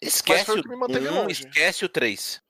Esquece 0.00 0.50
o 0.50 0.62
1, 0.62 1.28
esquece 1.28 1.84
o 1.84 1.88
3. 1.88 2.40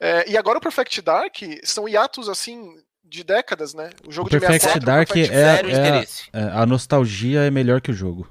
É, 0.00 0.30
e 0.30 0.36
agora 0.36 0.58
o 0.58 0.60
Perfect 0.60 1.02
Dark 1.02 1.36
são 1.64 1.88
hiatos 1.88 2.28
assim 2.28 2.80
de 3.08 3.24
décadas, 3.24 3.74
né? 3.74 3.90
O 4.06 4.12
jogo 4.12 4.28
o 4.28 4.30
de 4.30 4.38
Perfect 4.38 4.64
64, 4.64 4.86
Dark 4.86 5.08
Perfect 5.08 5.34
é, 5.34 6.40
é, 6.40 6.44
é, 6.44 6.50
a 6.52 6.66
nostalgia 6.66 7.40
é 7.40 7.50
melhor 7.50 7.80
que 7.80 7.90
o 7.90 7.94
jogo. 7.94 8.28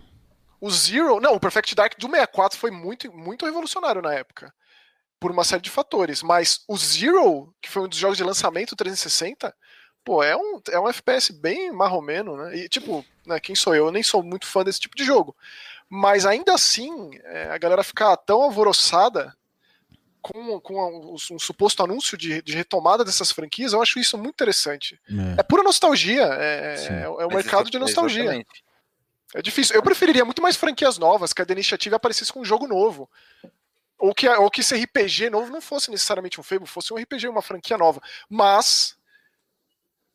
O 0.59 0.71
Zero, 0.71 1.19
não, 1.19 1.35
o 1.35 1.39
Perfect 1.39 1.75
Dark 1.75 1.97
do 1.97 2.07
64 2.07 2.57
foi 2.57 2.71
muito, 2.71 3.11
muito 3.11 3.45
revolucionário 3.45 4.01
na 4.01 4.13
época. 4.13 4.53
Por 5.19 5.31
uma 5.31 5.43
série 5.43 5.61
de 5.61 5.69
fatores. 5.69 6.21
Mas 6.21 6.61
o 6.67 6.77
Zero, 6.77 7.53
que 7.61 7.69
foi 7.69 7.83
um 7.83 7.87
dos 7.87 7.97
jogos 7.97 8.17
de 8.17 8.23
lançamento 8.23 8.75
360, 8.75 9.53
pô, 10.03 10.23
é 10.23 10.35
um, 10.35 10.61
é 10.71 10.79
um 10.79 10.87
FPS 10.87 11.31
bem 11.31 11.71
marromeno, 11.71 12.37
né? 12.37 12.55
E, 12.55 12.69
tipo, 12.69 13.05
né, 13.25 13.39
quem 13.39 13.55
sou 13.55 13.75
eu? 13.75 13.87
Eu 13.87 13.91
nem 13.91 14.03
sou 14.03 14.23
muito 14.23 14.47
fã 14.47 14.63
desse 14.63 14.79
tipo 14.79 14.95
de 14.95 15.03
jogo. 15.03 15.35
Mas 15.89 16.25
ainda 16.25 16.53
assim, 16.53 17.11
é, 17.23 17.49
a 17.51 17.57
galera 17.57 17.83
ficar 17.83 18.15
tão 18.17 18.41
alvoroçada 18.41 19.35
com, 20.21 20.59
com 20.59 20.75
um, 20.75 21.15
um 21.35 21.39
suposto 21.39 21.83
anúncio 21.83 22.17
de, 22.17 22.41
de, 22.41 22.53
retomada 22.53 23.03
dessas 23.05 23.31
franquias, 23.31 23.73
eu 23.73 23.81
acho 23.81 23.99
isso 23.99 24.17
muito 24.17 24.35
interessante. 24.35 24.99
É, 25.37 25.39
é 25.39 25.43
pura 25.43 25.63
nostalgia, 25.63 26.23
é, 26.23 26.75
é, 26.75 27.03
é 27.03 27.25
o 27.25 27.29
mercado 27.29 27.69
de 27.69 27.79
nostalgia. 27.79 28.23
Exatamente. 28.23 28.63
É 29.35 29.41
difícil. 29.41 29.75
Eu 29.75 29.83
preferiria 29.83 30.23
muito 30.23 30.41
mais 30.41 30.55
franquias 30.55 30.97
novas, 30.97 31.33
que 31.33 31.41
a 31.41 31.45
iniciativa 31.49 31.97
aparecesse 31.97 32.31
com 32.31 32.41
um 32.41 32.45
jogo 32.45 32.67
novo. 32.67 33.09
Ou 33.99 34.13
que, 34.13 34.27
ou 34.29 34.49
que 34.49 34.61
esse 34.61 34.75
RPG 34.75 35.29
novo 35.29 35.51
não 35.51 35.59
fosse 35.59 35.89
necessariamente 35.89 36.39
um 36.39 36.43
Fable, 36.43 36.67
fosse 36.67 36.93
um 36.93 36.97
RPG, 36.97 37.27
uma 37.27 37.41
franquia 37.41 37.77
nova. 37.77 38.01
Mas, 38.29 38.95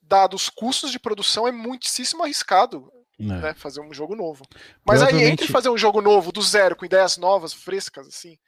dados 0.01 0.45
os 0.45 0.49
custos 0.49 0.93
de 0.93 1.01
produção, 1.01 1.49
é 1.49 1.53
muitíssimo 1.53 2.23
arriscado 2.23 2.93
é. 3.19 3.25
né, 3.25 3.55
fazer 3.55 3.81
um 3.81 3.93
jogo 3.93 4.15
novo. 4.15 4.45
Mas 4.85 5.03
aí, 5.03 5.25
entre 5.25 5.47
fazer 5.49 5.69
um 5.69 5.77
jogo 5.77 6.01
novo 6.01 6.33
do 6.33 6.41
zero, 6.41 6.77
com 6.77 6.85
ideias 6.85 7.17
novas, 7.17 7.53
frescas, 7.53 8.07
assim, 8.07 8.39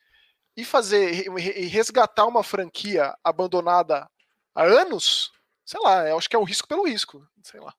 e 0.57 0.65
fazer 0.65 1.27
e 1.39 1.67
resgatar 1.67 2.27
uma 2.27 2.43
franquia 2.43 3.15
abandonada 3.23 4.09
há 4.55 4.63
anos, 4.63 5.33
sei 5.65 5.81
lá, 5.83 6.09
eu 6.09 6.17
acho 6.17 6.29
que 6.29 6.37
é 6.37 6.39
o 6.39 6.45
risco 6.45 6.69
pelo 6.69 6.87
risco, 6.87 7.27
sei 7.43 7.61
lá. 7.61 7.75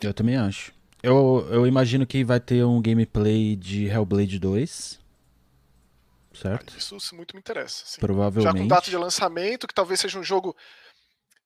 Eu 0.00 0.14
também 0.14 0.36
acho. 0.36 0.72
Eu, 1.02 1.46
eu 1.50 1.66
imagino 1.66 2.06
que 2.06 2.22
vai 2.22 2.40
ter 2.40 2.64
um 2.64 2.80
gameplay 2.80 3.56
de 3.56 3.86
Hellblade 3.86 4.38
2. 4.38 5.00
Certo? 6.32 6.74
Ah, 6.74 6.78
isso 6.78 7.16
muito 7.16 7.34
me 7.34 7.40
interessa. 7.40 7.84
Sim. 7.84 8.00
Provavelmente. 8.00 8.56
Já 8.56 8.62
com 8.62 8.68
data 8.68 8.88
de 8.88 8.96
lançamento, 8.96 9.66
que 9.66 9.74
talvez 9.74 10.00
seja 10.00 10.18
um 10.18 10.22
jogo. 10.22 10.56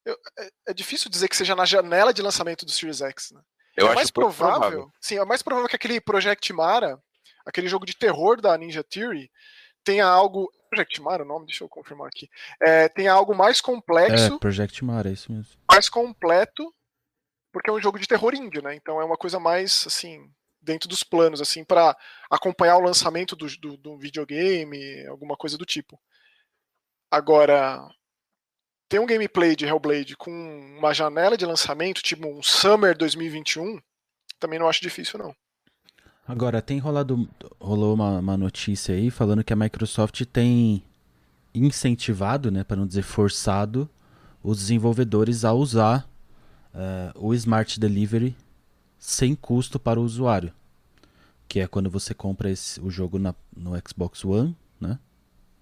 Eu, 0.05 0.17
é, 0.39 0.51
é, 0.69 0.75
difícil 0.75 1.11
dizer 1.11 1.29
que 1.29 1.37
seja 1.37 1.55
na 1.55 1.65
janela 1.65 2.13
de 2.13 2.21
lançamento 2.21 2.67
do 2.67 2.71
Series 2.71 3.01
X, 3.01 3.31
né? 3.33 3.41
Eu 3.77 3.87
é 3.87 3.89
acho 3.89 3.97
mais 3.97 4.11
provável, 4.11 4.61
provável. 4.61 4.93
Sim, 5.01 5.19
é 5.19 5.25
mais 5.25 5.43
provável 5.43 5.69
que 5.69 5.77
aquele 5.77 6.01
Project 6.01 6.53
Mara 6.53 7.01
aquele 7.45 7.69
jogo 7.69 7.87
de 7.87 7.97
terror 7.97 8.41
da 8.41 8.57
Ninja 8.57 8.83
Theory 8.83 9.31
tenha 9.85 10.07
algo. 10.07 10.51
Project 10.71 11.01
Mara 11.01 11.23
o 11.23 11.27
nome? 11.27 11.47
Deixa 11.47 11.63
eu 11.63 11.69
confirmar 11.69 12.09
aqui. 12.09 12.29
É, 12.61 12.89
tenha 12.89 13.13
algo 13.13 13.35
mais 13.35 13.61
complexo. 13.61 14.35
É, 14.35 14.39
Project 14.39 14.85
Mara, 14.85 15.09
é 15.09 15.13
isso 15.13 15.31
mesmo. 15.31 15.53
Mais 15.71 15.89
completo, 15.89 16.75
porque 17.53 17.71
é 17.71 17.73
um 17.73 17.81
jogo 17.81 17.99
de 17.99 18.09
terror 18.09 18.35
índio, 18.35 18.61
né? 18.63 18.75
Então 18.75 19.01
é 19.01 19.05
uma 19.05 19.17
coisa 19.17 19.39
mais, 19.39 19.85
assim, 19.87 20.29
dentro 20.61 20.89
dos 20.89 21.05
planos, 21.05 21.41
assim, 21.41 21.65
para 21.65 21.97
acompanhar 22.29 22.77
o 22.77 22.83
lançamento 22.83 23.37
do, 23.37 23.47
do, 23.59 23.77
do 23.77 23.99
videogame, 23.99 25.07
alguma 25.07 25.37
coisa 25.37 25.57
do 25.57 25.65
tipo. 25.65 26.01
Agora, 27.11 27.87
ter 28.89 28.99
um 28.99 29.07
gameplay 29.07 29.55
de 29.55 29.67
Hellblade 29.67 30.17
com 30.17 30.31
uma 30.79 30.93
janela 30.93 31.37
de 31.37 31.47
lançamento, 31.47 32.03
tipo 32.03 32.27
um 32.27 32.43
Summer 32.43 32.97
2021, 32.97 33.81
também 34.41 34.59
não 34.59 34.69
acho 34.69 34.81
difícil, 34.81 35.19
não. 35.19 35.35
Agora, 36.27 36.63
tem 36.63 36.79
rolado, 36.79 37.29
rolou 37.61 37.95
uma, 37.95 38.19
uma 38.19 38.37
notícia 38.37 38.95
aí 38.95 39.11
falando 39.11 39.45
que 39.45 39.53
a 39.53 39.57
Microsoft 39.57 40.25
tem 40.25 40.83
incentivado, 41.55 42.51
né, 42.51 42.65
para 42.65 42.77
não 42.77 42.87
dizer 42.87 43.03
forçado, 43.03 43.89
os 44.43 44.59
desenvolvedores 44.59 45.45
a 45.45 45.53
usar 45.53 46.09
uh, 46.75 47.27
o 47.27 47.35
Smart 47.35 47.79
Delivery 47.79 48.37
sem 48.99 49.35
custo 49.35 49.79
para 49.79 50.01
o 50.01 50.03
usuário. 50.03 50.53
Que 51.47 51.61
é 51.61 51.67
quando 51.67 51.91
você 51.91 52.15
compra 52.15 52.51
esse, 52.51 52.81
o 52.81 52.91
jogo 52.91 53.19
na, 53.19 53.35
no 53.55 53.73
Xbox 53.87 54.25
One, 54.25 54.57
né? 54.81 54.99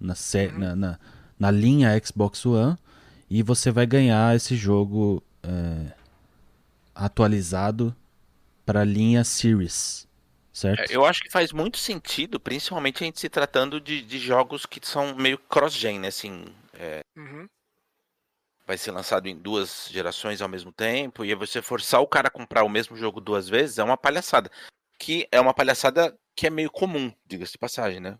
Na, 0.00 0.14
uhum. 0.14 0.58
na, 0.58 0.76
na, 0.76 0.98
na, 1.38 1.50
linha 1.50 2.00
Xbox 2.04 2.46
One, 2.46 2.76
e 3.28 3.42
você 3.42 3.70
vai 3.70 3.86
ganhar 3.86 4.34
esse 4.34 4.56
jogo 4.56 5.22
é, 5.42 5.92
atualizado 6.94 7.94
para 8.64 8.80
a 8.80 8.84
linha 8.84 9.22
Series. 9.24 10.06
Certo? 10.52 10.90
É, 10.90 10.94
eu 10.94 11.04
acho 11.04 11.22
que 11.22 11.30
faz 11.30 11.50
muito 11.50 11.78
sentido, 11.78 12.38
principalmente 12.38 13.02
a 13.02 13.06
gente 13.06 13.18
se 13.18 13.28
tratando 13.28 13.80
de, 13.80 14.02
de 14.02 14.18
jogos 14.18 14.66
que 14.66 14.80
são 14.86 15.14
meio 15.14 15.38
cross-gen, 15.38 15.98
né? 15.98 16.08
Assim, 16.08 16.44
é... 16.74 17.00
uhum. 17.16 17.48
Vai 18.66 18.76
ser 18.76 18.90
lançado 18.90 19.26
em 19.26 19.36
duas 19.36 19.88
gerações 19.90 20.42
ao 20.42 20.48
mesmo 20.48 20.70
tempo, 20.70 21.24
e 21.24 21.34
você 21.34 21.62
forçar 21.62 22.00
o 22.00 22.06
cara 22.06 22.28
a 22.28 22.30
comprar 22.30 22.64
o 22.64 22.68
mesmo 22.68 22.96
jogo 22.96 23.20
duas 23.20 23.48
vezes 23.48 23.78
é 23.78 23.82
uma 23.82 23.96
palhaçada. 23.96 24.50
Que 24.98 25.26
é 25.32 25.40
uma 25.40 25.54
palhaçada 25.54 26.16
que 26.36 26.46
é 26.46 26.50
meio 26.50 26.70
comum, 26.70 27.12
diga-se 27.26 27.52
de 27.52 27.58
passagem, 27.58 27.98
né? 27.98 28.18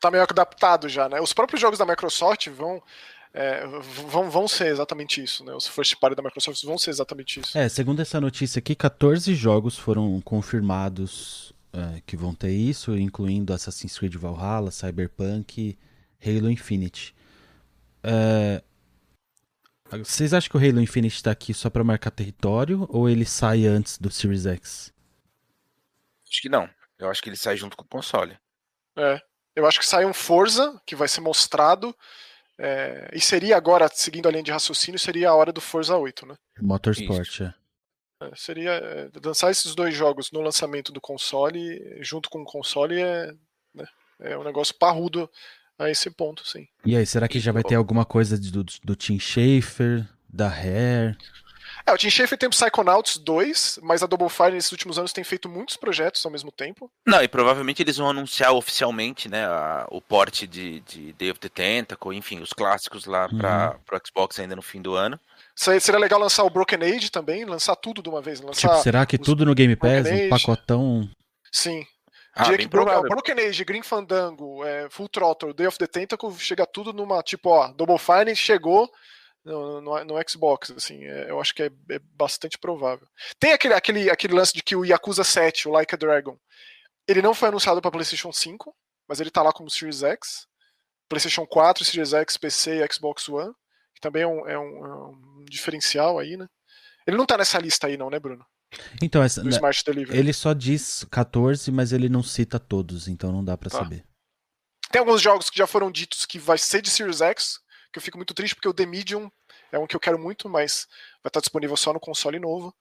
Tá 0.00 0.10
meio 0.10 0.24
adaptado 0.24 0.88
já, 0.88 1.08
né? 1.08 1.20
Os 1.20 1.32
próprios 1.32 1.60
jogos 1.60 1.78
da 1.78 1.86
Microsoft 1.86 2.48
vão 2.48 2.82
é, 3.32 3.64
vão, 4.08 4.28
vão 4.28 4.48
ser 4.48 4.66
exatamente 4.66 5.22
isso, 5.22 5.44
né? 5.44 5.54
Os 5.54 5.66
first 5.66 5.96
party 5.96 6.16
da 6.16 6.22
Microsoft 6.22 6.62
vão 6.64 6.76
ser 6.76 6.90
exatamente 6.90 7.40
isso. 7.40 7.56
É, 7.56 7.68
segundo 7.68 8.00
essa 8.00 8.20
notícia 8.20 8.58
aqui, 8.58 8.74
14 8.74 9.34
jogos 9.34 9.78
foram 9.78 10.20
confirmados 10.20 11.52
é, 11.72 12.00
que 12.04 12.16
vão 12.16 12.34
ter 12.34 12.50
isso, 12.50 12.96
incluindo 12.96 13.52
Assassin's 13.52 13.96
Creed 13.96 14.16
Valhalla, 14.16 14.70
Cyberpunk, 14.70 15.78
Halo 16.24 16.50
Infinite. 16.50 17.14
É, 18.02 18.62
vocês 19.98 20.32
acham 20.34 20.50
que 20.50 20.56
o 20.56 20.60
Halo 20.60 20.80
Infinite 20.80 21.16
está 21.16 21.30
aqui 21.30 21.54
só 21.54 21.70
para 21.70 21.84
marcar 21.84 22.10
território 22.10 22.86
ou 22.88 23.08
ele 23.08 23.24
sai 23.24 23.66
antes 23.66 23.98
do 23.98 24.10
Series 24.10 24.46
X? 24.46 24.92
Acho 26.28 26.42
que 26.42 26.48
não. 26.48 26.68
Eu 26.98 27.10
acho 27.10 27.22
que 27.22 27.28
ele 27.28 27.36
sai 27.36 27.56
junto 27.56 27.76
com 27.76 27.84
o 27.84 27.88
console. 27.88 28.38
É. 28.96 29.20
Eu 29.54 29.66
acho 29.66 29.80
que 29.80 29.86
sai 29.86 30.04
um 30.04 30.12
Forza, 30.12 30.80
que 30.86 30.94
vai 30.94 31.08
ser 31.08 31.20
mostrado 31.20 31.94
é, 32.62 33.08
e 33.14 33.20
seria 33.20 33.56
agora, 33.56 33.88
seguindo 33.90 34.28
a 34.28 34.30
linha 34.30 34.42
de 34.42 34.52
raciocínio, 34.52 35.00
seria 35.00 35.30
a 35.30 35.34
hora 35.34 35.50
do 35.50 35.62
Forza 35.62 35.96
8, 35.96 36.26
né? 36.26 36.34
Motorsport, 36.60 37.40
é. 37.40 37.54
é. 38.22 38.30
Seria 38.36 38.72
é, 38.72 39.08
lançar 39.24 39.50
esses 39.50 39.74
dois 39.74 39.94
jogos 39.94 40.30
no 40.30 40.42
lançamento 40.42 40.92
do 40.92 41.00
console, 41.00 41.98
junto 42.02 42.28
com 42.28 42.42
o 42.42 42.44
console, 42.44 43.00
é, 43.00 43.32
né, 43.74 43.86
é 44.20 44.36
um 44.36 44.44
negócio 44.44 44.74
parrudo 44.74 45.28
a 45.78 45.88
esse 45.88 46.10
ponto, 46.10 46.46
sim. 46.46 46.68
E 46.84 46.94
aí, 46.94 47.06
será 47.06 47.26
que 47.26 47.40
já 47.40 47.50
vai 47.50 47.62
ter 47.62 47.76
alguma 47.76 48.04
coisa 48.04 48.38
do, 48.38 48.62
do 48.62 48.94
Tim 48.94 49.18
Schafer, 49.18 50.06
da 50.28 50.46
Rare? 50.46 51.16
É, 51.86 51.92
o 51.92 51.96
Tim 51.96 52.10
Schafer 52.10 52.38
tem 52.38 52.48
o 52.48 52.50
Psychonauts 52.50 53.16
2, 53.18 53.80
mas 53.82 54.02
a 54.02 54.06
Double 54.06 54.28
Fire 54.28 54.52
nesses 54.52 54.72
últimos 54.72 54.98
anos 54.98 55.12
tem 55.12 55.24
feito 55.24 55.48
muitos 55.48 55.76
projetos 55.76 56.24
ao 56.24 56.32
mesmo 56.32 56.52
tempo. 56.52 56.90
Não, 57.06 57.22
e 57.22 57.28
provavelmente 57.28 57.82
eles 57.82 57.96
vão 57.96 58.10
anunciar 58.10 58.52
oficialmente, 58.52 59.28
né, 59.28 59.46
a, 59.46 59.86
o 59.90 60.00
porte 60.00 60.46
de, 60.46 60.80
de 60.80 61.12
Day 61.14 61.30
of 61.30 61.40
the 61.40 61.48
Tentacle, 61.48 62.16
enfim, 62.16 62.40
os 62.40 62.52
clássicos 62.52 63.06
lá 63.06 63.28
uhum. 63.30 63.38
para 63.38 63.78
o 63.92 64.00
Xbox 64.06 64.38
ainda 64.38 64.56
no 64.56 64.62
fim 64.62 64.80
do 64.80 64.94
ano. 64.94 65.18
Seria 65.54 66.00
legal 66.00 66.18
lançar 66.18 66.44
o 66.44 66.50
Broken 66.50 66.78
Age 66.82 67.10
também, 67.10 67.44
lançar 67.44 67.76
tudo 67.76 68.02
de 68.02 68.08
uma 68.08 68.22
vez. 68.22 68.40
Lançar 68.40 68.70
tipo, 68.70 68.82
será 68.82 69.04
que 69.04 69.18
tudo 69.18 69.44
no 69.44 69.54
Game 69.54 69.76
Pass, 69.76 70.06
um 70.10 70.28
pacotão? 70.30 71.10
Sim. 71.52 71.84
Ah, 72.34 72.44
Dia 72.44 72.58
que 72.58 72.68
Broken, 72.68 73.02
Broken 73.02 73.40
Age, 73.40 73.64
Green 73.64 73.82
Fandango, 73.82 74.64
é, 74.64 74.88
Full 74.88 75.08
Throttle, 75.08 75.52
Day 75.52 75.66
of 75.66 75.76
the 75.76 75.86
Tentacle, 75.86 76.32
chega 76.38 76.64
tudo 76.64 76.92
numa, 76.92 77.22
tipo, 77.22 77.50
ó, 77.50 77.68
Double 77.72 77.98
Fine 77.98 78.34
chegou, 78.36 78.90
no, 79.44 79.80
no, 79.80 80.04
no, 80.04 80.28
Xbox, 80.28 80.70
assim, 80.70 81.04
é, 81.04 81.30
eu 81.30 81.40
acho 81.40 81.54
que 81.54 81.62
é, 81.62 81.70
é, 81.90 81.98
bastante 81.98 82.58
provável. 82.58 83.06
Tem 83.38 83.52
aquele, 83.52 83.74
aquele, 83.74 84.10
aquele 84.10 84.34
lance 84.34 84.52
de 84.52 84.62
que 84.62 84.76
o 84.76 84.84
Yakuza 84.84 85.24
7, 85.24 85.68
o 85.68 85.72
Like 85.72 85.94
a 85.94 85.98
Dragon, 85.98 86.38
ele 87.08 87.22
não 87.22 87.34
foi 87.34 87.48
anunciado 87.48 87.80
para 87.80 87.90
PlayStation 87.90 88.32
5, 88.32 88.74
mas 89.08 89.20
ele 89.20 89.30
tá 89.30 89.42
lá 89.42 89.52
como 89.52 89.70
Series 89.70 90.02
X, 90.02 90.46
PlayStation 91.08 91.46
4, 91.46 91.84
Series 91.84 92.12
X, 92.12 92.36
PC 92.36 92.84
e 92.84 92.92
Xbox 92.92 93.28
One, 93.28 93.52
que 93.94 94.00
também 94.00 94.22
é 94.22 94.26
um, 94.26 94.48
é 94.48 94.58
um, 94.58 94.86
é 94.86 94.94
um 95.08 95.44
diferencial 95.44 96.18
aí, 96.18 96.36
né? 96.36 96.46
Ele 97.06 97.16
não 97.16 97.26
tá 97.26 97.36
nessa 97.36 97.58
lista 97.58 97.86
aí, 97.86 97.96
não, 97.96 98.10
né, 98.10 98.20
Bruno? 98.20 98.46
Então, 99.02 99.22
essa, 99.22 99.42
ele 100.10 100.32
só 100.32 100.52
diz 100.52 101.04
14, 101.10 101.72
mas 101.72 101.92
ele 101.92 102.08
não 102.08 102.22
cita 102.22 102.60
todos, 102.60 103.08
então 103.08 103.32
não 103.32 103.44
dá 103.44 103.56
para 103.56 103.70
tá. 103.70 103.78
saber. 103.78 104.04
Tem 104.92 105.00
alguns 105.00 105.20
jogos 105.20 105.50
que 105.50 105.58
já 105.58 105.66
foram 105.66 105.90
ditos 105.90 106.24
que 106.24 106.38
vai 106.38 106.58
ser 106.58 106.82
de 106.82 106.90
Series 106.90 107.20
X, 107.20 107.60
que 107.92 107.98
eu 107.98 108.02
fico 108.02 108.16
muito 108.16 108.34
triste 108.34 108.54
porque 108.54 108.68
o 108.68 108.74
The 108.74 108.86
Medium 108.86 109.30
é 109.72 109.78
um 109.78 109.86
que 109.86 109.96
eu 109.96 110.00
quero 110.00 110.18
muito, 110.18 110.48
mas 110.48 110.86
vai 111.22 111.30
estar 111.30 111.40
disponível 111.40 111.76
só 111.76 111.92
no 111.92 112.00
console 112.00 112.38
novo. 112.38 112.74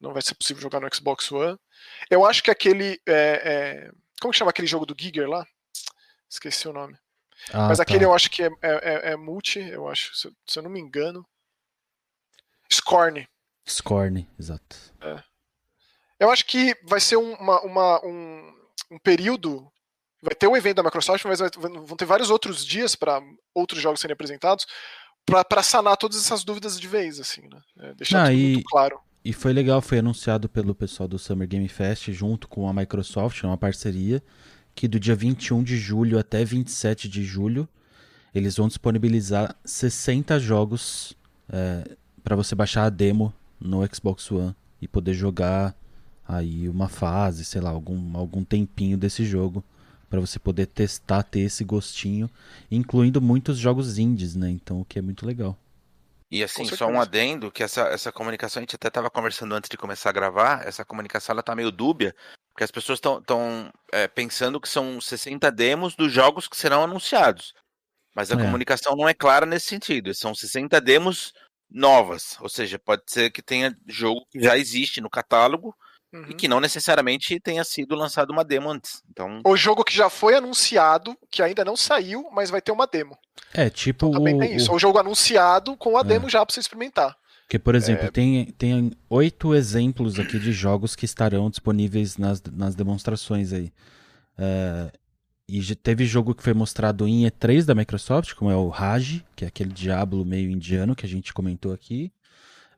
Não 0.00 0.12
vai 0.12 0.22
ser 0.22 0.34
possível 0.34 0.62
jogar 0.62 0.80
no 0.80 0.94
Xbox 0.94 1.30
One. 1.30 1.58
Eu 2.10 2.26
acho 2.26 2.42
que 2.42 2.50
aquele. 2.50 3.00
É, 3.06 3.12
é, 3.14 3.90
como 4.20 4.32
que 4.32 4.38
chama 4.38 4.50
aquele 4.50 4.66
jogo 4.66 4.86
do 4.86 4.96
Giger 4.98 5.28
lá? 5.28 5.46
Esqueci 6.28 6.68
o 6.68 6.72
nome. 6.72 6.98
Ah, 7.52 7.68
mas 7.68 7.78
tá. 7.78 7.82
aquele 7.82 8.04
eu 8.04 8.14
acho 8.14 8.30
que 8.30 8.42
é, 8.42 8.46
é, 8.46 8.50
é, 8.62 9.12
é 9.12 9.16
multi, 9.16 9.60
eu 9.60 9.88
acho, 9.88 10.14
se, 10.14 10.30
se, 10.46 10.58
eu 10.58 10.62
não 10.62 10.70
me 10.70 10.80
engano. 10.80 11.26
Scorn. 12.72 13.28
Scorn, 13.68 14.28
exato. 14.38 14.76
É. 15.00 15.22
Eu 16.18 16.30
acho 16.30 16.44
que 16.46 16.76
vai 16.84 17.00
ser 17.00 17.16
uma, 17.16 17.60
uma, 17.62 18.04
um, 18.04 18.68
um 18.90 18.98
período 18.98 19.70
vai 20.24 20.34
ter 20.34 20.46
o 20.46 20.52
um 20.52 20.56
evento 20.56 20.76
da 20.76 20.82
Microsoft, 20.82 21.24
mas 21.24 21.38
vai, 21.38 21.50
vão 21.50 21.96
ter 21.96 22.04
vários 22.04 22.30
outros 22.30 22.64
dias 22.64 22.96
para 22.96 23.22
outros 23.54 23.80
jogos 23.80 24.00
serem 24.00 24.14
apresentados 24.14 24.66
para 25.26 25.62
sanar 25.62 25.96
todas 25.96 26.18
essas 26.18 26.44
dúvidas 26.44 26.78
de 26.78 26.86
vez, 26.86 27.18
assim, 27.18 27.42
né? 27.42 27.60
É, 27.78 27.94
deixar 27.94 28.24
ah, 28.24 28.26
tudo 28.26 28.38
e, 28.38 28.52
muito 28.54 28.64
claro. 28.64 28.98
E 29.24 29.32
foi 29.32 29.52
legal, 29.52 29.80
foi 29.80 29.98
anunciado 29.98 30.48
pelo 30.48 30.74
pessoal 30.74 31.08
do 31.08 31.18
Summer 31.18 31.48
Game 31.48 31.68
Fest 31.68 32.10
junto 32.10 32.46
com 32.46 32.68
a 32.68 32.74
Microsoft, 32.74 33.42
uma 33.42 33.56
parceria, 33.56 34.22
que 34.74 34.86
do 34.86 35.00
dia 35.00 35.14
21 35.14 35.62
de 35.62 35.78
julho 35.78 36.18
até 36.18 36.44
27 36.44 37.08
de 37.08 37.22
julho 37.22 37.68
eles 38.34 38.56
vão 38.56 38.66
disponibilizar 38.66 39.54
60 39.64 40.40
jogos 40.40 41.16
é, 41.48 41.96
para 42.22 42.34
você 42.34 42.54
baixar 42.54 42.84
a 42.84 42.90
demo 42.90 43.32
no 43.60 43.80
Xbox 43.94 44.30
One 44.30 44.54
e 44.82 44.88
poder 44.88 45.14
jogar 45.14 45.74
aí 46.26 46.68
uma 46.68 46.88
fase, 46.88 47.44
sei 47.44 47.60
lá, 47.60 47.70
algum, 47.70 48.16
algum 48.16 48.42
tempinho 48.42 48.98
desse 48.98 49.24
jogo 49.24 49.64
para 50.08 50.20
você 50.20 50.38
poder 50.38 50.66
testar, 50.66 51.22
ter 51.22 51.40
esse 51.40 51.64
gostinho, 51.64 52.30
incluindo 52.70 53.20
muitos 53.20 53.58
jogos 53.58 53.98
indies, 53.98 54.34
né? 54.34 54.50
Então, 54.50 54.80
o 54.80 54.84
que 54.84 54.98
é 54.98 55.02
muito 55.02 55.26
legal. 55.26 55.58
E 56.30 56.42
assim, 56.42 56.64
só 56.64 56.86
um 56.88 57.00
adendo, 57.00 57.50
que 57.50 57.62
essa, 57.62 57.82
essa 57.82 58.10
comunicação, 58.10 58.60
a 58.60 58.62
gente 58.62 58.74
até 58.74 58.88
estava 58.88 59.08
conversando 59.10 59.54
antes 59.54 59.70
de 59.70 59.76
começar 59.76 60.10
a 60.10 60.12
gravar, 60.12 60.66
essa 60.66 60.84
comunicação 60.84 61.32
ela 61.32 61.42
tá 61.42 61.54
meio 61.54 61.70
dúbia, 61.70 62.14
porque 62.52 62.64
as 62.64 62.70
pessoas 62.70 62.98
estão 62.98 63.72
é, 63.92 64.08
pensando 64.08 64.60
que 64.60 64.68
são 64.68 65.00
60 65.00 65.50
demos 65.52 65.94
dos 65.94 66.12
jogos 66.12 66.48
que 66.48 66.56
serão 66.56 66.82
anunciados. 66.82 67.52
Mas 68.14 68.30
a 68.30 68.34
é. 68.34 68.44
comunicação 68.44 68.96
não 68.96 69.08
é 69.08 69.14
clara 69.14 69.44
nesse 69.44 69.66
sentido. 69.66 70.14
São 70.14 70.34
60 70.34 70.80
demos 70.80 71.32
novas. 71.68 72.36
Ou 72.40 72.48
seja, 72.48 72.78
pode 72.78 73.02
ser 73.06 73.30
que 73.30 73.42
tenha 73.42 73.76
jogo 73.86 74.24
que 74.30 74.40
já 74.40 74.56
existe 74.56 75.00
no 75.00 75.10
catálogo, 75.10 75.76
Uhum. 76.14 76.26
E 76.28 76.34
que 76.34 76.46
não 76.46 76.60
necessariamente 76.60 77.40
tenha 77.40 77.64
sido 77.64 77.96
lançado 77.96 78.30
uma 78.30 78.44
demo 78.44 78.70
antes. 78.70 79.02
Então... 79.10 79.42
O 79.44 79.56
jogo 79.56 79.82
que 79.82 79.94
já 79.94 80.08
foi 80.08 80.36
anunciado, 80.36 81.16
que 81.28 81.42
ainda 81.42 81.64
não 81.64 81.76
saiu, 81.76 82.28
mas 82.32 82.50
vai 82.50 82.62
ter 82.62 82.70
uma 82.70 82.86
demo. 82.86 83.18
É, 83.52 83.68
tipo. 83.68 84.06
Então, 84.06 84.18
também 84.18 84.36
o, 84.36 84.38
tem 84.38 84.54
isso. 84.54 84.70
O... 84.70 84.76
o 84.76 84.78
jogo 84.78 84.98
anunciado 84.98 85.76
com 85.76 85.98
a 85.98 86.02
é. 86.02 86.04
demo 86.04 86.30
já 86.30 86.46
pra 86.46 86.54
você 86.54 86.60
experimentar. 86.60 87.16
Porque, 87.42 87.58
por 87.58 87.74
exemplo, 87.74 88.06
é... 88.06 88.10
tem, 88.10 88.46
tem 88.56 88.92
oito 89.10 89.54
exemplos 89.54 90.18
aqui 90.18 90.38
de 90.38 90.52
jogos 90.52 90.94
que 90.96 91.04
estarão 91.04 91.50
disponíveis 91.50 92.16
nas, 92.16 92.40
nas 92.52 92.74
demonstrações 92.74 93.52
aí. 93.52 93.72
É, 94.38 94.90
e 95.48 95.74
teve 95.74 96.06
jogo 96.06 96.34
que 96.34 96.42
foi 96.42 96.54
mostrado 96.54 97.06
em 97.06 97.24
E3 97.26 97.64
da 97.64 97.74
Microsoft, 97.74 98.32
como 98.34 98.50
é 98.50 98.56
o 98.56 98.68
Raj, 98.68 99.22
que 99.36 99.44
é 99.44 99.48
aquele 99.48 99.72
Diablo 99.72 100.24
meio 100.24 100.50
indiano 100.50 100.96
que 100.96 101.04
a 101.04 101.08
gente 101.08 101.34
comentou 101.34 101.72
aqui. 101.72 102.10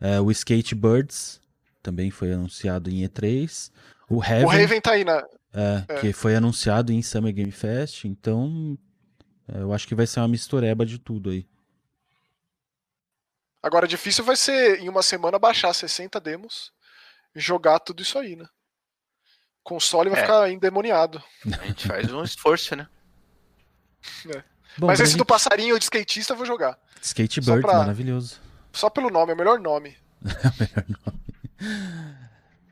É, 0.00 0.20
o 0.20 0.30
Skatebirds, 0.30 1.40
também 1.86 2.10
foi 2.10 2.32
anunciado 2.32 2.90
em 2.90 3.06
E3. 3.06 3.70
O 4.10 4.22
Heaven, 4.22 4.44
O 4.44 4.48
Raven 4.48 4.80
tá 4.80 4.92
aí 4.92 5.04
na. 5.04 5.18
é, 5.54 5.84
é. 5.88 6.00
que 6.00 6.12
foi 6.12 6.34
anunciado 6.34 6.92
em 6.92 7.00
Summer 7.00 7.32
Game 7.32 7.52
Fest, 7.52 8.04
então 8.04 8.76
é, 9.48 9.58
eu 9.60 9.72
acho 9.72 9.86
que 9.86 9.94
vai 9.94 10.06
ser 10.06 10.18
uma 10.20 10.26
mistureba 10.28 10.84
de 10.84 10.98
tudo 10.98 11.30
aí. 11.30 11.46
Agora, 13.62 13.86
difícil 13.86 14.24
vai 14.24 14.36
ser 14.36 14.80
em 14.80 14.88
uma 14.88 15.02
semana 15.02 15.38
baixar 15.38 15.72
60 15.72 16.20
demos 16.20 16.72
e 17.34 17.40
jogar 17.40 17.78
tudo 17.80 18.02
isso 18.02 18.18
aí, 18.18 18.34
né? 18.36 18.44
O 18.44 19.68
console 19.68 20.10
vai 20.10 20.20
É. 20.20 20.22
ficar 20.22 20.50
endemoniado. 20.50 21.22
A 21.60 21.66
gente 21.66 21.86
faz 21.86 22.12
um 22.12 22.22
esforço, 22.22 22.74
né? 22.76 22.88
Bom, 24.78 24.86
Mas 24.88 25.00
esse 25.00 25.12
do 25.14 25.18
gente- 25.18 25.26
passarinho 25.28 25.78
de 25.78 25.84
skatista 25.84 26.32
eu 26.32 26.36
vou 26.36 26.46
jogar. 26.46 26.78
Skatebird, 27.02 27.62
só 27.62 27.68
pra- 27.68 27.78
maravilhoso. 27.78 28.40
Só 28.72 28.90
pelo 28.90 29.10
nome, 29.10 29.32
é 29.32 29.34
o 29.34 29.38
melhor 29.38 29.58
nome. 29.58 29.96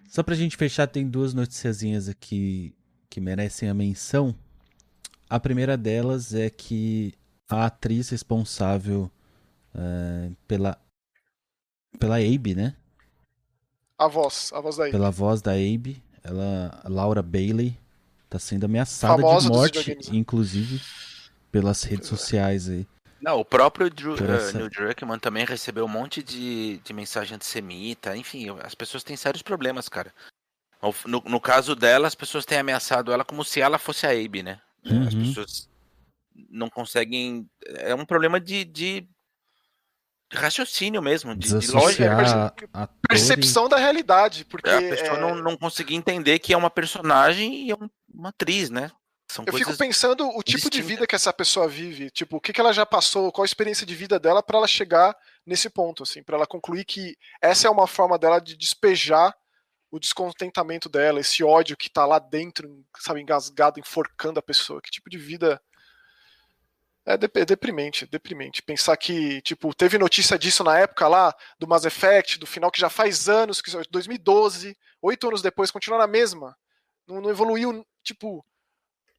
Só 0.09 0.23
pra 0.23 0.35
gente 0.35 0.57
fechar, 0.57 0.87
tem 0.87 1.09
duas 1.09 1.35
noticiazinhas 1.35 2.09
aqui 2.09 2.75
que 3.11 3.21
merecem 3.21 3.69
a 3.69 3.75
menção. 3.75 4.35
A 5.29 5.41
primeira 5.41 5.77
delas 5.77 6.35
é 6.35 6.51
que 6.51 7.15
a 7.49 7.67
atriz 7.67 8.09
responsável 8.11 9.11
eh, 9.75 10.31
pela 10.47 10.79
pela 11.99 12.17
Abe, 12.17 12.55
né? 12.55 12.75
A 13.99 14.09
voz, 14.09 14.51
a 14.53 14.61
voz 14.61 14.77
daí. 14.77 14.91
Pela 14.91 15.11
voz 15.11 15.41
da 15.41 15.53
Abe, 15.53 16.03
ela, 16.23 16.83
Laura 16.89 17.23
Bailey, 17.23 17.79
tá 18.29 18.39
sendo 18.39 18.65
ameaçada 18.65 19.23
Famosa 19.23 19.47
de 19.47 19.53
morte, 19.53 19.91
né? 19.91 20.01
inclusive 20.13 20.81
pelas 21.53 21.83
redes 21.85 22.09
sociais 22.09 22.69
aí. 22.69 22.87
Não, 23.25 23.41
o 23.41 23.45
próprio 23.45 23.89
Drew, 23.89 24.17
eh, 24.19 24.37
essa- 24.37 24.53
Neil 24.53 24.69
Druckmann 24.69 25.19
também 25.19 25.47
recebeu 25.47 25.87
um 25.87 25.89
monte 25.89 26.23
de, 26.23 26.77
de 26.85 26.93
mensagem 26.93 27.35
antissemita. 27.37 28.15
Enfim, 28.15 28.49
as 28.63 28.75
pessoas 28.75 29.03
têm 29.03 29.17
sérios 29.17 29.41
problemas, 29.41 29.89
cara. 29.89 30.13
No, 31.07 31.23
no 31.25 31.41
caso 31.41 31.75
dela, 31.75 32.07
as 32.07 32.15
pessoas 32.15 32.45
têm 32.45 32.59
ameaçado 32.59 33.11
ela 33.11 33.25
como 33.25 33.43
se 33.43 33.63
ela 33.63 33.79
fosse 33.79 34.07
a 34.07 34.11
Abe, 34.11 34.43
né? 34.43 34.61
As 34.85 35.15
Uhum. 35.15 35.21
pessoas 35.29 35.71
não 36.51 36.69
conseguem. 36.69 37.49
É 37.79 37.95
um 37.95 38.05
problema 38.05 38.39
de, 38.39 38.63
de 38.67 39.09
raciocínio 40.31 41.01
mesmo, 41.01 41.35
de, 41.35 41.59
de 41.59 41.71
lógica. 41.71 42.53
Percepção 43.09 43.71
da 43.71 43.79
realidade, 43.79 44.45
porque 44.45 44.69
A 44.69 44.81
pessoa 44.83 45.17
é, 45.17 45.21
não, 45.21 45.35
não 45.35 45.57
conseguir 45.57 45.95
entender 45.95 46.39
que 46.41 46.53
é 46.53 46.57
uma 46.57 46.69
personagem 46.71 47.67
e 47.67 47.71
é 47.71 47.75
um- 47.75 47.89
uma 48.13 48.29
atriz, 48.29 48.69
né? 48.69 48.91
São 49.29 49.45
eu 49.47 49.53
fico 49.55 49.77
pensando 49.77 50.29
o 50.29 50.43
tipo 50.43 50.69
de 50.69 50.83
vida 50.83 51.07
que 51.07 51.15
essa 51.15 51.33
pessoa 51.33 51.67
vive, 51.67 52.11
tipo, 52.11 52.37
o 52.37 52.41
que, 52.41 52.53
que 52.53 52.61
ela 52.61 52.73
já 52.73 52.85
passou, 52.85 53.33
qual 53.33 53.43
a 53.43 53.47
experiência 53.47 53.87
de 53.87 53.95
vida 53.95 54.19
dela 54.19 54.43
pra 54.43 54.59
ela 54.59 54.67
chegar 54.67 55.17
nesse 55.47 55.69
ponto, 55.71 56.03
assim, 56.03 56.23
para 56.23 56.37
ela 56.37 56.47
concluir 56.47 56.85
que 56.85 57.17
essa 57.41 57.67
é 57.67 57.71
uma 57.71 57.87
forma 57.87 58.19
dela 58.19 58.39
de 58.39 58.57
despejar 58.57 59.35
o 59.91 60.01
descontentamento 60.01 60.89
dela, 60.89 61.21
esse 61.21 61.45
ódio 61.45 61.77
que 61.77 61.89
tá 61.89 62.05
lá 62.05 62.19
dentro, 62.19 62.85
sabe, 62.99 63.21
engasgado, 63.21 63.79
enforcando 63.79 64.41
a 64.41 64.43
pessoa. 64.43 64.83
Que 64.83 64.91
tipo 64.91 65.09
de 65.09 65.17
vida 65.17 65.61
é, 67.07 67.15
é 67.15 67.45
deprimente, 67.45 68.05
é 68.05 68.07
deprimente. 68.07 68.63
Pensar 68.63 68.97
que, 68.97 69.41
tipo, 69.43 69.73
teve 69.75 69.97
notícia 69.97 70.39
disso 70.39 70.65
na 70.65 70.79
época 70.79 71.07
lá, 71.07 71.33
do 71.59 71.69
Mass 71.69 71.85
Effect, 71.85 72.39
do 72.39 72.47
final 72.47 72.71
que 72.71 72.81
já 72.81 72.91
faz 72.91 73.29
anos, 73.29 73.61
que 73.61 73.71
2012, 73.89 74.77
oito 75.03 75.29
anos 75.29 75.43
depois, 75.43 75.71
continua 75.71 75.99
na 75.99 76.07
mesma. 76.07 76.57
Não, 77.07 77.21
não 77.21 77.31
evoluiu, 77.31 77.87
tipo, 78.03 78.45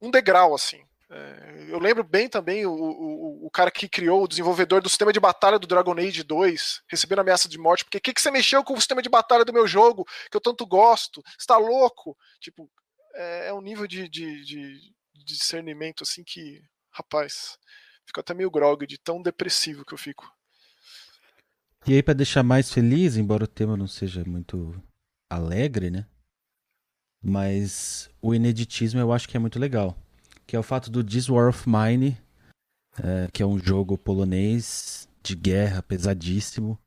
um 0.00 0.10
degrau, 0.10 0.54
assim. 0.54 0.84
É, 1.08 1.66
eu 1.68 1.78
lembro 1.78 2.02
bem 2.02 2.28
também 2.28 2.66
o, 2.66 2.72
o, 2.72 3.46
o 3.46 3.50
cara 3.50 3.70
que 3.70 3.88
criou, 3.88 4.24
o 4.24 4.28
desenvolvedor 4.28 4.82
do 4.82 4.88
sistema 4.88 5.12
de 5.12 5.20
batalha 5.20 5.58
do 5.58 5.66
Dragon 5.66 5.96
Age 5.96 6.22
2, 6.24 6.82
recebendo 6.88 7.20
ameaça 7.20 7.48
de 7.48 7.58
morte, 7.58 7.84
porque 7.84 7.98
o 7.98 8.00
que, 8.00 8.12
que 8.12 8.20
você 8.20 8.30
mexeu 8.30 8.64
com 8.64 8.74
o 8.74 8.80
sistema 8.80 9.00
de 9.00 9.08
batalha 9.08 9.44
do 9.44 9.52
meu 9.52 9.66
jogo, 9.68 10.04
que 10.30 10.36
eu 10.36 10.40
tanto 10.40 10.66
gosto? 10.66 11.22
Você 11.38 11.46
tá 11.46 11.56
louco? 11.56 12.16
Tipo, 12.40 12.68
é, 13.14 13.48
é 13.48 13.54
um 13.54 13.60
nível 13.60 13.86
de, 13.86 14.08
de, 14.08 14.44
de, 14.44 14.80
de 15.14 15.24
discernimento, 15.24 16.02
assim, 16.02 16.24
que, 16.24 16.60
rapaz, 16.90 17.56
fico 18.04 18.18
até 18.18 18.34
meio 18.34 18.50
grog 18.50 18.84
de 18.86 18.98
tão 18.98 19.22
depressivo 19.22 19.84
que 19.84 19.94
eu 19.94 19.98
fico. 19.98 20.28
E 21.86 21.94
aí, 21.94 22.02
pra 22.02 22.14
deixar 22.14 22.42
mais 22.42 22.72
feliz, 22.72 23.16
embora 23.16 23.44
o 23.44 23.48
tema 23.48 23.76
não 23.76 23.86
seja 23.86 24.24
muito 24.24 24.74
alegre, 25.30 25.88
né? 25.88 26.04
Mas 27.28 28.08
o 28.22 28.32
ineditismo 28.32 29.00
eu 29.00 29.12
acho 29.12 29.28
que 29.28 29.36
é 29.36 29.40
muito 29.40 29.58
legal. 29.58 29.96
Que 30.46 30.54
é 30.54 30.58
o 30.58 30.62
fato 30.62 30.88
do 30.90 31.02
This 31.02 31.28
War 31.28 31.48
of 31.48 31.68
Mine, 31.68 32.16
é, 33.02 33.28
que 33.32 33.42
é 33.42 33.46
um 33.46 33.58
jogo 33.58 33.98
polonês 33.98 35.08
de 35.24 35.34
guerra 35.34 35.82
pesadíssimo, 35.82 36.78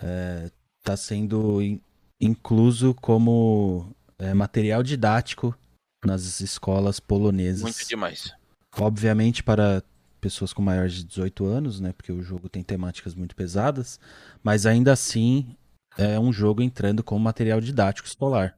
é, 0.00 0.50
tá 0.82 0.96
sendo 0.96 1.60
in- 1.60 1.78
incluso 2.18 2.94
como 2.94 3.94
é, 4.18 4.32
material 4.32 4.82
didático 4.82 5.54
nas 6.02 6.40
escolas 6.40 6.98
polonesas. 6.98 7.60
Muito 7.62 7.86
demais. 7.86 8.32
Obviamente 8.78 9.42
para 9.42 9.82
pessoas 10.22 10.54
com 10.54 10.62
maiores 10.62 10.94
de 10.94 11.04
18 11.04 11.44
anos, 11.44 11.80
né? 11.80 11.92
Porque 11.92 12.10
o 12.12 12.22
jogo 12.22 12.48
tem 12.48 12.62
temáticas 12.62 13.14
muito 13.14 13.36
pesadas, 13.36 14.00
mas 14.42 14.64
ainda 14.64 14.92
assim 14.92 15.54
é 15.98 16.18
um 16.18 16.32
jogo 16.32 16.62
entrando 16.62 17.02
como 17.04 17.20
material 17.22 17.60
didático 17.60 18.08
escolar. 18.08 18.56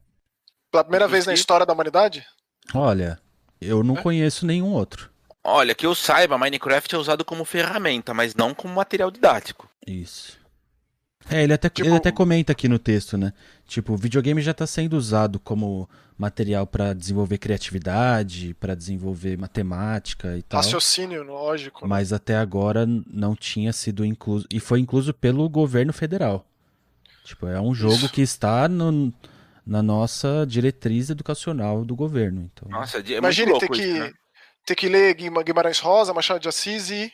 Pela 0.71 0.83
primeira 0.83 1.07
vez 1.07 1.25
na 1.25 1.33
história 1.33 1.65
da 1.65 1.73
humanidade? 1.73 2.25
Olha, 2.73 3.19
eu 3.59 3.83
não 3.83 3.97
É? 3.97 4.01
conheço 4.01 4.45
nenhum 4.45 4.71
outro. 4.71 5.09
Olha, 5.43 5.73
que 5.73 5.85
eu 5.85 5.95
saiba, 5.95 6.37
Minecraft 6.37 6.93
é 6.93 6.97
usado 6.97 7.25
como 7.25 7.45
ferramenta, 7.45 8.13
mas 8.13 8.35
não 8.35 8.53
como 8.53 8.75
material 8.75 9.09
didático. 9.09 9.67
Isso. 9.87 10.37
É, 11.29 11.43
ele 11.43 11.53
até, 11.53 11.69
Tipo- 11.69 11.87
ele 11.87 11.95
até 11.95 12.11
comenta 12.11 12.51
aqui 12.51 12.67
no 12.67 12.79
texto, 12.79 13.17
né? 13.17 13.33
Tipo, 13.67 13.93
o 13.93 13.97
videogame 13.97 14.41
já 14.41 14.51
está 14.51 14.65
sendo 14.65 14.93
usado 14.97 15.39
como 15.39 15.87
material 16.17 16.65
para 16.67 16.93
desenvolver 16.93 17.37
criatividade, 17.37 18.53
para 18.59 18.75
desenvolver 18.75 19.37
matemática 19.37 20.37
e 20.37 20.41
tal. 20.41 20.59
Raciocínio, 20.59 21.23
lógico. 21.23 21.81
né? 21.85 21.89
Mas 21.89 22.11
até 22.11 22.35
agora 22.35 22.85
não 22.85 23.35
tinha 23.35 23.71
sido 23.71 24.03
incluso. 24.03 24.45
E 24.51 24.59
foi 24.59 24.79
incluso 24.79 25.13
pelo 25.13 25.47
governo 25.49 25.93
federal. 25.93 26.45
Tipo, 27.23 27.47
é 27.47 27.61
um 27.61 27.73
jogo 27.75 27.95
Isso. 27.95 28.09
que 28.09 28.21
está 28.21 28.67
no- 28.67 29.13
na 29.69 29.83
nossa 29.83 30.45
diretriz 30.47 31.09
educacional 31.11 31.85
do 31.85 31.95
governo. 31.95 32.41
Então, 32.41 32.67
Nossa, 32.69 32.97
é 32.97 33.11
Imagine 33.11 33.57
ter 33.59 33.69
que, 33.69 33.81
isso, 33.81 33.99
né? 33.99 34.11
ter 34.65 34.75
que 34.75 34.89
ler 34.89 35.13
Guima- 35.13 35.43
Guimarães 35.43 35.79
Rosa, 35.79 36.13
Machado 36.13 36.39
de 36.39 36.49
Assis 36.49 36.89
e 36.89 37.11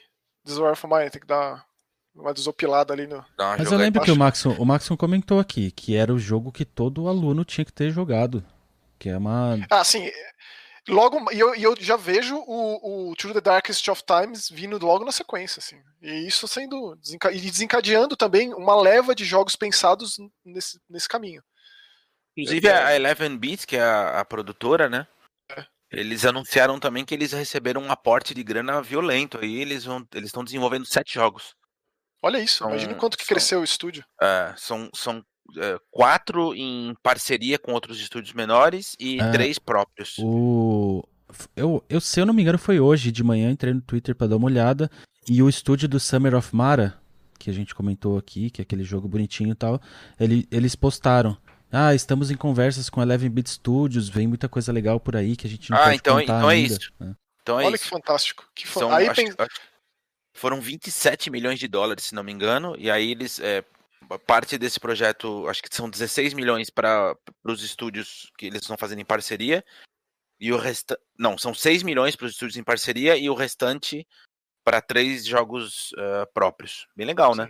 War 0.57 0.71
of 0.71 0.87
Mine. 0.87 1.09
Tem 1.09 1.19
que 1.21 1.27
dar 1.27 1.65
uma 2.15 2.33
desopilada 2.33 2.93
ali 2.93 3.05
no. 3.07 3.23
Mas 3.57 3.71
eu 3.71 3.77
lembro 3.77 4.01
que 4.01 4.11
o 4.11 4.15
Maxon, 4.15 4.55
o 4.57 4.65
Maxon 4.65 4.95
comentou 4.95 5.37
aqui 5.39 5.69
que 5.71 5.95
era 5.97 6.13
o 6.13 6.17
jogo 6.17 6.51
que 6.51 6.63
todo 6.63 7.09
aluno 7.09 7.43
tinha 7.43 7.65
que 7.65 7.73
ter 7.73 7.91
jogado. 7.91 8.43
Que 8.97 9.09
é 9.09 9.17
uma. 9.17 9.57
Ah, 9.69 9.83
sim. 9.83 10.09
Logo, 10.87 11.31
e 11.33 11.39
eu, 11.39 11.55
e 11.55 11.63
eu 11.63 11.75
já 11.79 11.97
vejo 11.97 12.37
o, 12.47 13.09
o 13.09 13.15
Through 13.15 13.33
the 13.33 13.41
Darkest 13.41 13.85
of 13.89 14.03
Times 14.05 14.49
vindo 14.49 14.77
logo 14.85 15.03
na 15.03 15.11
sequência, 15.11 15.59
assim. 15.59 15.77
E 16.01 16.27
isso 16.27 16.47
sendo. 16.47 16.95
desenca- 16.95 17.31
E 17.33 17.41
desencadeando 17.41 18.15
também 18.15 18.53
uma 18.53 18.79
leva 18.79 19.13
de 19.15 19.25
jogos 19.25 19.55
pensados 19.55 20.17
nesse, 20.45 20.79
nesse 20.89 21.09
caminho. 21.09 21.41
Inclusive 22.37 22.69
a 22.69 22.95
Eleven 22.95 23.37
Beats, 23.37 23.65
que 23.65 23.75
é 23.77 23.81
a, 23.81 24.19
a 24.19 24.25
produtora, 24.25 24.89
né? 24.89 25.07
Eles 25.91 26.25
anunciaram 26.25 26.79
também 26.79 27.05
que 27.05 27.13
eles 27.13 27.31
receberam 27.31 27.81
um 27.81 27.91
aporte 27.91 28.33
de 28.33 28.43
grana 28.43 28.81
violento. 28.81 29.37
Aí 29.41 29.61
eles 29.61 29.85
vão, 29.85 30.05
eles 30.13 30.27
estão 30.27 30.43
desenvolvendo 30.43 30.85
sete 30.85 31.13
jogos. 31.13 31.55
Olha 32.21 32.39
isso, 32.39 32.57
São- 32.57 32.69
imagina 32.71 32.93
o 32.93 32.95
quanto 32.97 33.17
que 33.17 33.23
são- 33.23 33.35
cresceu 33.35 33.61
o 33.61 33.63
estúdio. 33.63 34.03
É, 34.21 34.53
são 34.57 34.89
são 34.93 35.23
é, 35.57 35.77
quatro 35.91 36.53
em 36.55 36.93
parceria 37.03 37.57
com 37.59 37.71
outros 37.71 37.99
estúdios 38.01 38.33
menores 38.33 38.95
e 38.99 39.21
É, 39.21 39.31
três 39.31 39.59
próprios. 39.59 40.15
O. 40.19 41.07
Eu, 41.55 41.83
eu, 41.87 42.01
se 42.01 42.19
eu 42.19 42.25
não 42.25 42.33
me 42.33 42.41
engano, 42.41 42.57
foi 42.57 42.79
hoje 42.79 43.11
de 43.11 43.23
manhã, 43.23 43.49
entrei 43.51 43.73
no 43.73 43.81
Twitter 43.81 44.15
pra 44.15 44.27
dar 44.27 44.37
uma 44.37 44.47
olhada. 44.47 44.89
E 45.29 45.41
o 45.41 45.47
estúdio 45.49 45.87
do 45.87 45.99
Summer 45.99 46.35
of 46.35 46.53
Mara, 46.55 46.99
que 47.39 47.49
a 47.49 47.53
gente 47.53 47.73
comentou 47.75 48.17
aqui, 48.17 48.49
que 48.49 48.61
é 48.61 48.63
aquele 48.63 48.83
jogo 48.83 49.07
bonitinho 49.07 49.51
e 49.51 49.55
tal, 49.55 49.79
ele, 50.19 50.47
eles 50.51 50.75
postaram. 50.75 51.37
Ah, 51.77 51.93
estamos 51.93 52.31
em 52.31 52.37
conversas 52.37 52.89
com 52.89 53.01
a 53.01 53.03
Eleven 53.03 53.29
Beat 53.29 53.47
Studios, 53.47 54.07
vem 54.07 54.27
muita 54.27 54.47
coisa 54.47 54.71
legal 54.71 54.99
por 54.99 55.15
aí 55.15 55.35
que 55.35 55.45
a 55.45 55.49
gente 55.49 55.69
não 55.69 55.77
Ah, 55.77 55.83
pode 55.85 55.95
então- 55.97 56.19
contar 56.19 56.37
então 56.37 56.51
é 56.51 56.57
isso. 56.57 56.93
Então 57.41 57.59
é 57.59 57.65
Olha 57.65 57.75
isso. 57.75 57.83
que 57.83 57.89
fantástico. 57.89 58.49
Que 58.55 58.65
fan- 58.67 58.79
São, 58.79 58.91
Aí 58.93 59.07
acho- 59.07 59.21
pen- 59.21 59.33
acho- 59.37 59.61
foram 60.33 60.61
27 60.61 61.29
milhões 61.29 61.59
de 61.59 61.67
dólares, 61.67 62.05
se 62.05 62.15
não 62.15 62.23
me 62.23 62.31
engano, 62.31 62.75
e 62.77 62.89
aí 62.89 63.11
eles. 63.11 63.39
é, 63.39 63.63
parte 64.27 64.55
desse 64.57 64.79
projeto, 64.79 65.47
acho 65.47 65.63
que 65.63 65.75
são 65.75 65.89
16 65.89 66.31
milhões 66.33 66.69
para 66.69 67.15
os 67.43 67.63
estúdios 67.63 68.31
que 68.37 68.45
eles 68.45 68.61
estão 68.61 68.77
fazendo 68.77 68.99
em 69.01 69.05
parceria. 69.05 69.65
E 70.39 70.51
o 70.53 70.57
restante. 70.57 71.01
Não, 71.17 71.37
são 71.37 71.53
6 71.55 71.81
milhões 71.81 72.15
para 72.15 72.25
os 72.27 72.33
estúdios 72.33 72.55
em 72.57 72.63
parceria 72.63 73.17
e 73.17 73.29
o 73.29 73.33
restante 73.33 74.05
para 74.63 74.79
três 74.81 75.25
jogos 75.25 75.91
ah, 75.97 76.27
próprios. 76.33 76.85
Bem 76.95 77.07
legal, 77.07 77.33
né? 77.35 77.49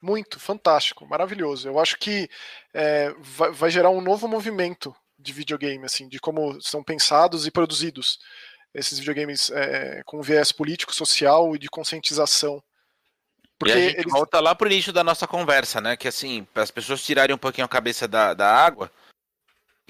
Muito, 0.00 0.38
fantástico, 0.38 1.06
maravilhoso. 1.06 1.68
Eu 1.68 1.78
acho 1.78 1.98
que 1.98 2.28
é, 2.72 3.12
vai, 3.18 3.50
vai 3.50 3.70
gerar 3.70 3.90
um 3.90 4.00
novo 4.00 4.28
movimento 4.28 4.94
de 5.18 5.32
videogame, 5.32 5.84
assim, 5.84 6.08
de 6.08 6.20
como 6.20 6.60
são 6.60 6.82
pensados 6.82 7.46
e 7.46 7.50
produzidos 7.50 8.20
esses 8.72 8.98
videogames 8.98 9.50
é, 9.50 10.02
com 10.04 10.22
viés 10.22 10.52
político, 10.52 10.94
social 10.94 11.56
e 11.56 11.58
de 11.58 11.68
conscientização. 11.68 12.62
Porque 13.58 13.74
e 13.74 13.76
a 13.76 13.80
gente 13.80 14.00
eles, 14.00 14.12
volta 14.12 14.38
lá 14.38 14.54
pro 14.54 14.68
início 14.68 14.92
da 14.92 15.02
nossa 15.02 15.26
conversa, 15.26 15.80
né? 15.80 15.96
Que 15.96 16.06
assim, 16.06 16.46
para 16.54 16.62
as 16.62 16.70
pessoas 16.70 17.02
tirarem 17.02 17.34
um 17.34 17.38
pouquinho 17.38 17.64
a 17.64 17.68
cabeça 17.68 18.06
da, 18.06 18.32
da 18.34 18.54
água, 18.54 18.88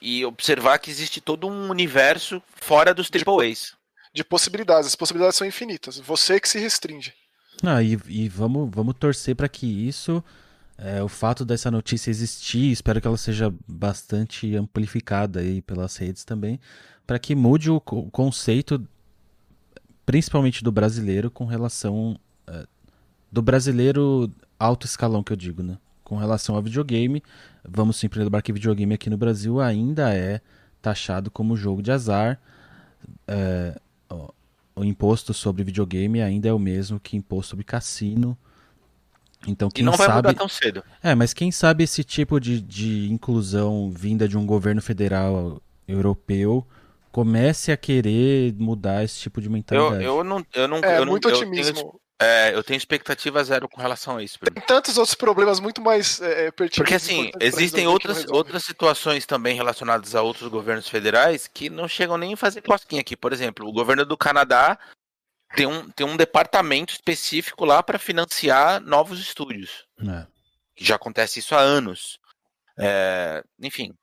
e 0.01 0.25
observar 0.25 0.79
que 0.79 0.91
existe 0.91 1.21
todo 1.21 1.47
um 1.47 1.69
universo 1.69 2.43
fora 2.55 2.95
dos 2.95 3.11
AAAs. 3.11 3.77
De 4.13 4.25
possibilidades. 4.25 4.87
As 4.87 4.97
possibilidades 4.97 5.37
são 5.37 5.47
infinitas. 5.47 5.99
Você 5.99 6.41
que 6.41 6.49
se 6.49 6.59
restringe. 6.59 7.13
Ah, 7.63 7.83
e, 7.83 7.99
e 8.09 8.29
vamos, 8.29 8.71
vamos 8.73 8.95
torcer 8.99 9.35
para 9.35 9.49
que 9.49 9.67
isso, 9.67 10.23
é, 10.77 11.03
o 11.03 11.09
fato 11.09 11.45
dessa 11.45 11.71
notícia 11.71 12.11
existir, 12.11 12.71
espero 12.71 13.01
que 13.01 13.07
ela 13.09 13.17
seja 13.17 13.53
bastante 13.67 14.55
amplificada 14.55 15.41
aí 15.41 15.61
pelas 15.61 15.97
redes 15.97 16.25
também, 16.25 16.61
para 17.05 17.19
que 17.19 17.35
mude 17.35 17.71
o, 17.71 17.81
conceito, 17.81 18.87
principalmente 20.07 20.63
do 20.63 20.71
brasileiro, 20.71 21.31
com 21.31 21.45
relação. 21.45 22.19
É, 22.47 22.67
do 23.31 23.43
brasileiro 23.43 24.31
alto 24.59 24.87
escalão, 24.87 25.23
que 25.23 25.33
eu 25.33 25.37
digo, 25.37 25.63
né? 25.63 25.79
Com 26.03 26.17
relação 26.17 26.55
ao 26.55 26.63
videogame, 26.63 27.23
vamos 27.69 27.97
sempre 27.97 28.21
lembrar 28.21 28.41
que 28.41 28.53
videogame 28.53 28.95
aqui 28.95 29.11
no 29.11 29.19
Brasil 29.19 29.61
ainda 29.61 30.15
é 30.15 30.41
taxado 30.81 31.31
como 31.31 31.57
jogo 31.57 31.83
de 31.83 31.91
azar. 31.91 32.41
É, 33.27 33.79
ó, 34.09 34.31
o 34.79 34.85
imposto 34.85 35.35
sobre 35.35 35.65
videogame 35.65 36.23
ainda 36.23 36.49
é 36.49 36.53
o 36.53 36.59
mesmo 36.59 37.01
que 37.01 37.17
imposto 37.17 37.51
sobre 37.51 37.65
cassino. 37.65 38.37
Então, 39.47 39.69
quem 39.69 39.83
e 39.83 39.85
não 39.85 39.93
sabe... 39.93 40.09
vai 40.09 40.17
mudar 40.17 40.35
tão 40.35 40.49
cedo. 40.49 40.83
É, 41.03 41.15
mas 41.15 41.33
quem 41.33 41.51
sabe 41.51 41.85
esse 41.85 42.03
tipo 42.03 42.41
de, 42.41 42.61
de 42.61 43.11
inclusão 43.11 43.91
vinda 43.91 44.29
de 44.29 44.37
um 44.37 44.45
governo 44.45 44.83
federal 44.83 45.63
europeu 45.87 46.67
comece 47.11 47.73
a 47.73 47.77
querer 47.77 48.55
mudar 48.55 49.05
esse 49.05 49.19
tipo 49.19 49.41
de 49.41 49.49
mentalidade. 49.49 50.05
Eu, 50.05 50.19
eu 50.19 50.25
não, 50.25 50.47
eu 50.55 50.69
não, 50.69 50.79
é, 50.79 50.99
eu 50.99 51.05
não, 51.05 51.13
muito 51.13 51.29
eu 51.29 51.35
otimismo. 51.35 51.75
Tenho, 51.75 52.01
é, 52.21 52.53
eu 52.53 52.65
tenho 52.65 52.77
expectativa 52.77 53.43
zero 53.45 53.69
com 53.69 53.81
relação 53.81 54.17
a 54.17 54.23
isso. 54.23 54.39
Tem 54.41 54.65
tantos 54.65 54.99
outros 54.99 55.15
problemas 55.15 55.61
muito 55.61 55.81
mais 55.81 56.21
é, 56.21 56.51
pertinentes. 56.51 56.77
Porque 56.77 56.95
assim, 56.95 57.31
existem 57.39 57.87
outras, 57.87 58.27
outras 58.29 58.65
situações 58.65 59.25
também 59.25 59.55
relacionadas 59.55 60.17
a 60.17 60.23
outros 60.23 60.49
governos 60.49 60.89
federais 60.89 61.47
que 61.47 61.71
não 61.71 61.87
chegam 61.87 62.19
nem 62.19 62.35
a 62.35 62.37
fazer 62.37 62.61
cosquinha 62.63 63.03
aqui. 63.03 63.17
Por 63.17 63.33
exemplo, 63.33 63.69
o 63.69 63.73
governo 63.73 64.05
do 64.05 64.17
Canadá 64.17 64.77
tem 65.55 65.67
um, 65.67 65.89
tem 65.91 66.05
um 66.05 66.17
departamento 66.17 66.93
específico 66.93 67.65
lá 67.65 67.83
para 67.85 68.01
financiar 68.01 68.81
novos 68.81 69.21
estúdios. 69.21 69.87
É. 70.01 70.27
Já 70.77 70.97
acontece 70.97 71.39
isso 71.39 71.55
há 71.55 71.61
anos. 71.61 72.19
É, 72.77 73.45
enfim. 73.61 73.95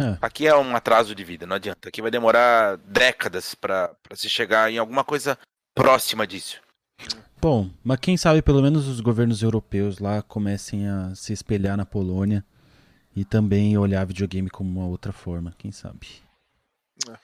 É. 0.00 0.18
Aqui 0.20 0.46
é 0.46 0.56
um 0.56 0.74
atraso 0.74 1.14
de 1.14 1.22
vida, 1.22 1.46
não 1.46 1.56
adianta. 1.56 1.88
Aqui 1.88 2.02
vai 2.02 2.10
demorar 2.10 2.76
décadas 2.78 3.54
para 3.54 3.94
se 4.14 4.28
chegar 4.28 4.70
em 4.70 4.78
alguma 4.78 5.04
coisa 5.04 5.38
próxima 5.74 6.26
disso. 6.26 6.60
Bom, 7.40 7.70
mas 7.82 8.00
quem 8.00 8.16
sabe 8.16 8.42
pelo 8.42 8.62
menos 8.62 8.88
os 8.88 9.00
governos 9.00 9.42
europeus 9.42 9.98
lá 9.98 10.22
comecem 10.22 10.88
a 10.88 11.14
se 11.14 11.32
espelhar 11.32 11.76
na 11.76 11.84
Polônia 11.84 12.44
e 13.14 13.24
também 13.24 13.76
olhar 13.76 14.04
videogame 14.06 14.50
como 14.50 14.80
uma 14.80 14.88
outra 14.88 15.12
forma, 15.12 15.54
quem 15.58 15.70
sabe. 15.70 16.08
É. 17.08 17.16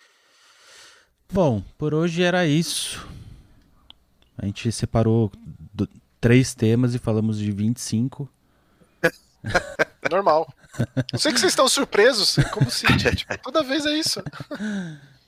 Bom, 1.32 1.62
por 1.78 1.94
hoje 1.94 2.22
era 2.22 2.46
isso. 2.46 3.08
A 4.36 4.46
gente 4.46 4.70
separou 4.70 5.32
do, 5.72 5.88
três 6.20 6.54
temas 6.54 6.94
e 6.94 6.98
falamos 6.98 7.38
de 7.38 7.50
25. 7.50 8.28
Normal. 10.08 10.52
Eu 11.12 11.18
sei 11.18 11.32
que 11.32 11.40
vocês 11.40 11.52
estão 11.52 11.68
surpresos, 11.68 12.36
como 12.52 12.66
tipo, 12.66 13.38
toda 13.42 13.62
vez 13.62 13.84
é 13.84 13.92
isso. 13.92 14.22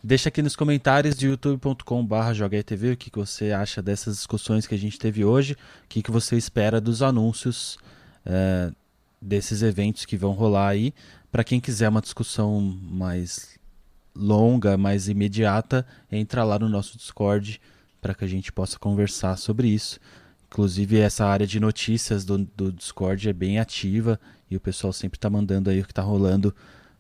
Deixa 0.03 0.29
aqui 0.29 0.43
nos 0.43 0.57
comentários 0.57 1.15
de 1.15 1.27
youtube.com.br 1.27 2.33
jogaetv 2.33 2.93
o 2.93 2.97
que, 2.97 3.11
que 3.11 3.19
você 3.19 3.53
acha 3.53 3.81
dessas 3.81 4.17
discussões 4.17 4.67
que 4.67 4.75
a 4.75 4.79
gente 4.79 4.99
teve 4.99 5.25
hoje, 5.25 5.53
o 5.53 5.57
que, 5.89 6.03
que 6.03 6.11
você 6.11 6.37
espera 6.37 6.81
dos 6.81 7.03
anúncios 7.03 7.79
é, 8.27 8.73
desses 9.21 9.63
eventos 9.63 10.05
que 10.05 10.17
vão 10.17 10.33
rolar 10.33 10.69
aí. 10.69 10.93
Para 11.31 11.45
quem 11.45 11.61
quiser 11.61 11.89
uma 11.89 12.01
discussão 12.01 12.61
mais 12.61 13.59
longa, 14.15 14.77
mais 14.77 15.09
imediata, 15.09 15.87
entra 16.11 16.45
lá 16.45 16.59
no 16.59 16.69
nosso 16.69 16.97
Discord 16.99 17.61
para 18.01 18.15
que 18.15 18.25
a 18.25 18.29
gente 18.29 18.53
possa 18.53 18.79
conversar 18.79 19.37
sobre 19.37 19.69
isso. 19.69 20.01
Inclusive, 20.53 20.99
essa 20.99 21.25
área 21.25 21.47
de 21.47 21.59
notícias 21.59 22.27
do, 22.27 22.37
do 22.37 22.71
Discord 22.71 23.27
é 23.27 23.33
bem 23.33 23.59
ativa 23.59 24.21
e 24.51 24.57
o 24.57 24.61
pessoal 24.61 24.93
sempre 24.93 25.17
está 25.17 25.31
mandando 25.31 25.71
aí 25.71 25.81
o 25.81 25.85
que 25.85 25.93
está 25.93 26.03
rolando 26.03 26.55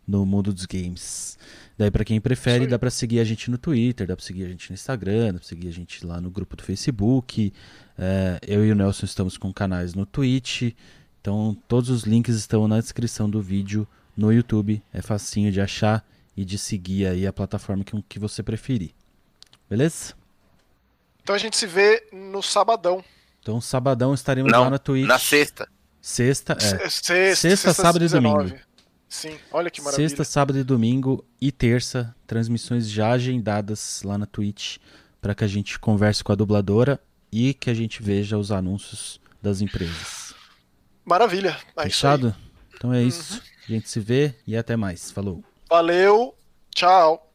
no 0.09 0.25
mundo 0.25 0.55
dos 0.55 0.65
games. 0.65 1.39
Daí, 1.77 1.91
para 1.91 2.03
quem 2.03 2.19
prefere, 2.19 2.67
dá 2.67 2.79
para 2.79 2.89
seguir 2.89 3.21
a 3.21 3.25
gente 3.25 3.51
no 3.51 3.59
Twitter, 3.59 4.07
dá 4.07 4.17
para 4.17 4.25
seguir 4.25 4.47
a 4.47 4.49
gente 4.49 4.71
no 4.71 4.75
Instagram, 4.75 5.35
dá 5.35 5.39
para 5.39 5.47
seguir 5.47 5.69
a 5.69 5.71
gente 5.71 6.07
lá 6.07 6.19
no 6.19 6.31
grupo 6.31 6.57
do 6.57 6.63
Facebook. 6.63 7.53
É, 7.99 8.39
eu 8.47 8.65
e 8.65 8.73
o 8.73 8.75
Nelson 8.75 9.05
estamos 9.05 9.37
com 9.37 9.53
canais 9.53 9.93
no 9.93 10.07
Twitch. 10.07 10.73
Então, 11.21 11.55
todos 11.69 11.91
os 11.91 12.05
links 12.05 12.35
estão 12.35 12.67
na 12.67 12.81
descrição 12.81 13.29
do 13.29 13.43
vídeo 13.43 13.87
no 14.17 14.33
YouTube. 14.33 14.83
É 14.95 15.03
facinho 15.03 15.53
de 15.53 15.61
achar 15.61 16.03
e 16.35 16.43
de 16.43 16.57
seguir 16.57 17.07
aí 17.07 17.27
a 17.27 17.33
plataforma 17.35 17.85
que, 17.85 18.01
que 18.09 18.19
você 18.19 18.43
preferir. 18.43 18.93
Beleza? 19.69 20.15
Então 21.23 21.35
a 21.35 21.39
gente 21.39 21.55
se 21.55 21.67
vê 21.67 22.03
no 22.11 22.43
sabadão. 22.43 23.05
Então, 23.43 23.61
sabadão 23.61 24.15
estaremos 24.15 24.51
Não, 24.51 24.63
lá 24.63 24.71
na 24.71 24.79
Twitch. 24.79 25.07
Na 25.07 25.19
sexta. 25.19 25.69
Sexta, 26.01 26.53
é. 26.55 26.61
Sexta, 26.61 26.89
sexta, 26.89 27.49
Sexta, 27.49 27.73
sábado 27.75 27.99
e 28.05 28.09
19. 28.09 28.45
domingo. 28.45 28.61
Sim, 29.09 29.37
olha 29.53 29.69
que 29.71 29.83
maravilha. 29.83 30.09
Sexta, 30.09 30.25
sábado 30.25 30.59
e 30.59 30.65
domingo 30.65 31.25
e 31.41 31.53
terça, 31.53 32.15
transmissões 32.27 32.89
já 32.89 33.11
agendadas 33.11 34.03
lá 34.05 34.17
na 34.17 34.27
Twitch 34.27 34.79
para 35.21 35.35
que 35.35 35.45
a 35.45 35.47
gente 35.47 35.79
converse 35.79 36.25
com 36.25 36.33
a 36.33 36.35
dubladora 36.35 36.99
e 37.31 37.53
que 37.53 37.69
a 37.69 37.75
gente 37.75 38.03
veja 38.03 38.39
os 38.39 38.51
anúncios 38.51 39.21
das 39.41 39.61
empresas. 39.61 40.35
Maravilha. 41.05 41.57
É 41.77 41.83
Fechado? 41.83 42.35
Então 42.75 42.93
é 42.93 43.03
isso. 43.03 43.43
A 43.69 43.73
gente 43.73 43.89
se 43.89 44.01
vê 44.01 44.35
e 44.47 44.57
até 44.57 44.77
mais. 44.77 45.11
Falou. 45.11 45.43
Valeu. 45.69 46.35
Tchau. 46.75 47.32